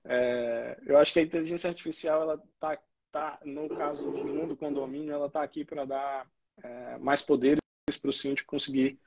É, 0.05 0.79
eu 0.85 0.97
acho 0.97 1.11
que 1.11 1.19
a 1.19 1.23
inteligência 1.23 1.69
artificial, 1.69 2.21
ela 2.21 2.43
tá, 2.61 2.79
tá 3.11 3.39
no 3.43 3.67
caso 3.67 4.09
do 4.09 4.25
mundo 4.25 4.55
condomínio, 4.55 5.11
ela 5.11 5.27
está 5.27 5.43
aqui 5.43 5.65
para 5.65 5.83
dar 5.83 6.27
é, 6.63 6.97
mais 6.97 7.21
poderes 7.21 7.59
para 8.01 8.09
o 8.09 8.13
síndico 8.13 8.49
conseguir 8.49 8.97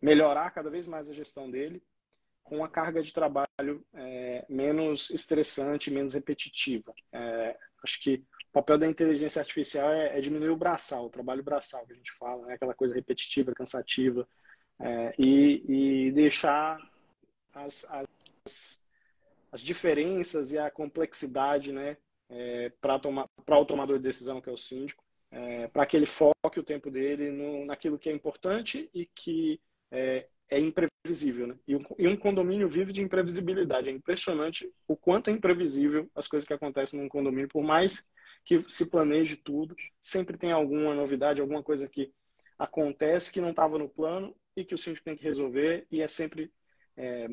melhorar 0.00 0.50
cada 0.52 0.70
vez 0.70 0.88
mais 0.88 1.10
a 1.10 1.12
gestão 1.12 1.50
dele 1.50 1.82
com 2.48 2.56
uma 2.56 2.68
carga 2.68 3.02
de 3.02 3.12
trabalho 3.12 3.84
é, 3.94 4.46
menos 4.48 5.10
estressante, 5.10 5.90
menos 5.90 6.14
repetitiva. 6.14 6.94
É, 7.12 7.54
acho 7.84 8.00
que 8.00 8.24
o 8.48 8.52
papel 8.52 8.78
da 8.78 8.86
inteligência 8.86 9.40
artificial 9.40 9.90
é, 9.90 10.16
é, 10.16 10.20
diminuir 10.22 10.48
o 10.48 10.56
braçal, 10.56 11.04
o 11.04 11.10
trabalho 11.10 11.42
braçal 11.42 11.86
que 11.86 11.92
a 11.92 11.96
gente 11.96 12.12
fala, 12.12 12.46
né? 12.46 12.54
aquela 12.54 12.74
coisa 12.74 12.94
repetitiva, 12.94 13.52
cansativa, 13.52 14.26
é, 14.80 15.14
e, 15.18 16.06
e, 16.06 16.12
deixar 16.12 16.78
as, 17.54 17.84
as, 17.90 18.80
as, 19.52 19.60
diferenças 19.60 20.50
e 20.52 20.58
a 20.58 20.70
complexidade 20.70 21.70
né, 21.70 21.98
é, 22.30 22.72
para 22.80 23.58
o 23.58 23.64
tomador 23.66 23.98
de 23.98 24.04
decisão, 24.04 24.40
que 24.40 24.48
é 24.48 24.52
o 24.52 24.56
síndico, 24.56 25.04
é, 25.30 25.66
para 25.66 25.84
que 25.84 25.96
ele 25.96 26.06
foque 26.06 26.58
o 26.58 26.64
tempo 26.64 26.90
dele 26.90 27.30
no, 27.30 27.66
naquilo 27.66 27.98
que 27.98 28.08
é 28.08 28.12
importante 28.12 28.88
e 28.94 29.04
que 29.04 29.60
é, 29.90 30.26
é 30.50 30.58
imprevisível. 30.58 31.46
Né? 31.48 31.54
E, 31.66 32.08
um, 32.08 32.16
condomínio 32.16 32.68
vive 32.68 32.92
de 32.92 33.02
imprevisibilidade. 33.02 33.90
É 33.90 33.92
impressionante 33.92 34.70
o 34.86 34.96
quanto 34.96 35.28
é 35.28 35.32
imprevisível 35.32 36.10
as 36.14 36.26
coisas 36.26 36.46
que 36.46 36.54
acontecem 36.54 37.00
num 37.00 37.08
condomínio, 37.08 37.48
por 37.48 37.62
mais 37.62 38.08
que 38.44 38.62
se 38.68 38.88
planeje 38.88 39.36
tudo, 39.36 39.76
sempre 40.00 40.38
tem 40.38 40.52
alguma 40.52 40.94
novidade, 40.94 41.40
alguma 41.40 41.62
coisa 41.62 41.86
que 41.86 42.12
acontece 42.58 43.30
que 43.30 43.40
não 43.40 43.50
estava 43.50 43.78
no 43.78 43.88
plano 43.88 44.34
e 44.56 44.64
que 44.64 44.74
o 44.74 44.78
síndico 44.78 45.04
tem 45.04 45.16
que 45.16 45.24
resolver 45.24 45.86
e 45.90 46.02
é 46.02 46.08
sempre 46.08 46.50
é, 46.96 47.28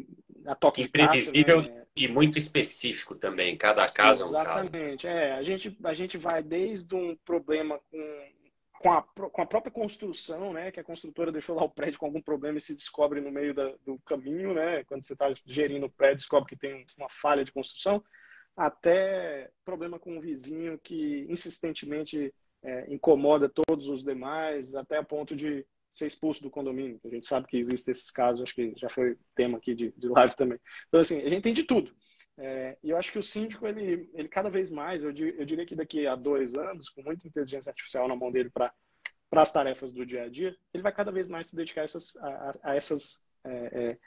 a 0.46 0.54
toque 0.54 0.84
Imprevisível 0.84 1.62
de 1.62 1.68
caixa, 1.70 1.80
né? 1.80 1.88
e 1.96 2.08
muito 2.08 2.38
específico 2.38 3.16
também, 3.16 3.58
cada 3.58 3.90
caso 3.90 4.26
Exatamente. 4.26 4.38
é 4.38 4.42
um 4.42 4.46
caso. 4.46 4.62
Exatamente, 4.62 5.08
é, 5.08 5.34
a 5.34 5.42
gente, 5.42 5.78
a 5.84 5.94
gente 5.94 6.18
vai 6.18 6.44
desde 6.44 6.94
um 6.94 7.16
problema 7.26 7.80
com, 7.90 8.32
com, 8.80 8.92
a, 8.92 9.02
com 9.02 9.42
a 9.42 9.46
própria 9.46 9.72
construção, 9.72 10.54
né, 10.54 10.72
que 10.72 10.80
a 10.80 10.84
construtora 10.84 11.32
deixou 11.32 11.56
lá 11.56 11.64
o 11.64 11.70
prédio 11.70 12.00
com 12.00 12.06
algum 12.06 12.22
problema 12.22 12.58
e 12.58 12.62
se 12.62 12.76
descobre 12.76 13.22
no 13.22 13.32
meio 13.32 13.54
da, 13.54 13.74
do 13.86 14.00
caminho, 14.06 14.54
né, 14.54 14.84
quando 14.84 15.04
você 15.04 15.14
está 15.14 15.32
gerindo 15.46 15.86
o 15.86 15.90
prédio, 15.90 16.18
descobre 16.18 16.50
que 16.50 16.56
tem 16.56 16.86
uma 16.98 17.10
falha 17.10 17.44
de 17.44 17.52
construção, 17.52 18.04
até 18.56 19.50
problema 19.64 20.00
com 20.00 20.18
um 20.18 20.22
vizinho 20.22 20.80
que 20.80 21.26
insistentemente 21.30 22.34
é, 22.64 22.94
incomoda 22.94 23.50
todos 23.50 23.88
os 23.88 24.04
demais, 24.04 24.76
até 24.76 24.98
a 24.98 25.04
ponto 25.04 25.36
de 25.36 25.66
ser 25.90 26.08
expulso 26.08 26.42
do 26.42 26.50
condomínio. 26.50 27.00
A 27.06 27.10
gente 27.10 27.26
sabe 27.26 27.48
que 27.48 27.58
existem 27.58 27.92
esses 27.92 28.12
casos, 28.12 28.42
acho 28.42 28.56
que 28.56 28.74
já 28.76 28.90
foi 28.90 29.18
tema 29.34 29.58
aqui 29.58 29.74
de, 29.74 29.94
de 29.96 30.08
live 30.10 30.36
também. 30.36 30.60
Então, 30.88 31.00
assim, 31.00 31.22
a 31.22 31.30
gente 31.30 31.42
tem 31.42 31.54
de 31.54 31.64
tudo. 31.64 31.96
É, 32.38 32.78
e 32.84 32.90
eu 32.90 32.98
acho 32.98 33.12
que 33.12 33.20
o 33.20 33.24
síndico, 33.24 33.66
ele, 33.66 34.10
ele 34.14 34.28
cada 34.28 34.50
vez 34.50 34.70
mais, 34.70 35.04
eu, 35.04 35.12
eu 35.12 35.46
diria 35.46 35.66
que 35.66 35.76
daqui 35.76 36.06
a 36.06 36.16
dois 36.16 36.56
anos, 36.56 36.90
com 36.90 37.02
muita 37.02 37.28
inteligência 37.28 37.70
artificial 37.70 38.08
na 38.08 38.16
mão 38.16 38.32
dele 38.32 38.50
para 38.50 38.74
as 39.32 39.52
tarefas 39.52 39.94
do 39.94 40.06
dia 40.06 40.24
a 40.24 40.30
dia, 40.30 40.56
ele 40.74 40.84
vai 40.84 40.94
cada 40.94 41.12
vez 41.12 41.30
mais 41.30 41.48
se 41.48 41.56
dedicar 41.56 41.82
a 41.82 41.84
essas, 41.86 42.16
a, 42.18 42.52
a 42.64 42.76
essas 42.76 43.24
é, 43.44 43.92
é, 43.92 43.98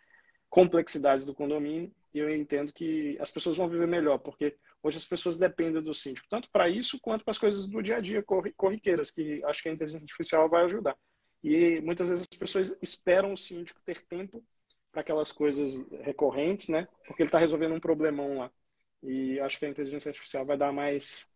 complexidades 0.51 1.25
do 1.25 1.35
condomínio. 1.35 1.93
E 2.13 2.19
eu 2.19 2.35
entendo 2.35 2.73
que 2.73 3.17
as 3.21 3.31
pessoas 3.31 3.57
vão 3.57 3.69
viver 3.69 3.87
melhor, 3.87 4.19
porque 4.19 4.57
hoje 4.83 4.99
as 4.99 5.05
pessoas 5.05 5.39
dependem 5.39 5.83
do 5.83 5.95
síndico, 5.95 6.27
tanto 6.29 6.51
para 6.51 6.69
isso 6.69 6.99
quanto 7.01 7.25
para 7.25 7.33
as 7.33 7.39
coisas 7.39 7.67
do 7.67 7.83
dia 7.83 7.97
a 7.97 8.01
dia 8.01 8.23
corriqueiras, 8.57 9.11
que 9.11 9.43
acho 9.45 9.63
que 9.63 9.69
a 9.69 9.73
inteligência 9.73 10.05
artificial 10.05 10.49
vai 10.49 10.65
ajudar. 10.65 10.97
E 11.43 11.81
muitas 11.81 12.09
vezes 12.09 12.27
as 12.31 12.39
pessoas 12.39 12.77
esperam 12.83 13.33
o 13.33 13.37
síndico 13.37 13.81
ter 13.85 14.01
tempo 14.03 14.45
para 14.99 15.03
aquelas 15.03 15.31
coisas 15.31 15.81
recorrentes, 16.03 16.69
né? 16.69 16.89
Porque 17.07 17.23
ele 17.23 17.29
está 17.29 17.39
resolvendo 17.39 17.75
um 17.75 17.81
problemão 17.81 18.39
lá. 18.39 18.51
E 19.01 19.39
acho 19.41 19.57
que 19.59 19.65
a 19.65 19.69
inteligência 19.69 20.09
artificial 20.09 20.45
vai 20.45 20.57
dar 20.57 20.73
mais 20.73 21.31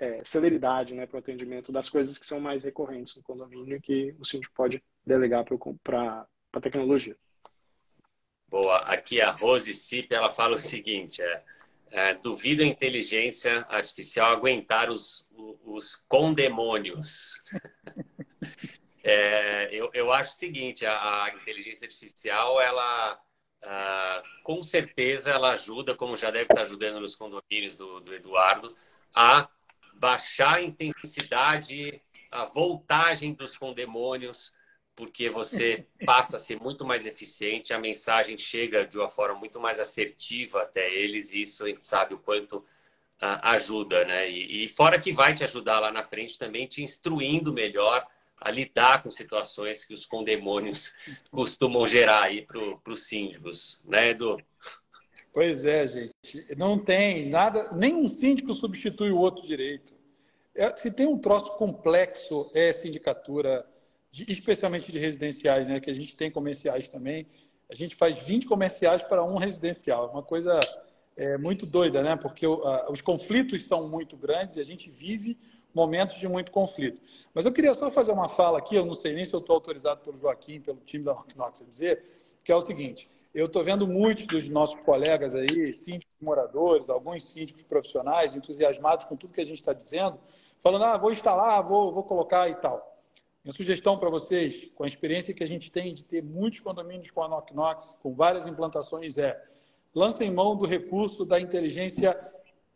é, 0.00 0.22
celeridade 0.24 0.94
né, 0.94 1.06
para 1.06 1.16
o 1.16 1.18
atendimento 1.18 1.70
das 1.70 1.90
coisas 1.90 2.16
que 2.16 2.24
são 2.24 2.40
mais 2.40 2.64
recorrentes 2.64 3.14
no 3.14 3.22
condomínio 3.22 3.80
que 3.82 4.14
o 4.18 4.24
síndico 4.24 4.54
pode 4.54 4.82
delegar 5.04 5.44
para 5.84 6.26
a 6.54 6.60
tecnologia. 6.60 7.14
Boa. 8.48 8.78
Aqui 8.78 9.20
a 9.20 9.30
Rose 9.30 9.74
Cip, 9.74 10.14
ela 10.14 10.30
fala 10.30 10.56
o 10.56 10.58
seguinte, 10.58 11.20
é, 11.20 11.44
é, 11.90 12.14
duvido 12.14 12.62
a 12.62 12.66
inteligência 12.66 13.66
artificial 13.68 14.32
aguentar 14.32 14.90
os, 14.90 15.28
os 15.66 15.96
condemônios. 16.08 17.34
é, 19.10 19.68
eu, 19.72 19.90
eu 19.94 20.12
acho 20.12 20.32
o 20.32 20.36
seguinte, 20.36 20.84
a, 20.84 21.24
a 21.24 21.30
inteligência 21.30 21.86
artificial, 21.86 22.60
ela 22.60 23.20
Uh, 23.64 24.22
com 24.44 24.62
certeza 24.62 25.30
ela 25.30 25.52
ajuda, 25.52 25.94
como 25.94 26.16
já 26.16 26.30
deve 26.30 26.44
estar 26.44 26.60
ajudando 26.60 27.00
nos 27.00 27.16
condomínios 27.16 27.74
do, 27.74 28.00
do 28.00 28.14
Eduardo, 28.14 28.76
a 29.14 29.48
baixar 29.94 30.56
a 30.56 30.62
intensidade, 30.62 32.00
a 32.30 32.44
voltagem 32.44 33.32
dos 33.32 33.56
condemônios, 33.56 34.52
porque 34.94 35.28
você 35.28 35.86
passa 36.06 36.36
a 36.36 36.38
ser 36.38 36.60
muito 36.60 36.84
mais 36.84 37.06
eficiente, 37.06 37.72
a 37.72 37.78
mensagem 37.78 38.38
chega 38.38 38.86
de 38.86 38.98
uma 38.98 39.08
forma 39.08 39.36
muito 39.36 39.58
mais 39.58 39.80
assertiva 39.80 40.62
até 40.62 40.88
eles, 40.94 41.32
e 41.32 41.40
isso 41.42 41.64
a 41.64 41.68
gente 41.68 41.84
sabe 41.84 42.14
o 42.14 42.18
quanto 42.18 42.58
uh, 42.58 43.40
ajuda, 43.42 44.04
né? 44.04 44.30
E, 44.30 44.64
e 44.64 44.68
fora 44.68 45.00
que 45.00 45.12
vai 45.12 45.34
te 45.34 45.42
ajudar 45.42 45.80
lá 45.80 45.90
na 45.90 46.04
frente 46.04 46.38
também, 46.38 46.68
te 46.68 46.82
instruindo 46.82 47.52
melhor 47.52 48.06
a 48.40 48.50
lidar 48.50 49.02
com 49.02 49.10
situações 49.10 49.84
que 49.84 49.94
os 49.94 50.04
condemônios 50.04 50.92
costumam 51.30 51.86
gerar 51.86 52.24
aí 52.24 52.42
para 52.42 52.92
os 52.92 53.06
síndicos, 53.06 53.80
né, 53.84 54.10
Edu? 54.10 54.38
Pois 55.32 55.64
é, 55.64 55.86
gente. 55.86 56.56
Não 56.56 56.78
tem 56.78 57.28
nada, 57.28 57.70
nenhum 57.74 58.08
síndico 58.08 58.54
substitui 58.54 59.10
o 59.10 59.18
outro 59.18 59.46
direito. 59.46 59.94
É, 60.54 60.74
se 60.74 60.90
tem 60.90 61.06
um 61.06 61.18
troço 61.18 61.52
complexo, 61.58 62.50
é 62.54 62.72
sindicatura, 62.72 63.66
de, 64.10 64.24
especialmente 64.32 64.90
de 64.90 64.98
residenciais, 64.98 65.68
né? 65.68 65.78
Que 65.78 65.90
a 65.90 65.94
gente 65.94 66.16
tem 66.16 66.30
comerciais 66.30 66.88
também. 66.88 67.26
A 67.68 67.74
gente 67.74 67.94
faz 67.94 68.18
20 68.18 68.46
comerciais 68.46 69.02
para 69.02 69.22
um 69.22 69.36
residencial. 69.36 70.10
Uma 70.10 70.22
coisa 70.22 70.58
é, 71.14 71.36
muito 71.36 71.66
doida, 71.66 72.02
né? 72.02 72.16
Porque 72.16 72.46
os 72.46 73.02
conflitos 73.02 73.66
são 73.66 73.90
muito 73.90 74.16
grandes 74.16 74.56
e 74.56 74.60
a 74.60 74.64
gente 74.64 74.88
vive 74.88 75.38
momentos 75.76 76.18
de 76.18 76.26
muito 76.26 76.50
conflito. 76.50 76.98
Mas 77.34 77.44
eu 77.44 77.52
queria 77.52 77.74
só 77.74 77.90
fazer 77.90 78.10
uma 78.10 78.30
fala 78.30 78.56
aqui, 78.56 78.74
eu 78.74 78.86
não 78.86 78.94
sei 78.94 79.12
nem 79.12 79.26
se 79.26 79.34
eu 79.34 79.40
estou 79.40 79.52
autorizado 79.52 80.00
pelo 80.00 80.18
Joaquim, 80.18 80.58
pelo 80.58 80.78
time 80.78 81.04
da 81.04 81.12
Knox 81.12 81.60
a 81.60 81.64
dizer, 81.66 82.02
que 82.42 82.50
é 82.50 82.56
o 82.56 82.62
seguinte, 82.62 83.10
eu 83.34 83.44
estou 83.44 83.62
vendo 83.62 83.86
muitos 83.86 84.26
dos 84.26 84.48
nossos 84.48 84.80
colegas 84.80 85.34
aí, 85.34 85.74
síndicos 85.74 86.16
moradores, 86.18 86.88
alguns 86.88 87.24
síndicos 87.24 87.62
profissionais, 87.62 88.34
entusiasmados 88.34 89.04
com 89.04 89.16
tudo 89.16 89.34
que 89.34 89.40
a 89.42 89.44
gente 89.44 89.58
está 89.58 89.74
dizendo, 89.74 90.18
falando, 90.62 90.84
ah, 90.86 90.96
vou 90.96 91.12
instalar, 91.12 91.62
vou, 91.62 91.92
vou 91.92 92.02
colocar 92.02 92.48
e 92.48 92.54
tal. 92.54 92.98
Minha 93.44 93.54
sugestão 93.54 93.98
para 93.98 94.08
vocês, 94.08 94.70
com 94.74 94.82
a 94.82 94.86
experiência 94.86 95.34
que 95.34 95.44
a 95.44 95.46
gente 95.46 95.70
tem 95.70 95.92
de 95.92 96.02
ter 96.04 96.22
muitos 96.22 96.60
condomínios 96.60 97.10
com 97.10 97.22
a 97.22 97.28
Knox 97.28 97.52
Knox, 97.52 97.94
com 98.02 98.14
várias 98.14 98.46
implantações, 98.46 99.18
é 99.18 99.38
lancem 99.94 100.30
mão 100.30 100.56
do 100.56 100.64
recurso 100.64 101.22
da 101.26 101.38
inteligência 101.38 102.18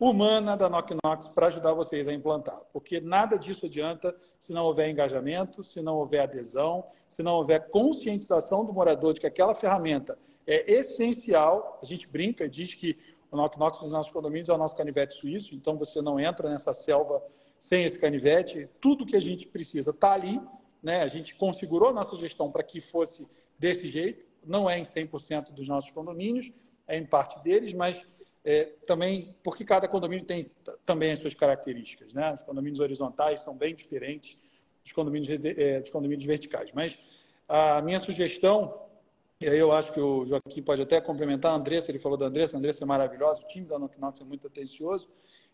humana 0.01 0.57
da 0.57 0.67
Knock 0.67 0.95
Knox 0.95 1.27
para 1.29 1.49
ajudar 1.49 1.75
vocês 1.75 2.09
a 2.09 2.13
implantar. 2.13 2.59
Porque 2.73 3.01
nada 3.01 3.37
disso 3.39 3.67
adianta 3.67 4.17
se 4.39 4.51
não 4.51 4.65
houver 4.65 4.89
engajamento, 4.89 5.63
se 5.63 5.83
não 5.83 5.97
houver 5.97 6.21
adesão, 6.21 6.87
se 7.07 7.23
não 7.23 7.35
houver 7.35 7.69
conscientização 7.69 8.65
do 8.65 8.73
morador 8.73 9.13
de 9.13 9.21
que 9.21 9.27
aquela 9.27 9.55
ferramenta 9.55 10.19
é 10.47 10.73
essencial. 10.73 11.79
A 11.83 11.85
gente 11.85 12.09
brinca 12.09 12.47
e 12.47 12.49
diz 12.49 12.75
que 12.75 12.99
o 13.31 13.37
Knock 13.37 13.59
Knox 13.59 13.79
dos 13.79 13.93
nossos 13.93 14.11
condomínios 14.11 14.49
é 14.49 14.55
o 14.55 14.59
nosso 14.59 14.75
canivete 14.75 15.17
suíço, 15.17 15.55
então 15.55 15.77
você 15.77 16.01
não 16.01 16.19
entra 16.19 16.49
nessa 16.49 16.73
selva 16.73 17.23
sem 17.59 17.85
esse 17.85 17.99
canivete. 17.99 18.71
Tudo 18.81 19.05
que 19.05 19.15
a 19.15 19.21
gente 19.21 19.47
precisa 19.47 19.91
está 19.91 20.13
ali. 20.13 20.41
Né? 20.83 21.03
A 21.03 21.09
gente 21.09 21.35
configurou 21.35 21.91
a 21.91 21.93
nossa 21.93 22.17
gestão 22.17 22.51
para 22.51 22.63
que 22.63 22.81
fosse 22.81 23.29
desse 23.59 23.87
jeito. 23.87 24.25
Não 24.43 24.69
é 24.69 24.79
em 24.79 24.83
100% 24.83 25.53
dos 25.53 25.69
nossos 25.69 25.91
condomínios, 25.91 26.51
é 26.89 26.97
em 26.97 27.05
parte 27.05 27.39
deles, 27.45 27.75
mas 27.75 28.03
é, 28.45 28.65
também, 28.87 29.35
porque 29.43 29.65
cada 29.65 29.87
condomínio 29.87 30.25
tem 30.25 30.51
também 30.85 31.13
as 31.13 31.19
suas 31.19 31.35
características, 31.35 32.15
né? 32.15 32.33
Os 32.33 32.43
condomínios 32.43 32.81
horizontais 32.81 33.41
são 33.41 33.57
bem 33.57 33.75
diferentes 33.75 34.39
dos 34.83 34.93
condomínios, 34.93 35.29
é, 35.31 35.81
dos 35.81 35.91
condomínios 35.91 36.25
verticais. 36.25 36.73
Mas 36.73 36.97
a 37.49 37.83
minha 37.83 38.01
sugestão, 38.01 38.89
e 39.41 39.49
aí 39.49 39.59
eu 39.59 39.73
acho 39.73 39.93
que 39.93 40.01
o 40.01 40.25
Joaquim 40.25 40.63
pode 40.63 40.81
até 40.83 41.01
complementar, 41.01 41.53
a 41.53 41.57
Andressa, 41.57 41.91
ele 41.91 41.99
falou 41.99 42.17
da 42.17 42.27
Andressa, 42.27 42.57
a 42.57 42.59
Andressa 42.59 42.85
é 42.85 42.87
maravilhosa, 42.87 43.43
o 43.43 43.49
time 43.49 43.67
da 43.67 43.79
Knocknox 43.79 44.21
é 44.21 44.25
muito 44.25 44.47
atencioso, 44.47 45.09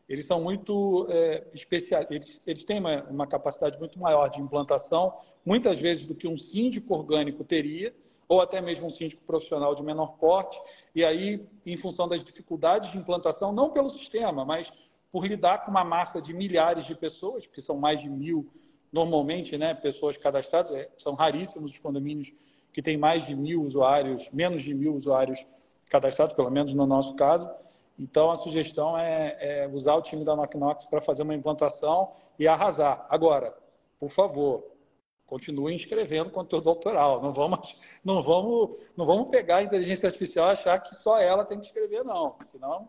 eles 0.09 0.25
são 0.25 0.41
muito 0.41 1.07
é, 1.11 1.45
especiais, 1.53 2.09
eles, 2.11 2.41
eles 2.47 2.65
têm 2.65 2.79
uma, 2.79 3.03
uma 3.05 3.27
capacidade 3.27 3.79
muito 3.79 3.99
maior 3.99 4.29
de 4.29 4.41
implantação, 4.41 5.19
muitas 5.45 5.81
vezes 5.81 6.07
do 6.07 6.15
que 6.15 6.29
um 6.29 6.37
síndico 6.37 6.95
orgânico 6.95 7.43
teria, 7.43 7.93
ou 8.29 8.41
até 8.41 8.61
mesmo 8.61 8.87
um 8.87 8.91
síndico 8.91 9.23
profissional 9.25 9.75
de 9.75 9.83
menor 9.83 10.17
porte, 10.19 10.61
e 10.95 11.05
aí, 11.05 11.47
em 11.65 11.77
função 11.77 12.09
das 12.09 12.23
dificuldades 12.23 12.91
de 12.93 12.99
implantação, 12.99 13.53
não 13.53 13.71
pelo 13.71 13.91
sistema, 13.91 14.45
mas 14.45 14.73
por 15.13 15.25
lidar 15.25 15.65
com 15.65 15.71
uma 15.71 15.85
massa 15.85 16.21
de 16.21 16.35
milhares 16.35 16.85
de 16.85 16.95
pessoas, 16.95 17.47
porque 17.47 17.61
são 17.61 17.77
mais 17.77 18.01
de 18.01 18.09
mil 18.09 18.49
normalmente, 18.93 19.57
né, 19.59 19.75
pessoas 19.75 20.17
cadastradas, 20.17 20.73
é, 20.73 20.89
são 20.97 21.15
raríssimos 21.15 21.71
os 21.71 21.79
condomínios 21.79 22.33
que 22.73 22.83
têm 22.83 22.97
mais 22.97 23.27
de 23.27 23.35
mil 23.35 23.63
usuários, 23.63 24.29
menos 24.33 24.63
de 24.63 24.75
mil 24.75 24.95
usuários 24.95 25.45
cadastrados, 25.91 26.35
pelo 26.35 26.51
menos 26.51 26.75
no 26.75 26.87
nosso 26.87 27.15
caso. 27.15 27.49
Então, 27.99 28.31
a 28.31 28.37
sugestão 28.37 28.99
é, 28.99 29.37
é 29.39 29.69
usar 29.73 29.95
o 29.95 30.03
time 30.03 30.25
da 30.25 30.37
Knocknox 30.37 30.85
para 30.85 31.01
fazer 31.01 31.23
uma 31.23 31.35
implantação 31.35 32.13
e 32.39 32.47
arrasar. 32.47 33.07
Agora, 33.09 33.55
por 33.99 34.11
favor, 34.11 34.65
continue 35.27 35.75
escrevendo 35.75 36.31
conteúdo 36.31 36.65
doutoral. 36.65 37.21
Não 37.21 37.33
vamos, 37.33 37.77
não 38.05 38.23
vamos, 38.23 38.79
não 38.97 39.05
vamos 39.05 39.29
pegar 39.29 39.57
a 39.57 39.63
inteligência 39.63 40.07
artificial 40.07 40.49
e 40.49 40.53
achar 40.53 40.79
que 40.79 40.95
só 40.95 41.19
ela 41.19 41.45
tem 41.45 41.59
que 41.59 41.67
escrever, 41.67 42.05
não. 42.05 42.37
Senão, 42.45 42.89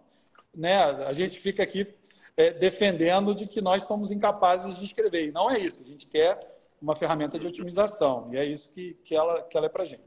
né, 0.53 0.77
a 0.77 1.13
gente 1.13 1.39
fica 1.39 1.63
aqui 1.63 1.87
é, 2.35 2.51
defendendo 2.51 3.33
de 3.33 3.47
que 3.47 3.61
nós 3.61 3.83
somos 3.83 4.11
incapazes 4.11 4.77
de 4.77 4.85
escrever. 4.85 5.27
E 5.27 5.31
não 5.31 5.49
é 5.49 5.57
isso. 5.57 5.81
A 5.81 5.85
gente 5.85 6.05
quer 6.07 6.39
uma 6.81 6.95
ferramenta 6.95 7.39
de 7.39 7.47
otimização. 7.47 8.29
E 8.31 8.37
é 8.37 8.45
isso 8.45 8.71
que, 8.71 8.93
que, 9.03 9.15
ela, 9.15 9.41
que 9.43 9.57
ela 9.57 9.65
é 9.65 9.69
para 9.69 9.85
gente. 9.85 10.03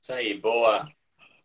Isso 0.00 0.12
aí, 0.12 0.38
boa. 0.38 0.88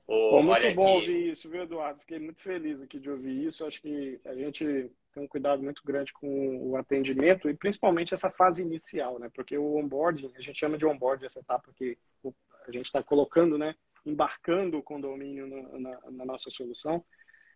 Foi 0.05 0.43
muito 0.43 0.75
bom 0.75 0.97
aqui. 0.97 1.09
ouvir 1.09 1.31
isso, 1.31 1.49
viu, 1.49 1.63
Eduardo? 1.63 1.99
Fiquei 1.99 2.19
muito 2.19 2.39
feliz 2.39 2.81
aqui 2.81 2.99
de 2.99 3.09
ouvir 3.09 3.45
isso. 3.45 3.65
Acho 3.65 3.81
que 3.81 4.19
a 4.23 4.35
gente 4.35 4.91
tem 5.15 5.23
um 5.23 5.27
cuidado 5.27 5.63
muito 5.63 5.81
grande 5.85 6.11
com 6.11 6.69
o 6.69 6.75
atendimento 6.75 7.49
e 7.49 7.55
principalmente 7.55 8.13
essa 8.13 8.29
fase 8.29 8.61
inicial, 8.61 9.17
né? 9.17 9.31
Porque 9.33 9.57
o 9.57 9.77
onboarding, 9.77 10.29
a 10.35 10.41
gente 10.41 10.59
chama 10.59 10.77
de 10.77 10.85
onboarding 10.85 11.25
essa 11.25 11.39
etapa 11.39 11.71
que 11.73 11.97
a 12.67 12.71
gente 12.71 12.85
está 12.85 13.01
colocando, 13.01 13.57
né? 13.57 13.73
Embarcando 14.05 14.77
o 14.77 14.83
condomínio 14.83 15.47
na, 15.47 15.79
na, 15.79 16.11
na 16.11 16.25
nossa 16.25 16.51
solução, 16.51 17.03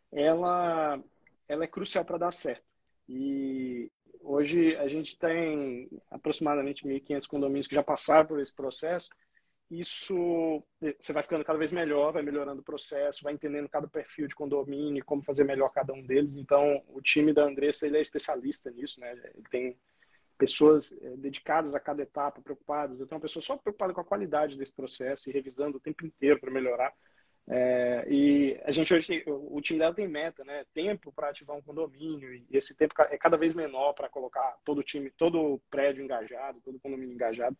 ela, 0.09 1.03
ela 1.49 1.65
é 1.65 1.67
crucial 1.67 2.05
para 2.05 2.17
dar 2.17 2.31
certo. 2.31 2.63
E 3.09 3.91
hoje 4.21 4.77
a 4.77 4.87
gente 4.87 5.19
tem 5.19 5.89
aproximadamente 6.09 6.87
1.500 6.87 7.27
condomínios 7.27 7.67
que 7.67 7.75
já 7.75 7.83
passaram 7.83 8.25
por 8.25 8.39
esse 8.39 8.53
processo 8.53 9.09
isso 9.69 10.63
você 10.99 11.13
vai 11.13 11.21
ficando 11.21 11.45
cada 11.45 11.59
vez 11.59 11.71
melhor, 11.71 12.11
vai 12.11 12.23
melhorando 12.23 12.61
o 12.61 12.63
processo, 12.63 13.23
vai 13.23 13.33
entendendo 13.33 13.69
cada 13.69 13.87
perfil 13.87 14.27
de 14.27 14.33
condomínio, 14.33 15.05
como 15.05 15.23
fazer 15.23 15.43
melhor 15.43 15.69
cada 15.69 15.93
um 15.93 16.01
deles. 16.01 16.37
Então, 16.37 16.83
o 16.87 17.01
time 17.01 17.33
da 17.33 17.43
Andressa 17.43 17.85
ele 17.85 17.97
é 17.97 18.01
especialista 18.01 18.71
nisso, 18.71 18.99
né? 18.99 19.11
Ele 19.35 19.47
tem 19.49 19.77
pessoas 20.39 20.91
é, 21.01 21.17
dedicadas 21.17 21.75
a 21.75 21.79
cada 21.79 22.01
etapa, 22.01 22.41
preocupadas. 22.41 22.99
Eu 22.99 23.05
tenho 23.05 23.17
uma 23.17 23.21
pessoa 23.21 23.43
só 23.43 23.57
preocupada 23.57 23.93
com 23.93 24.01
a 24.01 24.05
qualidade 24.05 24.57
desse 24.57 24.73
processo 24.73 25.29
e 25.29 25.33
revisando 25.33 25.77
o 25.77 25.81
tempo 25.81 26.05
inteiro 26.05 26.39
para 26.39 26.49
melhorar. 26.49 26.93
É, 27.47 28.05
e 28.07 28.59
a 28.63 28.71
gente 28.71 28.93
hoje, 28.93 29.23
o 29.27 29.59
time 29.59 29.79
dela 29.79 29.93
tem 29.93 30.07
meta, 30.07 30.43
né? 30.43 30.65
Tempo 30.73 31.11
para 31.11 31.29
ativar 31.29 31.57
um 31.57 31.61
condomínio 31.61 32.33
e 32.33 32.45
esse 32.51 32.75
tempo 32.75 32.93
é 33.01 33.17
cada 33.17 33.37
vez 33.37 33.53
menor 33.53 33.93
para 33.93 34.09
colocar 34.09 34.57
todo 34.63 34.79
o 34.79 34.83
time, 34.83 35.11
todo 35.11 35.39
o 35.39 35.59
prédio 35.69 36.03
engajado, 36.03 36.61
todo 36.61 36.75
o 36.75 36.79
condomínio 36.79 37.13
engajado. 37.13 37.57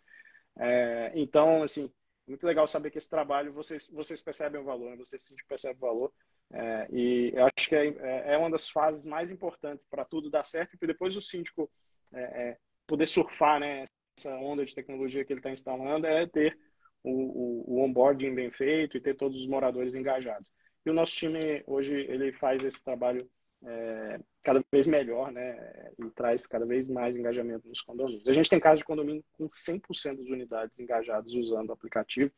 É, 0.57 1.11
então, 1.15 1.63
assim, 1.63 1.91
muito 2.29 2.45
legal 2.45 2.67
saber 2.67 2.91
que 2.91 2.97
esse 2.97 3.09
trabalho 3.09 3.51
vocês, 3.51 3.87
vocês 3.91 4.21
percebem 4.21 4.61
o 4.61 4.63
valor, 4.63 4.91
né? 4.91 4.97
vocês 4.97 5.21
sim 5.21 5.35
percebem 5.47 5.77
o 5.77 5.81
valor. 5.81 6.13
É, 6.51 6.87
e 6.91 7.31
eu 7.33 7.45
acho 7.45 7.67
que 7.67 7.75
é, 7.75 7.87
é, 7.87 8.33
é 8.33 8.37
uma 8.37 8.49
das 8.49 8.69
fases 8.69 9.05
mais 9.05 9.29
importantes 9.29 9.85
para 9.89 10.05
tudo 10.05 10.29
dar 10.29 10.43
certo 10.43 10.77
e 10.81 10.87
depois 10.87 11.15
o 11.15 11.21
síndico 11.21 11.69
é, 12.13 12.21
é, 12.21 12.57
poder 12.87 13.07
surfar 13.07 13.59
né, 13.59 13.85
essa 14.17 14.31
onda 14.35 14.65
de 14.65 14.73
tecnologia 14.73 15.23
que 15.23 15.33
ele 15.33 15.39
está 15.39 15.51
instalando 15.51 16.07
é 16.07 16.27
ter 16.27 16.57
o, 17.03 17.11
o, 17.11 17.75
o, 17.75 17.83
onboarding 17.83 18.33
bem 18.33 18.51
feito 18.51 18.97
e 18.97 19.01
ter 19.01 19.15
todos 19.15 19.39
os 19.39 19.47
moradores 19.47 19.95
engajados. 19.95 20.51
E 20.85 20.89
o 20.89 20.93
nosso 20.93 21.15
time 21.15 21.63
hoje 21.67 21.93
ele 21.93 22.31
faz 22.31 22.63
esse 22.63 22.83
trabalho 22.83 23.29
é, 23.65 24.19
cada 24.43 24.63
vez 24.71 24.87
melhor, 24.87 25.31
né? 25.31 25.91
E 25.99 26.09
traz 26.11 26.47
cada 26.47 26.65
vez 26.65 26.87
mais 26.87 27.15
engajamento 27.15 27.67
nos 27.67 27.81
condomínios. 27.81 28.27
A 28.27 28.33
gente 28.33 28.49
tem 28.49 28.59
casos 28.59 28.79
de 28.79 28.85
condomínio 28.85 29.23
com 29.37 29.49
100% 29.49 30.17
das 30.17 30.27
unidades 30.27 30.79
engajadas 30.79 31.31
usando 31.33 31.69
o 31.69 31.73
aplicativo. 31.73 32.31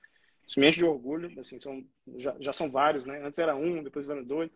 Isso 0.47 0.59
me 0.59 0.67
enche 0.67 0.79
de 0.79 0.85
orgulho, 0.85 1.39
assim, 1.39 1.59
são, 1.59 1.83
já, 2.17 2.35
já 2.39 2.51
são 2.51 2.69
vários, 2.69 3.05
né? 3.05 3.23
Antes 3.23 3.39
era 3.39 3.55
um, 3.55 3.83
depois 3.83 4.05
vieram 4.05 4.23
dois. 4.23 4.49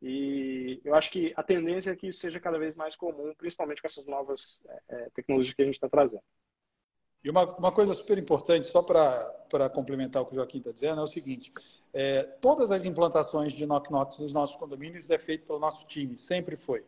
E 0.00 0.80
eu 0.84 0.94
acho 0.94 1.10
que 1.10 1.32
a 1.36 1.42
tendência 1.42 1.90
é 1.90 1.96
que 1.96 2.08
isso 2.08 2.20
seja 2.20 2.38
cada 2.40 2.58
vez 2.58 2.74
mais 2.74 2.94
comum, 2.94 3.34
principalmente 3.36 3.80
com 3.80 3.86
essas 3.86 4.06
novas 4.06 4.62
é, 4.88 5.10
tecnologias 5.14 5.54
que 5.54 5.62
a 5.62 5.64
gente 5.64 5.74
está 5.74 5.88
trazendo. 5.88 6.22
E 7.24 7.30
uma, 7.30 7.44
uma 7.56 7.72
coisa 7.72 7.94
super 7.94 8.18
importante, 8.18 8.66
só 8.66 8.82
para 8.82 9.70
complementar 9.72 10.22
o 10.22 10.26
que 10.26 10.32
o 10.32 10.34
Joaquim 10.34 10.58
está 10.58 10.70
dizendo, 10.70 11.00
é 11.00 11.04
o 11.04 11.06
seguinte: 11.06 11.50
é, 11.92 12.22
todas 12.22 12.70
as 12.70 12.84
implantações 12.84 13.54
de 13.54 13.64
Knock 13.64 13.90
Knox 13.90 14.18
nos 14.18 14.34
nossos 14.34 14.54
condomínios 14.56 15.08
é 15.08 15.16
feito 15.16 15.46
pelo 15.46 15.58
nosso 15.58 15.86
time, 15.86 16.18
sempre 16.18 16.54
foi. 16.54 16.84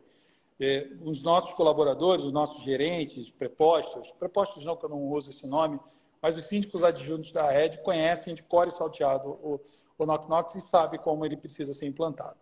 É, 0.59 0.89
os 1.01 1.23
nossos 1.23 1.53
colaboradores, 1.53 2.23
os 2.23 2.31
nossos 2.31 2.63
gerentes, 2.63 3.31
prepostos, 3.31 4.11
prepostos 4.11 4.63
não, 4.63 4.75
que 4.75 4.85
eu 4.85 4.89
não 4.89 5.03
uso 5.03 5.31
esse 5.31 5.45
nome, 5.47 5.79
mas 6.21 6.35
os 6.35 6.43
síndicos 6.43 6.83
adjuntos 6.83 7.31
da 7.31 7.49
rede 7.49 7.79
conhecem 7.79 8.35
de 8.35 8.43
core 8.43 8.71
salteado 8.71 9.29
o, 9.29 9.59
o 9.97 10.05
Knock 10.05 10.27
Knox 10.27 10.55
e 10.55 10.61
sabem 10.61 10.99
como 10.99 11.25
ele 11.25 11.35
precisa 11.37 11.73
ser 11.73 11.87
implantado. 11.87 12.37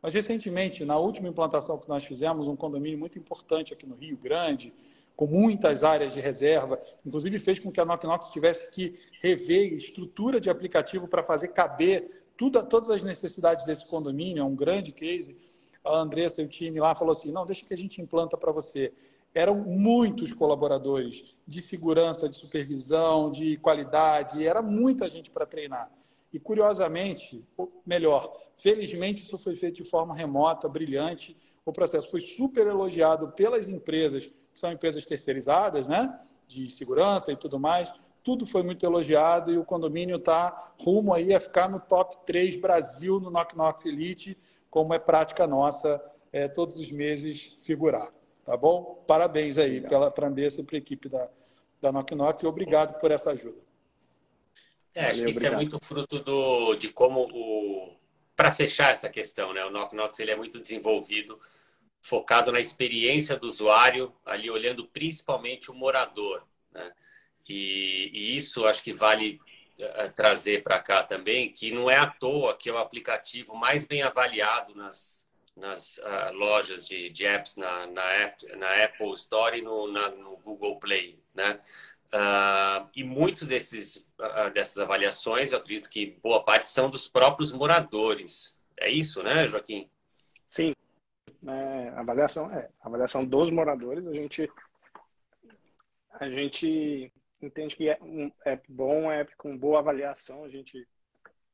Mas 0.00 0.12
recentemente, 0.12 0.84
na 0.84 0.98
última 0.98 1.28
implantação 1.28 1.78
que 1.78 1.88
nós 1.88 2.04
fizemos, 2.04 2.48
um 2.48 2.56
condomínio 2.56 2.98
muito 2.98 3.18
importante 3.18 3.72
aqui 3.72 3.86
no 3.86 3.94
Rio 3.96 4.16
Grande, 4.16 4.72
com 5.20 5.26
muitas 5.26 5.84
áreas 5.84 6.14
de 6.14 6.20
reserva, 6.20 6.80
inclusive 7.04 7.38
fez 7.38 7.58
com 7.58 7.70
que 7.70 7.78
a 7.78 7.84
Knock 7.84 8.06
Knox 8.06 8.30
tivesse 8.30 8.72
que 8.72 8.98
rever 9.20 9.74
estrutura 9.74 10.40
de 10.40 10.48
aplicativo 10.48 11.06
para 11.06 11.22
fazer 11.22 11.48
caber 11.48 12.24
tudo, 12.38 12.64
todas 12.64 12.88
as 12.88 13.04
necessidades 13.04 13.66
desse 13.66 13.86
condomínio, 13.86 14.40
é 14.40 14.44
um 14.44 14.56
grande 14.56 14.92
case. 14.92 15.36
A 15.84 15.98
Andressa 15.98 16.40
e 16.40 16.46
o 16.46 16.48
time 16.48 16.80
lá 16.80 16.94
falou 16.94 17.12
assim, 17.12 17.30
não, 17.30 17.44
deixa 17.44 17.66
que 17.66 17.74
a 17.74 17.76
gente 17.76 18.00
implanta 18.00 18.34
para 18.34 18.50
você. 18.50 18.94
Eram 19.34 19.56
muitos 19.56 20.32
colaboradores 20.32 21.36
de 21.46 21.60
segurança, 21.60 22.26
de 22.26 22.36
supervisão, 22.36 23.30
de 23.30 23.58
qualidade, 23.58 24.46
era 24.46 24.62
muita 24.62 25.06
gente 25.06 25.30
para 25.30 25.44
treinar. 25.44 25.92
E, 26.32 26.40
curiosamente, 26.40 27.44
melhor, 27.84 28.32
felizmente 28.56 29.22
isso 29.22 29.36
foi 29.36 29.54
feito 29.54 29.82
de 29.82 29.84
forma 29.84 30.14
remota, 30.14 30.66
brilhante. 30.66 31.36
O 31.62 31.74
processo 31.74 32.10
foi 32.10 32.22
super 32.22 32.66
elogiado 32.66 33.32
pelas 33.32 33.68
empresas 33.68 34.30
são 34.54 34.72
empresas 34.72 35.04
terceirizadas, 35.04 35.88
né? 35.88 36.18
De 36.46 36.68
segurança 36.68 37.32
e 37.32 37.36
tudo 37.36 37.58
mais. 37.58 37.92
Tudo 38.22 38.44
foi 38.44 38.62
muito 38.62 38.84
elogiado 38.84 39.52
e 39.52 39.58
o 39.58 39.64
condomínio 39.64 40.16
está 40.16 40.74
rumo 40.80 41.14
aí 41.14 41.34
a 41.34 41.40
ficar 41.40 41.68
no 41.68 41.80
top 41.80 42.18
3 42.26 42.56
Brasil 42.56 43.18
no 43.18 43.30
Knock 43.30 43.56
Knox 43.56 43.84
Elite, 43.86 44.36
como 44.68 44.92
é 44.92 44.98
prática 44.98 45.46
nossa 45.46 46.02
é, 46.32 46.46
todos 46.48 46.76
os 46.76 46.90
meses 46.90 47.58
figurar. 47.62 48.12
Tá 48.44 48.56
bom? 48.56 49.04
Parabéns 49.06 49.58
aí 49.58 49.80
pela 49.80 50.12
Andressa 50.22 50.60
e 50.60 50.64
para 50.64 50.76
a 50.76 50.78
equipe 50.78 51.08
da, 51.08 51.30
da 51.80 51.92
Knock 51.92 52.14
Knox 52.14 52.42
e 52.42 52.46
obrigado 52.46 52.98
por 52.98 53.10
essa 53.10 53.30
ajuda. 53.30 53.58
É, 54.94 55.06
acho 55.06 55.22
que 55.22 55.30
isso 55.30 55.46
é 55.46 55.50
muito 55.50 55.78
fruto 55.82 56.18
do, 56.18 56.74
de 56.74 56.88
como 56.88 57.28
o. 57.32 57.96
Para 58.34 58.50
fechar 58.50 58.90
essa 58.90 59.08
questão, 59.08 59.52
né? 59.52 59.64
O 59.64 59.70
Knock 59.70 59.94
Knox 59.94 60.18
ele 60.18 60.30
é 60.30 60.36
muito 60.36 60.58
desenvolvido 60.58 61.38
focado 62.00 62.50
na 62.50 62.60
experiência 62.60 63.36
do 63.36 63.46
usuário, 63.46 64.14
ali 64.24 64.50
olhando 64.50 64.86
principalmente 64.86 65.70
o 65.70 65.74
morador. 65.74 66.46
Né? 66.72 66.92
E, 67.48 68.10
e 68.12 68.36
isso 68.36 68.66
acho 68.66 68.82
que 68.82 68.92
vale 68.92 69.40
uh, 69.78 70.12
trazer 70.14 70.62
para 70.62 70.80
cá 70.80 71.02
também, 71.02 71.52
que 71.52 71.70
não 71.70 71.90
é 71.90 71.96
à 71.96 72.06
toa 72.06 72.56
que 72.56 72.68
é 72.68 72.72
o 72.72 72.78
aplicativo 72.78 73.54
mais 73.54 73.84
bem 73.84 74.02
avaliado 74.02 74.74
nas, 74.74 75.26
nas 75.56 75.98
uh, 75.98 76.32
lojas 76.32 76.88
de, 76.88 77.10
de 77.10 77.26
apps 77.26 77.56
na, 77.56 77.86
na, 77.86 78.02
app, 78.02 78.56
na 78.56 78.84
Apple 78.84 79.14
Store 79.14 79.58
e 79.58 79.62
no, 79.62 79.90
na, 79.90 80.10
no 80.10 80.36
Google 80.38 80.78
Play. 80.78 81.18
Né? 81.34 81.60
Uh, 82.12 82.88
e 82.96 83.04
muitos 83.04 83.46
desses, 83.46 83.96
uh, 84.18 84.50
dessas 84.52 84.78
avaliações, 84.78 85.52
eu 85.52 85.58
acredito 85.58 85.88
que 85.88 86.18
boa 86.22 86.42
parte 86.42 86.68
são 86.68 86.90
dos 86.90 87.06
próprios 87.06 87.52
moradores. 87.52 88.58
É 88.76 88.90
isso, 88.90 89.22
né, 89.22 89.46
Joaquim? 89.46 89.88
Sim, 90.48 90.74
né, 91.42 91.90
avaliação 91.96 92.50
é 92.52 92.70
avaliação 92.80 93.24
dos 93.24 93.50
moradores. 93.50 94.06
A 94.06 94.12
gente 94.12 94.50
a 96.12 96.28
gente 96.28 97.12
entende 97.40 97.76
que 97.76 97.88
é 97.88 97.98
um 98.02 98.30
app 98.44 98.72
bom, 98.72 99.10
app 99.10 99.34
com 99.36 99.56
boa 99.56 99.78
avaliação. 99.78 100.44
A 100.44 100.48
gente 100.48 100.86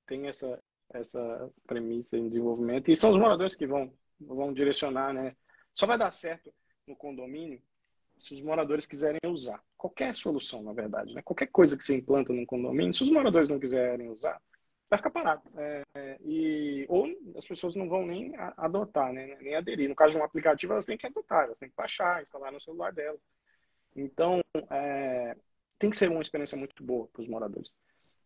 tem 0.06 0.26
essa 0.26 0.60
essa 0.90 1.50
premissa 1.66 2.16
em 2.16 2.28
desenvolvimento 2.28 2.90
e 2.90 2.96
são 2.96 3.10
os 3.10 3.18
moradores 3.18 3.54
que 3.54 3.66
vão 3.66 3.92
vão 4.20 4.52
direcionar, 4.52 5.12
né? 5.12 5.36
Só 5.74 5.86
vai 5.86 5.98
dar 5.98 6.12
certo 6.12 6.52
no 6.86 6.96
condomínio 6.96 7.60
se 8.18 8.34
os 8.34 8.40
moradores 8.40 8.86
quiserem 8.86 9.20
usar 9.26 9.62
qualquer 9.76 10.16
solução, 10.16 10.62
na 10.62 10.72
verdade, 10.72 11.14
né? 11.14 11.22
Qualquer 11.22 11.46
coisa 11.48 11.76
que 11.76 11.84
você 11.84 11.96
implanta 11.96 12.32
num 12.32 12.46
condomínio, 12.46 12.94
se 12.94 13.02
os 13.02 13.10
moradores 13.10 13.48
não 13.48 13.60
quiserem 13.60 14.08
usar, 14.08 14.40
vai 14.88 14.98
ficar 14.98 15.10
parado. 15.10 15.42
É, 15.56 16.18
e, 16.24 16.86
ou 16.88 17.06
as 17.36 17.46
pessoas 17.46 17.74
não 17.74 17.88
vão 17.88 18.06
nem 18.06 18.34
adotar, 18.56 19.12
né, 19.12 19.36
nem 19.40 19.54
aderir. 19.54 19.88
No 19.88 19.94
caso 19.94 20.12
de 20.12 20.18
um 20.18 20.24
aplicativo, 20.24 20.72
elas 20.72 20.86
têm 20.86 20.96
que 20.96 21.06
adotar, 21.06 21.44
elas 21.44 21.58
têm 21.58 21.68
que 21.68 21.76
baixar, 21.76 22.22
instalar 22.22 22.52
no 22.52 22.60
celular 22.60 22.92
delas. 22.92 23.20
Então, 23.94 24.42
é, 24.70 25.36
tem 25.78 25.90
que 25.90 25.96
ser 25.96 26.10
uma 26.10 26.22
experiência 26.22 26.56
muito 26.56 26.82
boa 26.82 27.08
para 27.12 27.22
os 27.22 27.28
moradores. 27.28 27.72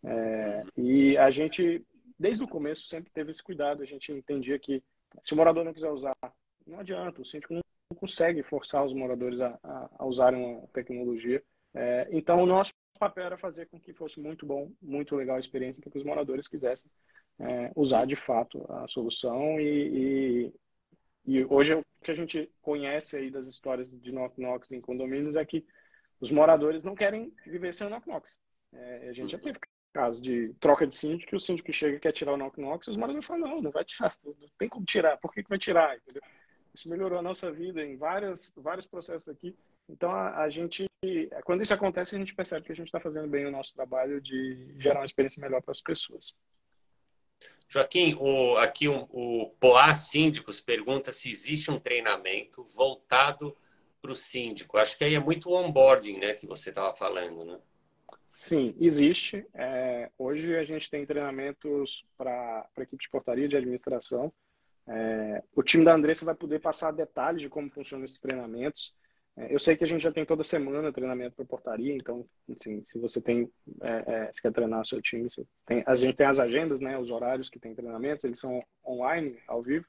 É, 0.02 0.64
e 0.76 1.16
a 1.16 1.30
gente, 1.30 1.84
desde 2.18 2.42
o 2.42 2.48
começo, 2.48 2.88
sempre 2.88 3.10
teve 3.10 3.30
esse 3.30 3.42
cuidado. 3.42 3.82
A 3.82 3.86
gente 3.86 4.12
entendia 4.12 4.58
que 4.58 4.82
se 5.22 5.32
o 5.32 5.36
morador 5.36 5.64
não 5.64 5.72
quiser 5.72 5.90
usar, 5.90 6.16
não 6.66 6.80
adianta, 6.80 7.20
o 7.20 7.24
síndico 7.24 7.54
não 7.54 7.62
consegue 7.96 8.42
forçar 8.42 8.84
os 8.84 8.92
moradores 8.92 9.40
a, 9.40 9.58
a, 9.62 9.90
a 9.98 10.06
usarem 10.06 10.58
a 10.58 10.66
tecnologia. 10.68 11.42
É, 11.74 12.08
então, 12.10 12.42
o 12.42 12.46
nosso 12.46 12.72
papel 12.98 13.24
era 13.24 13.38
fazer 13.38 13.66
com 13.66 13.78
que 13.80 13.92
fosse 13.92 14.20
muito 14.20 14.44
bom, 14.44 14.70
muito 14.80 15.16
legal 15.16 15.36
a 15.36 15.40
experiência, 15.40 15.80
para 15.82 15.90
que 15.90 15.98
os 15.98 16.04
moradores 16.04 16.48
quisessem 16.48 16.90
é, 17.38 17.72
usar 17.74 18.06
de 18.06 18.16
fato 18.16 18.64
a 18.70 18.86
solução. 18.88 19.60
E, 19.60 20.52
e, 21.26 21.38
e, 21.38 21.44
hoje 21.44 21.74
o 21.74 21.84
que 22.02 22.10
a 22.10 22.14
gente 22.14 22.50
conhece 22.60 23.16
aí 23.16 23.30
das 23.30 23.48
histórias 23.48 23.88
de 23.90 24.12
Knock 24.12 24.38
Knocks 24.38 24.70
em 24.70 24.80
condomínios 24.80 25.36
é 25.36 25.44
que 25.44 25.64
os 26.20 26.30
moradores 26.30 26.84
não 26.84 26.94
querem 26.94 27.32
viver 27.46 27.72
sem 27.72 27.86
o 27.86 27.90
Knock 27.90 28.06
Knocks. 28.06 28.38
É, 28.72 29.08
a 29.08 29.12
gente 29.12 29.32
já 29.32 29.38
teve 29.38 29.58
caso 29.92 30.20
de 30.20 30.54
troca 30.60 30.86
de 30.86 30.94
síndico, 30.94 31.30
que 31.30 31.36
o 31.36 31.40
síndico 31.40 31.72
chega 31.72 31.96
e 31.96 32.00
quer 32.00 32.12
tirar 32.12 32.34
o 32.34 32.36
Knock 32.36 32.58
Knocks, 32.58 32.86
e 32.86 32.90
os 32.90 32.96
moradores 32.96 33.26
falam, 33.26 33.48
não, 33.48 33.62
não 33.62 33.70
vai 33.70 33.84
tirar, 33.84 34.16
não 34.24 34.34
tem 34.58 34.68
como 34.68 34.84
tirar, 34.84 35.16
por 35.16 35.32
que, 35.32 35.42
que 35.42 35.48
vai 35.48 35.58
tirar? 35.58 35.96
Entendeu? 35.96 36.22
Isso 36.72 36.88
melhorou 36.88 37.18
a 37.18 37.22
nossa 37.22 37.50
vida 37.50 37.84
em 37.84 37.96
várias, 37.96 38.52
vários 38.56 38.86
processos 38.86 39.28
aqui. 39.28 39.56
Então, 39.90 40.10
a, 40.10 40.42
a, 40.42 40.50
gente, 40.50 40.86
quando 41.44 41.62
isso 41.62 41.74
acontece, 41.74 42.14
a 42.14 42.18
gente 42.18 42.34
percebe 42.34 42.64
que 42.64 42.72
a 42.72 42.74
gente 42.74 42.86
está 42.86 43.00
fazendo 43.00 43.28
bem 43.28 43.46
o 43.46 43.50
nosso 43.50 43.74
trabalho 43.74 44.20
de 44.20 44.74
gerar 44.78 45.00
uma 45.00 45.06
experiência 45.06 45.40
melhor 45.40 45.60
para 45.62 45.72
as 45.72 45.80
pessoas. 45.80 46.34
Joaquim, 47.68 48.16
o, 48.18 48.56
aqui 48.58 48.88
um, 48.88 49.06
o 49.10 49.50
Poá 49.60 49.94
Síndicos 49.94 50.60
pergunta 50.60 51.12
se 51.12 51.30
existe 51.30 51.70
um 51.70 51.78
treinamento 51.78 52.64
voltado 52.64 53.56
para 54.02 54.12
o 54.12 54.16
síndico. 54.16 54.76
Acho 54.76 54.96
que 54.98 55.04
aí 55.04 55.14
é 55.14 55.20
muito 55.20 55.52
onboarding, 55.52 56.18
né, 56.18 56.34
que 56.34 56.46
você 56.46 56.70
estava 56.70 56.94
falando, 56.94 57.44
né? 57.44 57.58
Sim, 58.30 58.74
existe. 58.80 59.44
É, 59.52 60.10
hoje 60.16 60.56
a 60.56 60.64
gente 60.64 60.88
tem 60.88 61.04
treinamentos 61.04 62.04
para 62.16 62.66
a 62.76 62.82
equipe 62.82 63.02
de 63.02 63.10
portaria 63.10 63.48
de 63.48 63.56
administração. 63.56 64.32
É, 64.86 65.42
o 65.54 65.62
time 65.62 65.84
da 65.84 65.94
Andressa 65.94 66.24
vai 66.24 66.34
poder 66.34 66.60
passar 66.60 66.92
detalhes 66.92 67.42
de 67.42 67.48
como 67.48 67.70
funcionam 67.70 68.04
esses 68.04 68.20
treinamentos. 68.20 68.94
É, 69.40 69.54
eu 69.54 69.58
sei 69.58 69.76
que 69.76 69.84
a 69.84 69.86
gente 69.86 70.02
já 70.02 70.12
tem 70.12 70.24
toda 70.24 70.44
semana 70.44 70.92
treinamento 70.92 71.34
para 71.34 71.44
portaria, 71.46 71.94
então, 71.94 72.26
assim, 72.50 72.84
se 72.86 72.98
você 72.98 73.20
tem, 73.20 73.50
é, 73.82 74.14
é, 74.14 74.30
se 74.34 74.42
quer 74.42 74.52
treinar 74.52 74.82
o 74.82 74.84
seu 74.84 75.00
time, 75.00 75.26
tem, 75.66 75.82
a 75.86 75.96
gente 75.96 76.16
tem 76.16 76.26
as 76.26 76.38
agendas, 76.38 76.80
né, 76.80 76.98
os 76.98 77.10
horários 77.10 77.48
que 77.48 77.58
tem 77.58 77.74
treinamentos, 77.74 78.24
eles 78.24 78.38
são 78.38 78.62
online, 78.86 79.38
ao 79.48 79.62
vivo, 79.62 79.86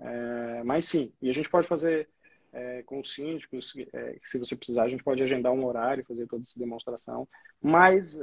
é, 0.00 0.62
mas 0.64 0.86
sim, 0.86 1.12
e 1.22 1.30
a 1.30 1.32
gente 1.32 1.48
pode 1.48 1.68
fazer 1.68 2.08
é, 2.52 2.82
com 2.82 3.00
os 3.00 3.14
síndicos, 3.14 3.72
é, 3.92 4.18
se 4.24 4.38
você 4.38 4.56
precisar, 4.56 4.84
a 4.84 4.88
gente 4.88 5.04
pode 5.04 5.22
agendar 5.22 5.52
um 5.52 5.64
horário, 5.64 6.04
fazer 6.04 6.26
toda 6.26 6.42
essa 6.42 6.58
demonstração, 6.58 7.28
mas 7.60 8.20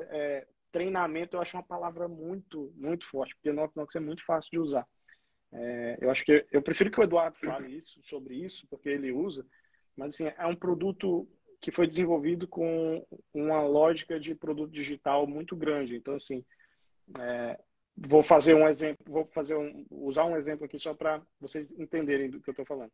treinamento 0.72 1.36
eu 1.36 1.42
acho 1.42 1.56
uma 1.56 1.64
palavra 1.64 2.08
muito, 2.08 2.74
muito 2.76 3.08
forte, 3.08 3.34
porque 3.36 3.52
no 3.52 3.72
Knox 3.76 3.96
é 3.96 4.00
muito 4.00 4.26
fácil 4.26 4.52
de 4.52 4.60
usar. 4.60 4.86
eu 6.00 6.12
acho 6.12 6.24
que 6.24 6.46
eu 6.52 6.62
prefiro 6.62 6.92
que 6.92 7.00
o 7.00 7.04
Eduardo 7.04 7.38
fale 7.40 7.78
isso, 7.78 8.00
sobre 8.04 8.36
isso, 8.36 8.68
porque 8.70 8.90
ele 8.90 9.12
usa, 9.12 9.44
mas 10.00 10.16
assim, 10.16 10.32
é 10.38 10.48
um 10.48 10.56
produto 10.56 11.28
que 11.62 11.72
foi 11.72 11.86
desenvolvido 11.86 12.48
com 12.48 13.06
uma 13.34 13.62
lógica 13.62 14.18
de 14.18 14.34
produto 14.34 14.72
digital 14.72 15.28
muito 15.28 15.58
grande. 15.58 15.98
Então, 15.98 16.16
assim, 16.16 16.44
é, 17.20 17.60
vou 17.98 18.24
fazer 18.24 18.54
um 18.54 18.68
exemplo, 18.68 19.04
vou 19.06 19.26
fazer 19.26 19.56
um, 19.56 19.86
usar 19.92 20.24
um 20.24 20.38
exemplo 20.38 20.66
aqui 20.66 20.80
só 20.80 20.94
para 20.94 21.22
vocês 21.40 21.74
entenderem 21.74 22.30
do 22.30 22.40
que 22.40 22.50
eu 22.50 22.54
estou 22.54 22.66
falando. 22.66 22.92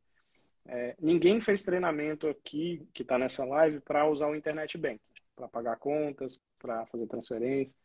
É, 0.68 0.96
ninguém 1.00 1.40
fez 1.40 1.62
treinamento 1.62 2.28
aqui 2.28 2.82
que 2.92 3.04
está 3.04 3.20
nessa 3.20 3.46
live 3.46 3.80
para 3.82 4.10
usar 4.10 4.28
o 4.28 4.36
internet 4.36 4.76
bank, 4.80 5.00
para 5.36 5.48
pagar 5.48 5.78
contas, 5.78 6.42
para 6.58 6.88
fazer 6.88 7.06
transferência. 7.06 7.78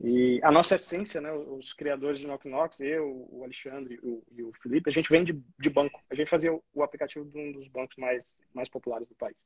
E 0.00 0.40
a 0.42 0.50
nossa 0.50 0.76
essência, 0.76 1.20
né, 1.20 1.32
os 1.32 1.72
criadores 1.72 2.18
de 2.18 2.26
Knock 2.26 2.48
Knox, 2.48 2.80
eu, 2.80 3.28
o 3.30 3.44
Alexandre 3.44 3.98
o, 4.02 4.22
e 4.32 4.42
o 4.42 4.52
Felipe, 4.62 4.88
a 4.88 4.92
gente 4.92 5.10
vem 5.10 5.24
de, 5.24 5.32
de 5.58 5.70
banco. 5.70 6.02
A 6.10 6.14
gente 6.14 6.28
fazia 6.28 6.52
o, 6.52 6.62
o, 6.72 6.82
aplicativo 6.82 7.24
de 7.24 7.38
um 7.38 7.52
dos 7.52 7.68
bancos 7.68 7.96
mais, 7.96 8.22
mais 8.54 8.68
populares 8.68 9.08
do 9.08 9.14
país. 9.14 9.36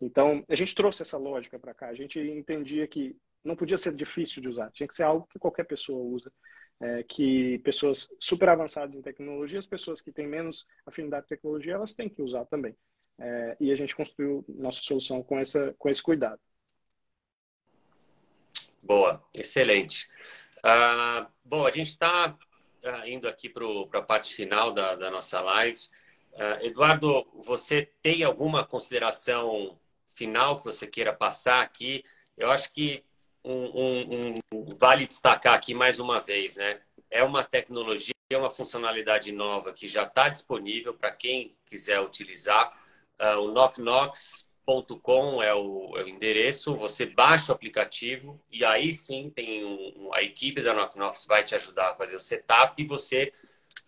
Então, 0.00 0.44
a 0.48 0.54
gente 0.54 0.74
trouxe 0.74 1.02
essa 1.02 1.18
lógica 1.18 1.58
para 1.58 1.74
cá. 1.74 1.88
A 1.88 1.94
gente 1.94 2.20
entendia 2.20 2.86
que 2.86 3.16
não 3.44 3.56
podia 3.56 3.78
ser 3.78 3.94
difícil 3.94 4.42
de 4.42 4.48
usar, 4.48 4.70
tinha 4.70 4.86
que 4.86 4.94
ser 4.94 5.04
algo 5.04 5.26
que 5.30 5.38
qualquer 5.38 5.64
pessoa 5.64 5.98
usa. 6.02 6.32
é, 6.80 7.02
que 7.02 7.58
pessoas 7.60 8.08
super 8.20 8.48
avançadas 8.48 8.94
em 8.94 9.02
tecnologia, 9.02 9.58
as 9.58 9.66
pessoas 9.66 10.00
que 10.00 10.12
têm 10.12 10.28
menos 10.28 10.64
afinidade 10.86 11.24
com 11.24 11.34
tecnologia, 11.34 11.74
elas 11.74 11.94
têm 11.94 12.08
que 12.08 12.22
usar 12.22 12.44
também. 12.46 12.76
É, 13.18 13.56
e 13.60 13.72
a 13.72 13.76
gente 13.76 13.96
construiu 13.96 14.44
nossa 14.48 14.80
solução 14.82 15.22
com, 15.22 15.38
essa, 15.38 15.74
com 15.76 15.88
esse 15.88 16.02
cuidado. 16.02 16.40
Boa, 18.88 19.22
excelente. 19.34 20.08
Uh, 20.60 21.30
bom, 21.44 21.66
a 21.66 21.70
gente 21.70 21.88
está 21.88 22.28
uh, 22.30 22.88
ah, 22.88 23.06
indo 23.06 23.28
aqui 23.28 23.46
para 23.46 23.66
a 23.98 24.02
parte 24.02 24.34
final 24.34 24.72
da, 24.72 24.94
da 24.94 25.10
nossa 25.10 25.42
live. 25.42 25.78
Uh, 26.32 26.64
Eduardo, 26.64 27.28
você 27.44 27.92
tem 28.00 28.24
alguma 28.24 28.64
consideração 28.64 29.78
final 30.08 30.56
que 30.56 30.64
você 30.64 30.86
queira 30.86 31.12
passar 31.12 31.60
aqui? 31.60 32.02
Eu 32.34 32.50
acho 32.50 32.72
que 32.72 33.04
um, 33.44 33.52
um, 33.52 34.40
um, 34.54 34.64
vale 34.78 35.06
destacar 35.06 35.52
aqui 35.52 35.74
mais 35.74 36.00
uma 36.00 36.18
vez, 36.18 36.56
né? 36.56 36.80
É 37.10 37.22
uma 37.22 37.44
tecnologia, 37.44 38.14
é 38.30 38.38
uma 38.38 38.48
funcionalidade 38.48 39.30
nova 39.32 39.70
que 39.70 39.86
já 39.86 40.04
está 40.04 40.30
disponível 40.30 40.94
para 40.94 41.12
quem 41.12 41.54
quiser 41.66 42.00
utilizar. 42.00 42.72
Uh, 43.20 43.38
o 43.40 43.52
knocknox.com 44.68 45.42
é 45.42 45.54
o, 45.54 45.96
é 45.96 46.04
o, 46.04 46.08
endereço. 46.08 46.76
Você 46.76 47.06
baixa 47.06 47.52
o 47.52 47.54
aplicativo 47.54 48.40
e 48.50 48.64
aí 48.64 48.92
sim 48.92 49.30
tem 49.30 49.64
um, 49.64 50.10
a 50.12 50.22
equipe 50.22 50.62
da 50.62 50.74
Knocknox 50.74 51.26
vai 51.26 51.42
te 51.42 51.54
ajudar 51.54 51.90
a 51.90 51.94
fazer 51.94 52.16
o 52.16 52.20
setup 52.20 52.80
e 52.80 52.86
você 52.86 53.32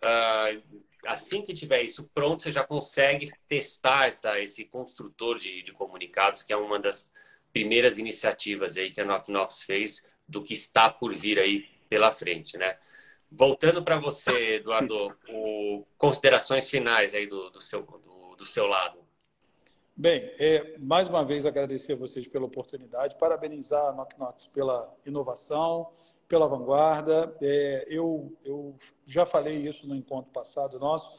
uh, 0.03 0.61
assim 1.05 1.41
que 1.41 1.53
tiver 1.53 1.81
isso 1.81 2.09
pronto, 2.13 2.43
você 2.43 2.51
já 2.51 2.63
consegue 2.63 3.31
testar 3.47 4.07
essa, 4.07 4.39
esse 4.39 4.65
construtor 4.65 5.37
de, 5.37 5.61
de 5.63 5.71
comunicados, 5.71 6.43
que 6.43 6.53
é 6.53 6.57
uma 6.57 6.79
das 6.79 7.09
primeiras 7.51 7.97
iniciativas 7.97 8.77
aí 8.77 8.91
que 8.91 9.01
a 9.01 9.05
Knox 9.05 9.63
fez 9.63 10.05
do 10.27 10.43
que 10.43 10.53
está 10.53 10.89
por 10.89 11.13
vir 11.13 11.39
aí 11.39 11.65
pela 11.89 12.11
frente, 12.11 12.57
né? 12.57 12.77
Voltando 13.29 13.83
para 13.83 13.97
você, 13.97 14.55
Eduardo, 14.55 15.17
o, 15.29 15.85
considerações 15.97 16.69
finais 16.69 17.13
aí 17.13 17.25
do, 17.25 17.49
do 17.49 17.61
seu, 17.61 17.81
do, 17.81 18.35
do, 18.35 18.45
seu 18.45 18.67
lado. 18.67 19.00
Bem, 19.95 20.31
é, 20.39 20.77
mais 20.79 21.07
uma 21.07 21.23
vez 21.23 21.45
agradecer 21.45 21.93
a 21.93 21.97
vocês 21.97 22.25
pela 22.27 22.45
oportunidade, 22.45 23.17
parabenizar 23.17 23.87
a 23.87 23.91
Knox 23.91 24.47
pela 24.47 24.91
inovação, 25.05 25.91
pela 26.27 26.47
vanguarda. 26.47 27.35
É, 27.41 27.85
eu, 27.89 28.35
eu 28.43 28.75
já 29.05 29.25
falei 29.25 29.57
isso 29.57 29.85
no 29.85 29.95
encontro 29.95 30.31
passado 30.31 30.79
nosso, 30.79 31.11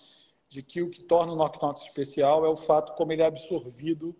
de 0.48 0.62
que 0.62 0.82
o 0.82 0.88
que 0.88 1.04
torna 1.04 1.32
o 1.32 1.36
Knock 1.36 1.86
especial 1.86 2.44
é 2.46 2.48
o 2.48 2.56
fato 2.56 2.94
como 2.94 3.12
ele 3.12 3.22
é 3.22 3.26
absorvido 3.26 4.16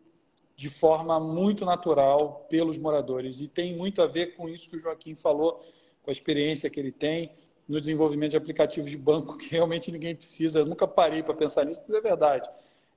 de 0.55 0.69
forma 0.69 1.19
muito 1.19 1.65
natural 1.65 2.47
pelos 2.49 2.77
moradores. 2.77 3.41
E 3.41 3.49
tem 3.49 3.75
muito 3.75 4.03
a 4.03 4.07
ver 4.07 4.37
com 4.37 4.49
isso 4.49 4.69
que 4.69 4.77
o 4.77 4.79
Joaquim 4.79 5.15
falou, 5.15 5.65
com 6.03 6.11
a 6.11 6.13
experiência 6.13 6.69
que 6.71 6.79
ele 6.79 6.93
tem 6.93 7.33
no 7.67 7.81
desenvolvimento 7.81 8.33
de 8.33 8.37
aplicativos 8.37 8.91
de 8.91 8.99
banco, 8.99 9.39
que 9.39 9.49
realmente 9.49 9.91
ninguém 9.91 10.15
precisa. 10.15 10.61
Eu 10.61 10.67
nunca 10.67 10.87
parei 10.87 11.23
para 11.23 11.35
pensar 11.35 11.65
nisso, 11.65 11.83
mas 11.89 11.97
é 11.97 12.01
verdade. 12.01 12.49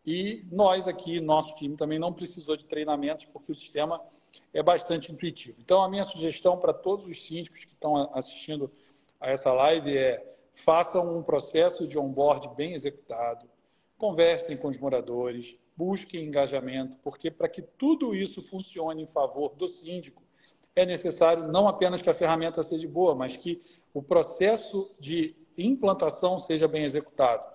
E 0.06 0.46
nós 0.52 0.88
aqui, 0.88 1.20
nosso 1.20 1.56
time, 1.56 1.76
também 1.76 1.98
não 1.98 2.14
precisou 2.14 2.56
de 2.56 2.66
treinamentos, 2.66 3.26
porque 3.26 3.52
o 3.52 3.56
sistema 3.56 4.02
é 4.54 4.62
bastante 4.62 5.12
intuitivo. 5.12 5.58
Então, 5.60 5.84
a 5.84 5.90
minha 5.90 6.04
sugestão 6.04 6.58
para 6.58 6.74
todos 6.74 7.08
os 7.08 7.26
síndicos 7.26 7.66
que 7.66 7.74
estão 7.74 8.10
assistindo 8.14 8.72
a 9.20 9.30
essa 9.30 9.52
live 9.52 9.98
é 9.98 10.36
façam 10.54 11.18
um 11.18 11.24
processo 11.24 11.88
de 11.88 11.98
onboard 11.98 12.50
bem 12.56 12.74
executado, 12.74 13.50
conversem 13.98 14.56
com 14.56 14.68
os 14.68 14.78
moradores, 14.78 15.58
busquem 15.76 16.26
engajamento, 16.26 16.98
porque 17.00 17.30
para 17.30 17.50
que 17.50 17.62
tudo 17.62 18.16
isso 18.16 18.42
funcione 18.42 19.04
em 19.04 19.08
favor 19.08 19.56
do 19.56 19.68
síndico, 19.68 20.24
é 20.76 20.86
necessário 20.86 21.48
não 21.48 21.68
apenas 21.68 22.02
que 22.02 22.10
a 22.10 22.14
ferramenta 22.14 22.62
seja 22.62 22.88
boa, 22.88 23.16
mas 23.16 23.36
que 23.36 23.62
o 23.94 24.02
processo 24.02 24.94
de 25.00 25.36
implantação 25.58 26.38
seja 26.38 26.68
bem 26.68 26.84
executado. 26.84 27.55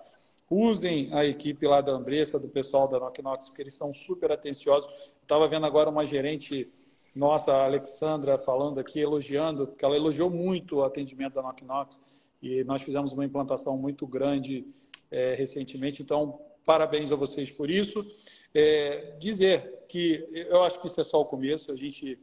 Usem 0.53 1.13
a 1.13 1.23
equipe 1.23 1.65
lá 1.65 1.79
da 1.79 1.93
Andressa, 1.93 2.37
do 2.37 2.49
pessoal 2.49 2.85
da 2.85 2.99
Knocknox, 2.99 3.47
porque 3.47 3.61
eles 3.61 3.73
são 3.73 3.93
super 3.93 4.33
atenciosos. 4.33 4.91
Estava 5.21 5.47
vendo 5.47 5.65
agora 5.65 5.89
uma 5.89 6.05
gerente 6.05 6.69
nossa, 7.15 7.53
a 7.53 7.63
Alexandra, 7.63 8.37
falando 8.37 8.77
aqui, 8.77 8.99
elogiando, 8.99 9.67
porque 9.67 9.85
ela 9.85 9.95
elogiou 9.95 10.29
muito 10.29 10.75
o 10.75 10.83
atendimento 10.83 11.35
da 11.35 11.41
Knock 11.41 11.63
Knox 11.63 11.97
e 12.41 12.65
nós 12.65 12.81
fizemos 12.81 13.13
uma 13.13 13.23
implantação 13.23 13.77
muito 13.77 14.05
grande 14.05 14.67
é, 15.09 15.35
recentemente. 15.35 16.01
Então, 16.01 16.41
parabéns 16.65 17.13
a 17.13 17.15
vocês 17.15 17.49
por 17.49 17.69
isso. 17.69 18.05
É, 18.53 19.15
dizer 19.17 19.85
que 19.87 20.27
eu 20.33 20.63
acho 20.63 20.81
que 20.81 20.87
isso 20.87 20.99
é 20.99 21.03
só 21.05 21.21
o 21.21 21.25
começo. 21.25 21.71
A 21.71 21.75
gente, 21.77 22.19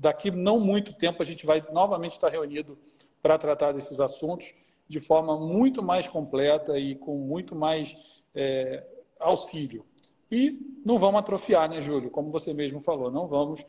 daqui 0.00 0.28
não 0.28 0.58
muito 0.58 0.92
tempo, 0.92 1.22
a 1.22 1.26
gente 1.26 1.46
vai 1.46 1.64
novamente 1.72 2.14
estar 2.14 2.30
reunido 2.30 2.76
para 3.22 3.38
tratar 3.38 3.70
desses 3.70 4.00
assuntos 4.00 4.52
de 4.94 5.00
forma 5.00 5.36
muito 5.36 5.82
mais 5.82 6.06
completa 6.08 6.78
e 6.78 6.94
com 6.94 7.18
muito 7.18 7.52
mais 7.56 7.96
é, 8.32 8.86
auxílio. 9.18 9.84
E 10.30 10.80
não 10.86 10.98
vamos 10.98 11.18
atrofiar, 11.18 11.68
né, 11.68 11.82
Júlio? 11.82 12.12
Como 12.12 12.30
você 12.30 12.52
mesmo 12.52 12.78
falou, 12.78 13.10
não 13.10 13.26
vamos 13.26 13.66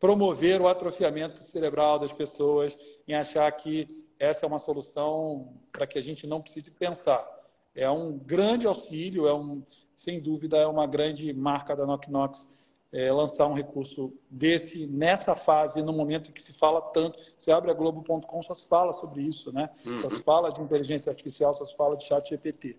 promover 0.00 0.60
o 0.60 0.66
atrofiamento 0.66 1.38
cerebral 1.38 1.96
das 2.00 2.12
pessoas, 2.12 2.76
em 3.06 3.14
achar 3.14 3.50
que 3.52 4.04
essa 4.18 4.44
é 4.44 4.48
uma 4.48 4.58
solução 4.58 5.54
para 5.70 5.86
que 5.86 5.96
a 5.96 6.02
gente 6.02 6.26
não 6.26 6.42
precise 6.42 6.72
pensar. 6.72 7.24
É 7.72 7.88
um 7.88 8.18
grande 8.18 8.66
auxílio, 8.66 9.28
é 9.28 9.34
um, 9.34 9.62
sem 9.94 10.20
dúvida, 10.20 10.56
é 10.56 10.66
uma 10.66 10.88
grande 10.88 11.32
marca 11.32 11.76
da 11.76 11.86
Knock 11.86 12.10
Knox 12.10 12.44
é, 12.94 13.10
lançar 13.10 13.48
um 13.48 13.54
recurso 13.54 14.12
desse 14.30 14.86
nessa 14.86 15.34
fase, 15.34 15.82
no 15.82 15.92
momento 15.92 16.30
em 16.30 16.32
que 16.32 16.40
se 16.40 16.52
fala 16.52 16.80
tanto. 16.80 17.18
Você 17.36 17.50
abre 17.50 17.68
a 17.68 17.74
Globo.com, 17.74 18.40
só 18.40 18.54
se 18.54 18.68
fala 18.68 18.92
sobre 18.92 19.20
isso, 19.22 19.52
né? 19.52 19.68
Uhum. 19.84 19.98
Só 19.98 20.08
se 20.08 20.22
fala 20.22 20.52
de 20.52 20.62
inteligência 20.62 21.10
artificial, 21.10 21.52
só 21.52 21.66
se 21.66 21.76
fala 21.76 21.96
de 21.96 22.04
chat 22.04 22.28
GPT. 22.28 22.76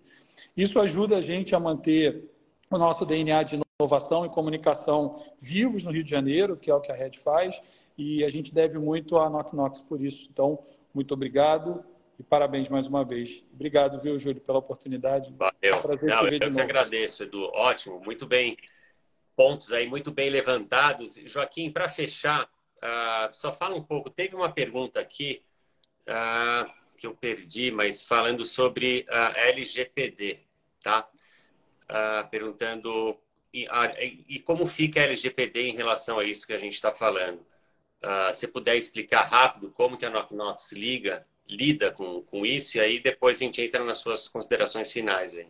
Isso 0.56 0.80
ajuda 0.80 1.18
a 1.18 1.20
gente 1.20 1.54
a 1.54 1.60
manter 1.60 2.30
o 2.70 2.78
nosso 2.78 3.04
DNA 3.04 3.42
de 3.42 3.60
inovação 3.78 4.24
e 4.24 4.30
comunicação 4.30 5.22
vivos 5.38 5.84
no 5.84 5.90
Rio 5.90 6.02
de 6.02 6.10
Janeiro, 6.10 6.56
que 6.56 6.70
é 6.70 6.74
o 6.74 6.80
que 6.80 6.90
a 6.90 6.94
Red 6.94 7.18
faz, 7.18 7.60
e 7.98 8.24
a 8.24 8.30
gente 8.30 8.54
deve 8.54 8.78
muito 8.78 9.18
à 9.18 9.28
Knock 9.28 9.54
Knox 9.54 9.80
por 9.80 10.00
isso. 10.00 10.28
Então, 10.32 10.58
muito 10.94 11.12
obrigado 11.12 11.84
e 12.18 12.22
parabéns 12.22 12.70
mais 12.70 12.86
uma 12.86 13.04
vez. 13.04 13.44
Obrigado, 13.52 14.00
viu, 14.00 14.18
Júlio, 14.18 14.40
pela 14.40 14.60
oportunidade. 14.60 15.30
Valeu. 15.36 15.82
Prazer 15.82 16.08
Não, 16.08 16.26
eu 16.26 16.52
que 16.52 16.60
agradeço, 16.60 17.22
Edu. 17.22 17.50
Ótimo, 17.52 18.00
muito 18.02 18.26
bem. 18.26 18.56
Pontos 19.36 19.72
aí 19.72 19.86
muito 19.86 20.10
bem 20.10 20.30
levantados. 20.30 21.16
Joaquim, 21.26 21.70
para 21.70 21.90
fechar, 21.90 22.44
uh, 22.44 23.30
só 23.30 23.52
fala 23.52 23.76
um 23.76 23.82
pouco. 23.82 24.08
Teve 24.08 24.34
uma 24.34 24.50
pergunta 24.50 24.98
aqui 24.98 25.42
uh, 26.08 26.72
que 26.96 27.06
eu 27.06 27.14
perdi, 27.14 27.70
mas 27.70 28.02
falando 28.02 28.46
sobre 28.46 29.04
uh, 29.10 29.38
LGPD, 29.38 30.40
tá? 30.82 31.08
Perguntando 32.32 33.16
e, 33.54 33.64
e, 34.28 34.40
como 34.40 34.66
fica 34.66 35.00
a 35.00 35.04
LGPD 35.04 35.68
em 35.68 35.76
relação 35.76 36.18
a 36.18 36.24
isso 36.24 36.44
que 36.44 36.52
a 36.52 36.58
gente 36.58 36.74
está 36.74 36.92
falando? 36.92 37.46
Se 38.34 38.48
puder 38.48 38.76
explicar 38.76 39.22
rápido 39.22 39.70
como 39.70 39.96
que 39.96 40.04
a 40.04 40.10
Knock 40.10 40.32
liga, 40.72 41.24
lida 41.48 41.92
com, 41.92 42.22
com 42.22 42.44
isso, 42.44 42.76
e 42.76 42.80
aí 42.80 42.98
depois 42.98 43.36
a 43.36 43.44
gente 43.44 43.62
entra 43.62 43.84
nas 43.84 43.98
suas 43.98 44.26
considerações 44.26 44.90
finais. 44.90 45.36
Aí. 45.36 45.46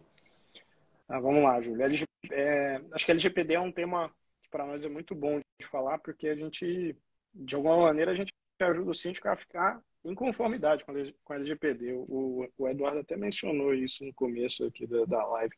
Ah, 1.09 1.21
vamos 1.21 1.43
lá, 1.43 1.61
Júlio. 1.61 1.83
LG, 1.83 2.05
é, 2.33 2.81
acho 2.93 3.05
que 3.05 3.11
LGPD 3.11 3.55
é 3.55 3.61
um 3.61 3.73
tema 3.73 4.09
que 4.43 4.51
para 4.51 4.67
nós 4.67 4.85
é 4.85 4.89
muito 4.89 5.15
bom 5.15 5.41
de 5.61 5.67
falar, 5.67 5.99
porque 5.99 6.29
a 6.29 6.35
gente, 6.35 6.97
de 7.35 7.55
alguma 7.55 7.79
maneira, 7.79 8.13
a 8.13 8.15
gente 8.15 8.33
ajuda 8.61 8.91
o 8.91 8.95
síndico 8.95 9.29
a 9.29 9.37
ficar 9.37 9.81
em 10.05 10.15
conformidade 10.15 10.85
com 10.85 11.33
a 11.33 11.37
LGPD. 11.37 11.93
O, 11.93 12.49
o 12.57 12.69
Eduardo 12.69 13.01
até 13.01 13.17
mencionou 13.17 13.75
isso 13.75 14.05
no 14.05 14.15
começo 14.15 14.65
aqui 14.65 14.87
da, 14.87 15.05
da 15.05 15.27
live. 15.27 15.55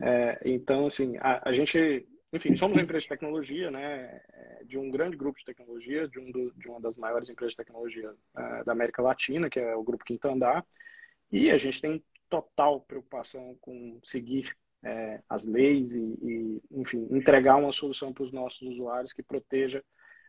É, 0.00 0.40
então, 0.44 0.86
assim, 0.86 1.16
a, 1.18 1.48
a, 1.48 1.52
gente, 1.52 2.06
enfim, 2.32 2.56
somos 2.56 2.76
uma 2.76 2.82
empresa 2.82 3.02
de 3.02 3.08
tecnologia, 3.08 3.70
né, 3.70 4.20
é, 4.32 4.64
de 4.64 4.78
um 4.78 4.90
grande 4.90 5.16
grupo 5.16 5.38
de 5.38 5.44
tecnologia, 5.44 6.08
de, 6.08 6.18
um 6.18 6.30
do, 6.30 6.52
de 6.54 6.68
uma 6.68 6.80
das 6.80 6.96
maiores 6.96 7.28
empresas 7.28 7.52
de 7.52 7.58
tecnologia 7.58 8.12
é, 8.36 8.64
da 8.64 8.72
América 8.72 9.02
Latina, 9.02 9.50
que 9.50 9.60
é 9.60 9.74
o 9.76 9.84
Grupo 9.84 10.04
Quinto 10.04 10.26
Andar, 10.28 10.64
e 11.30 11.50
a 11.50 11.58
gente 11.58 11.80
tem 11.80 12.02
total 12.28 12.80
preocupação 12.80 13.56
com 13.60 14.00
seguir 14.04 14.56
é, 14.84 15.20
as 15.28 15.44
leis 15.44 15.94
e, 15.94 15.98
e, 16.00 16.62
enfim, 16.72 17.06
entregar 17.10 17.56
uma 17.56 17.72
solução 17.72 18.12
para 18.12 18.24
os 18.24 18.32
nossos 18.32 18.62
usuários 18.62 19.12
que 19.12 19.22
proteja 19.22 19.82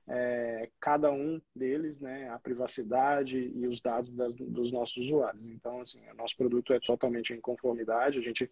é, 0.08 0.70
cada 0.80 1.12
um 1.12 1.42
deles, 1.56 2.02
né, 2.02 2.30
a 2.30 2.38
privacidade 2.38 3.52
e 3.56 3.68
os 3.68 3.80
dados 3.82 4.14
das, 4.14 4.36
dos 4.36 4.72
nossos 4.72 4.98
usuários. 4.98 5.46
Então, 5.50 5.82
assim, 5.82 6.00
o 6.10 6.16
nosso 6.16 6.36
produto 6.36 6.74
é 6.74 6.80
totalmente 6.80 7.34
em 7.34 7.40
conformidade, 7.40 8.20
a 8.20 8.22
gente 8.22 8.50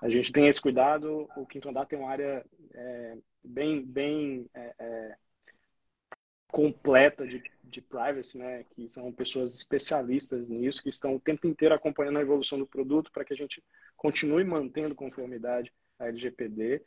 a 0.00 0.08
gente 0.08 0.32
tem 0.32 0.46
esse 0.46 0.60
cuidado. 0.60 1.28
O 1.36 1.46
Quinto 1.46 1.68
Andar 1.68 1.86
tem 1.86 1.98
uma 1.98 2.10
área 2.10 2.44
é, 2.72 3.16
bem, 3.44 3.84
bem 3.84 4.46
é, 4.54 4.74
é, 4.78 5.16
completa 6.52 7.26
de, 7.26 7.42
de 7.64 7.80
privacy, 7.80 8.36
né? 8.38 8.64
Que 8.70 8.88
são 8.88 9.10
pessoas 9.10 9.54
especialistas 9.54 10.46
nisso, 10.48 10.82
que 10.82 10.90
estão 10.90 11.16
o 11.16 11.20
tempo 11.20 11.46
inteiro 11.46 11.74
acompanhando 11.74 12.18
a 12.18 12.22
evolução 12.22 12.58
do 12.58 12.66
produto 12.66 13.10
para 13.10 13.24
que 13.24 13.32
a 13.32 13.36
gente 13.36 13.64
continue 13.96 14.44
mantendo 14.44 14.94
conformidade 14.94 15.72
à 15.98 16.06
LGPD. 16.06 16.82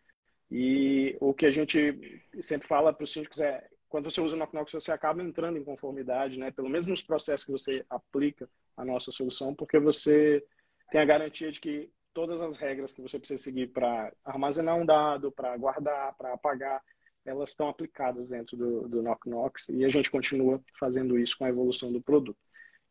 E 0.51 1.18
o 1.20 1.34
que 1.34 1.47
a 1.47 1.51
gente 1.51 2.22
sempre 2.41 2.68
fala 2.68 2.93
para 2.93 3.03
os 3.03 3.11
síndicos 3.11 3.41
é 3.41 3.68
quando 3.89 4.11
você 4.11 4.22
usa 4.22 4.36
o 4.36 4.38
Knock 4.38 4.72
você 4.72 4.91
acaba 4.91 5.24
entrando 5.24 5.57
em 5.57 5.63
conformidade, 5.63 6.38
né? 6.38 6.51
Pelo 6.51 6.70
menos 6.70 6.86
nos 6.86 7.01
processos 7.01 7.45
que 7.45 7.51
você 7.51 7.84
aplica 7.89 8.47
a 8.78 8.86
nossa 8.86 9.11
solução, 9.11 9.55
porque 9.55 9.80
você 9.80 10.45
tem 10.91 11.01
a 11.01 11.05
garantia 11.05 11.51
de 11.51 11.59
que 11.59 11.89
todas 12.13 12.39
as 12.41 12.57
regras 12.57 12.93
que 12.93 13.01
você 13.01 13.18
precisa 13.18 13.41
seguir 13.41 13.68
para 13.68 14.13
armazenar 14.24 14.76
um 14.76 14.86
dado, 14.86 15.32
para 15.32 15.57
guardar, 15.57 16.13
para 16.18 16.34
apagar, 16.34 16.82
elas 17.26 17.49
estão 17.49 17.67
aplicadas 17.67 18.30
dentro 18.30 18.55
do, 18.55 18.88
do 18.88 19.01
Knock 19.01 19.28
Knox 19.28 19.69
e 19.69 19.84
a 19.84 19.89
gente 19.89 20.11
continua 20.11 20.61
fazendo 20.80 21.17
isso 21.17 21.38
com 21.38 21.45
a 21.45 21.49
evolução 21.49 21.91
do 21.91 22.01
produto. 22.01 22.38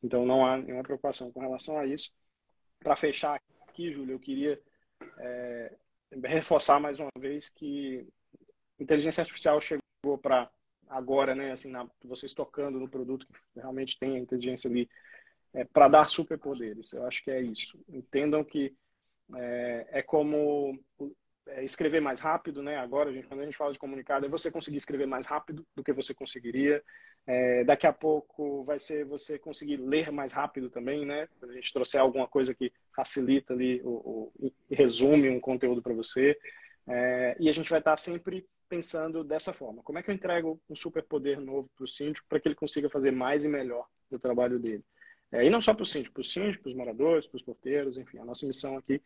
Então 0.03 0.27
não 0.27 0.45
há 0.45 0.59
nenhuma 0.59 0.83
preocupação 0.83 1.31
com 1.33 1.41
relação 1.41 1.79
a 1.79 1.87
isso. 1.87 2.13
Para 2.81 2.97
fechar 2.97 3.41
aqui, 3.69 3.93
Júlio, 3.93 4.15
eu 4.15 4.19
queria 4.19 4.61
é, 5.19 5.73
reforçar 6.25 6.81
mais 6.81 6.99
uma 6.99 7.11
vez 7.19 7.49
que 7.49 8.07
inteligência 8.79 9.23
artificial 9.23 9.61
chegou 9.61 10.19
para 10.21 10.51
agora, 10.89 11.35
né, 11.35 11.53
assim, 11.53 11.71
na, 11.71 11.89
vocês 12.05 12.35
tocando 12.35 12.79
no 12.79 12.89
produto 12.89 13.27
que 13.27 13.61
realmente 13.61 13.99
tem 13.99 14.17
a 14.17 14.21
inteligência 14.21 14.69
ali, 14.69 14.89
é, 15.55 15.65
para 15.65 15.89
dar 15.89 16.09
superpoderes. 16.09 16.93
Eu 16.93 17.07
acho 17.07 17.23
que 17.23 17.31
é 17.31 17.41
isso. 17.41 17.79
Entendam 17.89 18.45
que 18.45 18.77
é, 19.35 19.87
é 19.91 20.03
como 20.03 20.79
escrever 21.63 22.01
mais 22.01 22.21
rápido, 22.21 22.63
né? 22.63 22.77
Agora, 22.79 23.13
quando 23.25 23.41
a 23.41 23.45
gente 23.45 23.57
fala 23.57 23.73
de 23.73 23.79
comunicado, 23.79 24.27
é 24.27 24.29
você 24.29 24.51
conseguir 24.51 24.79
escrever 24.79 25.07
mais 25.07 25.27
rápido 25.27 25.67
do 25.75 25.85
que 25.85 25.93
você 25.93 26.15
conseguiria. 26.15 26.83
É, 27.27 27.65
daqui 27.65 27.87
a 27.87 27.93
pouco 27.93 28.65
vai 28.65 28.79
ser 28.79 29.05
você 29.05 29.39
conseguir 29.39 29.77
ler 29.77 30.11
mais 30.11 30.33
rápido 30.33 30.71
também, 30.71 31.05
né? 31.05 31.29
A 31.43 31.53
gente 31.53 31.73
trouxer 31.73 32.01
alguma 32.01 32.27
coisa 32.27 32.55
que 32.55 32.73
facilita 32.95 33.53
ali, 33.53 33.81
ou, 33.85 34.33
ou 34.41 34.53
resume 34.71 35.29
um 35.29 35.41
conteúdo 35.41 35.83
para 35.83 35.95
você. 35.95 36.37
É, 36.87 37.37
e 37.39 37.49
a 37.49 37.53
gente 37.53 37.71
vai 37.71 37.79
estar 37.79 37.97
sempre 37.99 38.47
pensando 38.69 39.23
dessa 39.23 39.53
forma. 39.53 39.83
Como 39.83 39.99
é 39.99 40.03
que 40.03 40.11
eu 40.11 40.15
entrego 40.15 40.61
um 40.69 40.77
superpoder 40.77 41.41
novo 41.41 41.71
para 41.77 41.85
o 41.85 41.89
síndico 41.89 42.27
para 42.29 42.41
que 42.41 42.49
ele 42.49 42.55
consiga 42.55 42.91
fazer 42.91 43.11
mais 43.11 43.45
e 43.45 43.49
melhor 43.49 43.87
o 44.11 44.19
trabalho 44.19 44.59
dele? 44.59 44.85
É, 45.31 45.45
e 45.45 45.51
não 45.51 45.61
só 45.61 45.75
para 45.75 45.83
o 45.83 45.87
síndico, 45.87 46.15
para 46.15 46.21
o 46.21 46.25
síndico, 46.25 46.63
para 46.63 46.71
os 46.71 46.77
moradores, 46.77 47.27
para 47.27 47.37
os 47.37 47.43
porteiros, 47.43 47.97
enfim, 47.97 48.19
a 48.19 48.25
nossa 48.25 48.47
missão 48.47 48.77
aqui 48.77 49.01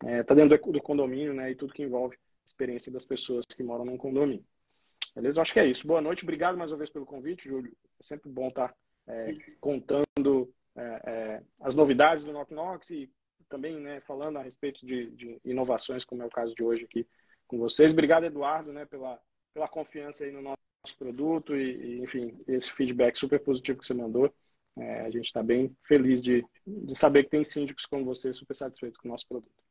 está 0.00 0.10
é, 0.10 0.22
tá 0.22 0.34
dentro 0.34 0.72
do 0.72 0.82
condomínio 0.82 1.34
né, 1.34 1.50
e 1.50 1.54
tudo 1.54 1.72
que 1.72 1.82
envolve 1.82 2.16
a 2.16 2.46
experiência 2.46 2.92
das 2.92 3.04
pessoas 3.04 3.44
que 3.46 3.62
moram 3.62 3.84
num 3.84 3.96
condomínio. 3.96 4.44
Beleza? 5.14 5.40
Acho 5.40 5.52
que 5.52 5.60
é 5.60 5.66
isso. 5.66 5.86
Boa 5.86 6.00
noite, 6.00 6.24
obrigado 6.24 6.58
mais 6.58 6.72
uma 6.72 6.78
vez 6.78 6.90
pelo 6.90 7.06
convite, 7.06 7.48
Júlio. 7.48 7.72
É 8.00 8.02
sempre 8.02 8.30
bom 8.30 8.48
estar 8.48 8.68
tá, 8.68 8.74
é, 9.06 9.32
contando 9.60 10.52
é, 10.76 11.00
é, 11.06 11.42
as 11.60 11.76
novidades 11.76 12.24
do 12.24 12.32
Knock 12.32 12.52
Knox 12.52 12.90
e 12.90 13.10
também 13.48 13.78
né, 13.78 14.00
falando 14.00 14.38
a 14.38 14.42
respeito 14.42 14.84
de, 14.84 15.10
de, 15.12 15.40
inovações, 15.44 16.04
como 16.04 16.22
é 16.22 16.26
o 16.26 16.30
caso 16.30 16.54
de 16.54 16.64
hoje 16.64 16.84
aqui 16.84 17.06
com 17.46 17.58
vocês. 17.58 17.92
Obrigado, 17.92 18.24
Eduardo, 18.24 18.72
né, 18.72 18.84
pela, 18.84 19.20
pela 19.52 19.68
confiança 19.68 20.24
aí 20.24 20.32
no 20.32 20.42
nosso 20.42 20.98
produto 20.98 21.54
e, 21.54 21.98
e 21.98 22.02
enfim, 22.02 22.36
esse 22.48 22.72
feedback 22.72 23.16
super 23.16 23.38
positivo 23.40 23.78
que 23.78 23.86
você 23.86 23.94
mandou. 23.94 24.32
É, 24.76 25.02
a 25.02 25.10
gente 25.10 25.26
está 25.26 25.40
bem 25.40 25.76
feliz 25.84 26.20
de, 26.20 26.44
de 26.66 26.98
saber 26.98 27.24
que 27.24 27.30
tem 27.30 27.44
síndicos 27.44 27.86
como 27.86 28.04
você 28.04 28.32
super 28.32 28.56
satisfeitos 28.56 28.98
com 28.98 29.06
o 29.06 29.12
nosso 29.12 29.28
produto. 29.28 29.63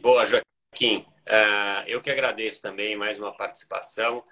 Boa, 0.00 0.24
Joaquim. 0.24 0.98
Uh, 1.26 1.82
eu 1.86 2.00
que 2.00 2.10
agradeço 2.10 2.62
também 2.62 2.96
mais 2.96 3.18
uma 3.18 3.36
participação. 3.36 4.24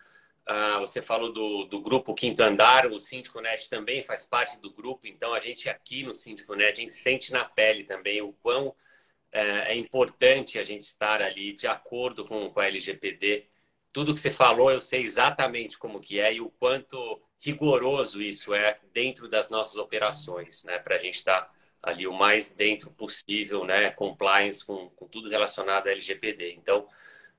Uh, 0.48 0.78
você 0.78 1.02
falou 1.02 1.32
do, 1.32 1.64
do 1.64 1.80
grupo 1.80 2.14
Quinto 2.14 2.42
Andar, 2.42 2.86
o 2.86 2.98
Síndico 3.00 3.40
Net 3.40 3.68
também 3.68 4.02
faz 4.02 4.24
parte 4.24 4.58
do 4.60 4.72
grupo, 4.72 5.08
então 5.08 5.34
a 5.34 5.40
gente 5.40 5.68
aqui 5.68 6.04
no 6.04 6.14
Síndico 6.14 6.54
Net, 6.54 6.80
a 6.80 6.82
gente 6.82 6.94
sente 6.94 7.32
na 7.32 7.44
pele 7.44 7.82
também 7.82 8.22
o 8.22 8.32
quão 8.32 8.68
uh, 8.68 8.74
é 9.32 9.74
importante 9.74 10.58
a 10.58 10.64
gente 10.64 10.82
estar 10.82 11.20
ali 11.20 11.52
de 11.52 11.66
acordo 11.66 12.24
com, 12.24 12.48
com 12.48 12.60
a 12.60 12.66
LGPD. 12.66 13.48
Tudo 13.92 14.14
que 14.14 14.20
você 14.20 14.30
falou, 14.30 14.70
eu 14.70 14.80
sei 14.80 15.02
exatamente 15.02 15.76
como 15.76 16.00
que 16.00 16.20
é 16.20 16.34
e 16.34 16.40
o 16.40 16.48
quanto 16.48 17.20
rigoroso 17.40 18.22
isso 18.22 18.54
é 18.54 18.78
dentro 18.92 19.28
das 19.28 19.50
nossas 19.50 19.76
operações, 19.76 20.62
né? 20.62 20.78
Para 20.78 20.94
a 20.94 20.98
gente 20.98 21.16
estar 21.16 21.42
tá 21.42 21.55
ali 21.86 22.06
o 22.06 22.12
mais 22.12 22.48
dentro 22.48 22.90
possível, 22.90 23.64
né? 23.64 23.90
Compliance 23.90 24.64
com, 24.64 24.90
com 24.90 25.06
tudo 25.06 25.28
relacionado 25.28 25.86
à 25.86 25.92
LGPD. 25.92 26.54
Então, 26.54 26.88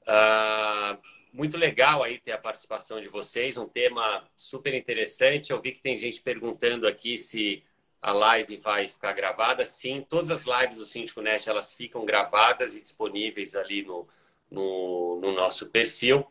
uh, 0.04 0.98
muito 1.34 1.58
legal 1.58 2.02
aí 2.02 2.18
ter 2.18 2.32
a 2.32 2.38
participação 2.38 3.02
de 3.02 3.10
vocês, 3.10 3.58
um 3.58 3.68
tema 3.68 4.24
super 4.38 4.74
interessante. 4.74 5.52
Eu 5.52 5.62
vi 5.62 5.74
que 5.74 5.82
tem 5.82 5.98
gente 5.98 6.22
perguntando 6.22 6.88
aqui 6.88 7.18
se 7.18 7.62
a 8.02 8.14
live 8.14 8.58
vai 8.58 8.88
ficar 8.88 9.12
gravada. 9.12 9.66
Sim, 9.66 10.06
todas 10.08 10.32
as 10.32 10.46
lives 10.46 10.78
do 10.78 10.86
Síndico 10.86 11.22
Net, 11.22 11.50
elas 11.50 11.74
ficam 11.74 12.06
gravadas 12.06 12.74
e 12.74 12.82
disponíveis 12.82 13.54
ali 13.54 13.84
no, 13.84 14.08
no, 14.50 15.20
no 15.22 15.34
nosso 15.34 15.70
perfil. 15.70 16.26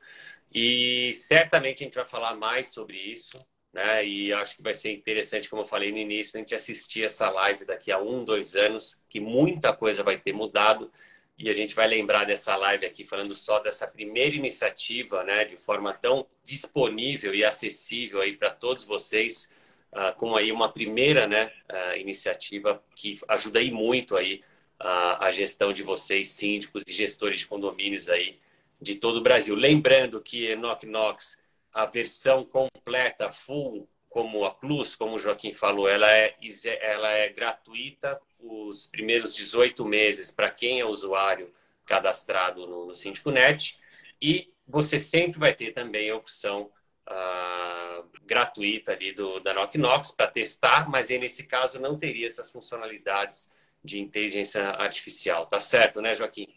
E 0.54 1.12
certamente 1.14 1.82
a 1.82 1.86
gente 1.86 1.96
vai 1.96 2.06
falar 2.06 2.34
mais 2.34 2.68
sobre 2.68 2.96
isso 2.96 3.38
né? 3.76 4.06
E 4.06 4.32
acho 4.32 4.56
que 4.56 4.62
vai 4.62 4.72
ser 4.72 4.90
interessante, 4.90 5.50
como 5.50 5.60
eu 5.60 5.66
falei 5.66 5.92
no 5.92 5.98
início, 5.98 6.34
a 6.34 6.40
gente 6.40 6.54
assistir 6.54 7.04
essa 7.04 7.28
live 7.28 7.66
daqui 7.66 7.92
a 7.92 8.00
um, 8.00 8.24
dois 8.24 8.56
anos, 8.56 8.98
que 9.06 9.20
muita 9.20 9.70
coisa 9.70 10.02
vai 10.02 10.16
ter 10.16 10.32
mudado 10.32 10.90
e 11.38 11.50
a 11.50 11.52
gente 11.52 11.74
vai 11.74 11.86
lembrar 11.86 12.24
dessa 12.24 12.56
live 12.56 12.86
aqui 12.86 13.04
falando 13.04 13.34
só 13.34 13.58
dessa 13.58 13.86
primeira 13.86 14.34
iniciativa, 14.34 15.22
né? 15.24 15.44
De 15.44 15.58
forma 15.58 15.92
tão 15.92 16.26
disponível 16.42 17.34
e 17.34 17.44
acessível 17.44 18.22
aí 18.22 18.34
para 18.34 18.48
todos 18.48 18.82
vocês, 18.82 19.50
uh, 19.92 20.16
com 20.16 20.34
aí 20.34 20.50
uma 20.50 20.72
primeira, 20.72 21.26
né? 21.26 21.52
Uh, 21.70 21.98
iniciativa 21.98 22.82
que 22.94 23.20
ajuda 23.28 23.58
aí 23.58 23.70
muito 23.70 24.16
aí 24.16 24.42
uh, 24.80 25.20
a 25.20 25.30
gestão 25.30 25.70
de 25.70 25.82
vocês, 25.82 26.30
síndicos 26.30 26.82
e 26.86 26.92
gestores 26.94 27.40
de 27.40 27.46
condomínios 27.46 28.08
aí 28.08 28.38
de 28.80 28.94
todo 28.94 29.18
o 29.18 29.22
Brasil. 29.22 29.54
Lembrando 29.54 30.18
que 30.22 30.56
Knock 30.56 30.86
Knox 30.86 31.36
a 31.76 31.84
versão 31.84 32.42
completa, 32.42 33.30
full, 33.30 33.86
como 34.08 34.46
a 34.46 34.50
Plus, 34.50 34.96
como 34.96 35.16
o 35.16 35.18
Joaquim 35.18 35.52
falou, 35.52 35.86
ela 35.86 36.10
é, 36.10 36.34
ela 36.80 37.10
é 37.10 37.28
gratuita 37.28 38.18
os 38.40 38.86
primeiros 38.86 39.34
18 39.34 39.84
meses 39.84 40.30
para 40.30 40.50
quem 40.50 40.80
é 40.80 40.86
usuário 40.86 41.52
cadastrado 41.84 42.66
no, 42.66 42.86
no 42.86 42.94
Síndico 42.94 43.30
Net. 43.30 43.78
E 44.22 44.50
você 44.66 44.98
sempre 44.98 45.38
vai 45.38 45.52
ter 45.52 45.72
também 45.72 46.08
a 46.08 46.16
opção 46.16 46.72
uh, 47.06 48.08
gratuita 48.22 48.92
ali 48.92 49.12
do, 49.12 49.38
da 49.40 49.52
Knock 49.52 49.76
Knox 49.76 50.12
para 50.12 50.28
testar, 50.28 50.88
mas 50.88 51.10
aí 51.10 51.18
nesse 51.18 51.42
caso 51.42 51.78
não 51.78 51.98
teria 51.98 52.26
essas 52.26 52.50
funcionalidades 52.50 53.50
de 53.84 54.00
inteligência 54.00 54.66
artificial. 54.70 55.46
Tá 55.46 55.60
certo, 55.60 56.00
né, 56.00 56.14
Joaquim? 56.14 56.48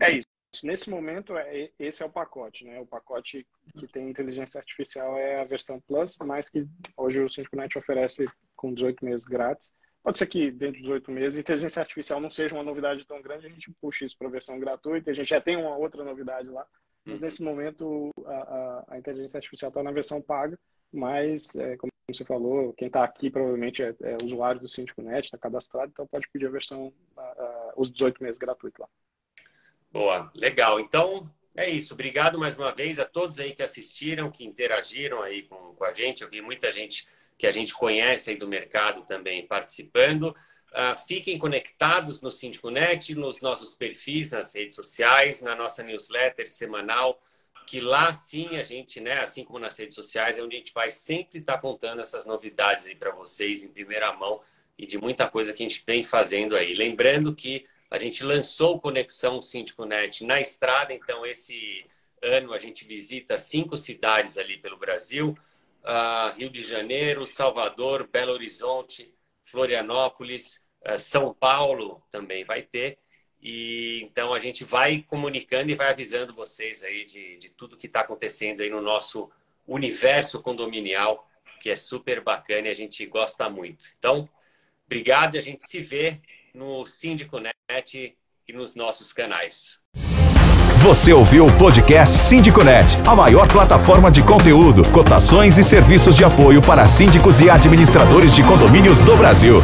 É 0.00 0.12
isso. 0.12 0.27
Nesse 0.66 0.90
momento, 0.90 1.36
é, 1.36 1.70
esse 1.78 2.02
é 2.02 2.06
o 2.06 2.10
pacote, 2.10 2.64
né? 2.64 2.80
O 2.80 2.86
pacote 2.86 3.46
que 3.78 3.86
tem 3.86 4.08
inteligência 4.08 4.58
artificial 4.58 5.16
é 5.16 5.40
a 5.40 5.44
versão 5.44 5.80
Plus, 5.80 6.16
mas 6.24 6.48
que 6.48 6.66
hoje 6.96 7.20
o 7.20 7.28
SynchroNet 7.28 7.78
oferece 7.78 8.26
com 8.56 8.72
18 8.72 9.04
meses 9.04 9.24
grátis. 9.24 9.72
Pode 10.02 10.18
ser 10.18 10.26
que 10.26 10.50
dentro 10.50 10.76
de 10.76 10.82
18 10.82 11.10
meses 11.10 11.38
inteligência 11.38 11.80
artificial 11.80 12.20
não 12.20 12.30
seja 12.30 12.54
uma 12.54 12.64
novidade 12.64 13.06
tão 13.06 13.20
grande, 13.20 13.46
a 13.46 13.50
gente 13.50 13.70
puxa 13.80 14.04
isso 14.04 14.16
para 14.16 14.28
a 14.28 14.30
versão 14.30 14.58
gratuita, 14.58 15.10
a 15.10 15.14
gente 15.14 15.28
já 15.28 15.40
tem 15.40 15.56
uma 15.56 15.76
outra 15.76 16.04
novidade 16.04 16.48
lá, 16.48 16.66
mas 17.04 17.16
uhum. 17.16 17.20
nesse 17.20 17.42
momento 17.42 18.10
a, 18.24 18.32
a, 18.32 18.84
a 18.88 18.98
inteligência 18.98 19.38
artificial 19.38 19.68
está 19.68 19.82
na 19.82 19.92
versão 19.92 20.22
paga, 20.22 20.58
mas 20.92 21.54
é, 21.56 21.76
como 21.76 21.92
você 22.10 22.24
falou, 22.24 22.72
quem 22.72 22.86
está 22.86 23.04
aqui 23.04 23.28
provavelmente 23.28 23.82
é, 23.82 23.94
é, 24.00 24.16
usuário 24.24 24.60
do 24.60 24.68
SynchroNet, 24.68 25.26
está 25.26 25.36
cadastrado, 25.36 25.90
então 25.92 26.06
pode 26.06 26.26
pedir 26.30 26.46
a 26.46 26.50
versão, 26.50 26.92
a, 27.16 27.74
os 27.76 27.90
18 27.90 28.22
meses 28.22 28.38
gratuito 28.38 28.80
lá. 28.80 28.88
Boa, 29.90 30.30
legal. 30.34 30.78
Então, 30.78 31.30
é 31.56 31.68
isso. 31.68 31.94
Obrigado 31.94 32.38
mais 32.38 32.56
uma 32.56 32.72
vez 32.72 32.98
a 32.98 33.04
todos 33.04 33.38
aí 33.38 33.52
que 33.52 33.62
assistiram, 33.62 34.30
que 34.30 34.44
interagiram 34.44 35.22
aí 35.22 35.42
com, 35.42 35.74
com 35.74 35.84
a 35.84 35.92
gente. 35.92 36.22
Eu 36.22 36.30
vi 36.30 36.40
muita 36.40 36.70
gente 36.70 37.08
que 37.36 37.46
a 37.46 37.52
gente 37.52 37.72
conhece 37.74 38.30
aí 38.30 38.36
do 38.36 38.46
mercado 38.46 39.02
também 39.02 39.46
participando. 39.46 40.34
Uh, 40.70 40.94
fiquem 41.06 41.38
conectados 41.38 42.20
no 42.20 42.30
SíndicoNet, 42.30 43.14
nos 43.14 43.40
nossos 43.40 43.74
perfis 43.74 44.32
nas 44.32 44.54
redes 44.54 44.76
sociais, 44.76 45.40
na 45.40 45.54
nossa 45.54 45.82
newsletter 45.82 46.48
semanal, 46.48 47.20
que 47.66 47.80
lá 47.80 48.12
sim 48.12 48.56
a 48.56 48.62
gente, 48.62 49.00
né, 49.00 49.20
assim 49.20 49.44
como 49.44 49.58
nas 49.58 49.76
redes 49.78 49.94
sociais, 49.94 50.36
é 50.36 50.42
onde 50.42 50.56
a 50.56 50.58
gente 50.58 50.74
vai 50.74 50.90
sempre 50.90 51.38
estar 51.38 51.54
tá 51.54 51.58
contando 51.58 52.00
essas 52.00 52.26
novidades 52.26 52.86
aí 52.86 52.94
para 52.94 53.10
vocês 53.12 53.62
em 53.62 53.68
primeira 53.68 54.12
mão 54.12 54.42
e 54.76 54.86
de 54.86 54.98
muita 54.98 55.26
coisa 55.26 55.52
que 55.52 55.64
a 55.64 55.68
gente 55.68 55.82
vem 55.86 56.02
fazendo 56.02 56.54
aí. 56.54 56.74
Lembrando 56.74 57.34
que 57.34 57.64
a 57.90 57.98
gente 57.98 58.22
lançou 58.22 58.80
Conexão 58.80 59.40
Síndico 59.40 59.84
Net 59.84 60.24
na 60.24 60.40
estrada, 60.40 60.92
então 60.92 61.24
esse 61.24 61.86
ano 62.22 62.52
a 62.52 62.58
gente 62.58 62.84
visita 62.84 63.38
cinco 63.38 63.76
cidades 63.76 64.36
ali 64.36 64.58
pelo 64.58 64.76
Brasil: 64.76 65.36
uh, 65.82 66.36
Rio 66.36 66.50
de 66.50 66.62
Janeiro, 66.62 67.26
Salvador, 67.26 68.06
Belo 68.06 68.32
Horizonte, 68.32 69.14
Florianópolis, 69.44 70.62
uh, 70.86 70.98
São 70.98 71.32
Paulo 71.32 72.02
também 72.10 72.44
vai 72.44 72.62
ter. 72.62 72.98
E 73.40 74.00
então 74.02 74.34
a 74.34 74.40
gente 74.40 74.64
vai 74.64 75.02
comunicando 75.02 75.70
e 75.70 75.74
vai 75.76 75.88
avisando 75.88 76.34
vocês 76.34 76.82
aí 76.82 77.04
de, 77.04 77.38
de 77.38 77.50
tudo 77.52 77.76
que 77.76 77.86
está 77.86 78.00
acontecendo 78.00 78.60
aí 78.60 78.68
no 78.68 78.82
nosso 78.82 79.30
universo 79.66 80.42
condominial, 80.42 81.28
que 81.60 81.70
é 81.70 81.76
super 81.76 82.20
bacana 82.20 82.68
e 82.68 82.70
a 82.70 82.74
gente 82.74 83.04
gosta 83.06 83.48
muito. 83.48 83.86
Então, 83.98 84.28
obrigado 84.86 85.36
e 85.36 85.38
a 85.38 85.42
gente 85.42 85.64
se 85.68 85.80
vê 85.80 86.20
no 86.54 86.86
Síndico 86.86 87.38
Net 87.38 88.16
e 88.48 88.52
nos 88.52 88.74
nossos 88.74 89.12
canais. 89.12 89.78
Você 90.82 91.12
ouviu 91.12 91.44
o 91.44 91.52
podcast 91.58 92.16
Sindiconet, 92.16 92.98
a 93.06 93.14
maior 93.14 93.48
plataforma 93.48 94.10
de 94.10 94.22
conteúdo, 94.22 94.88
cotações 94.90 95.58
e 95.58 95.64
serviços 95.64 96.14
de 96.14 96.24
apoio 96.24 96.62
para 96.62 96.86
síndicos 96.86 97.40
e 97.40 97.50
administradores 97.50 98.32
de 98.34 98.44
condomínios 98.44 99.02
do 99.02 99.16
Brasil. 99.16 99.60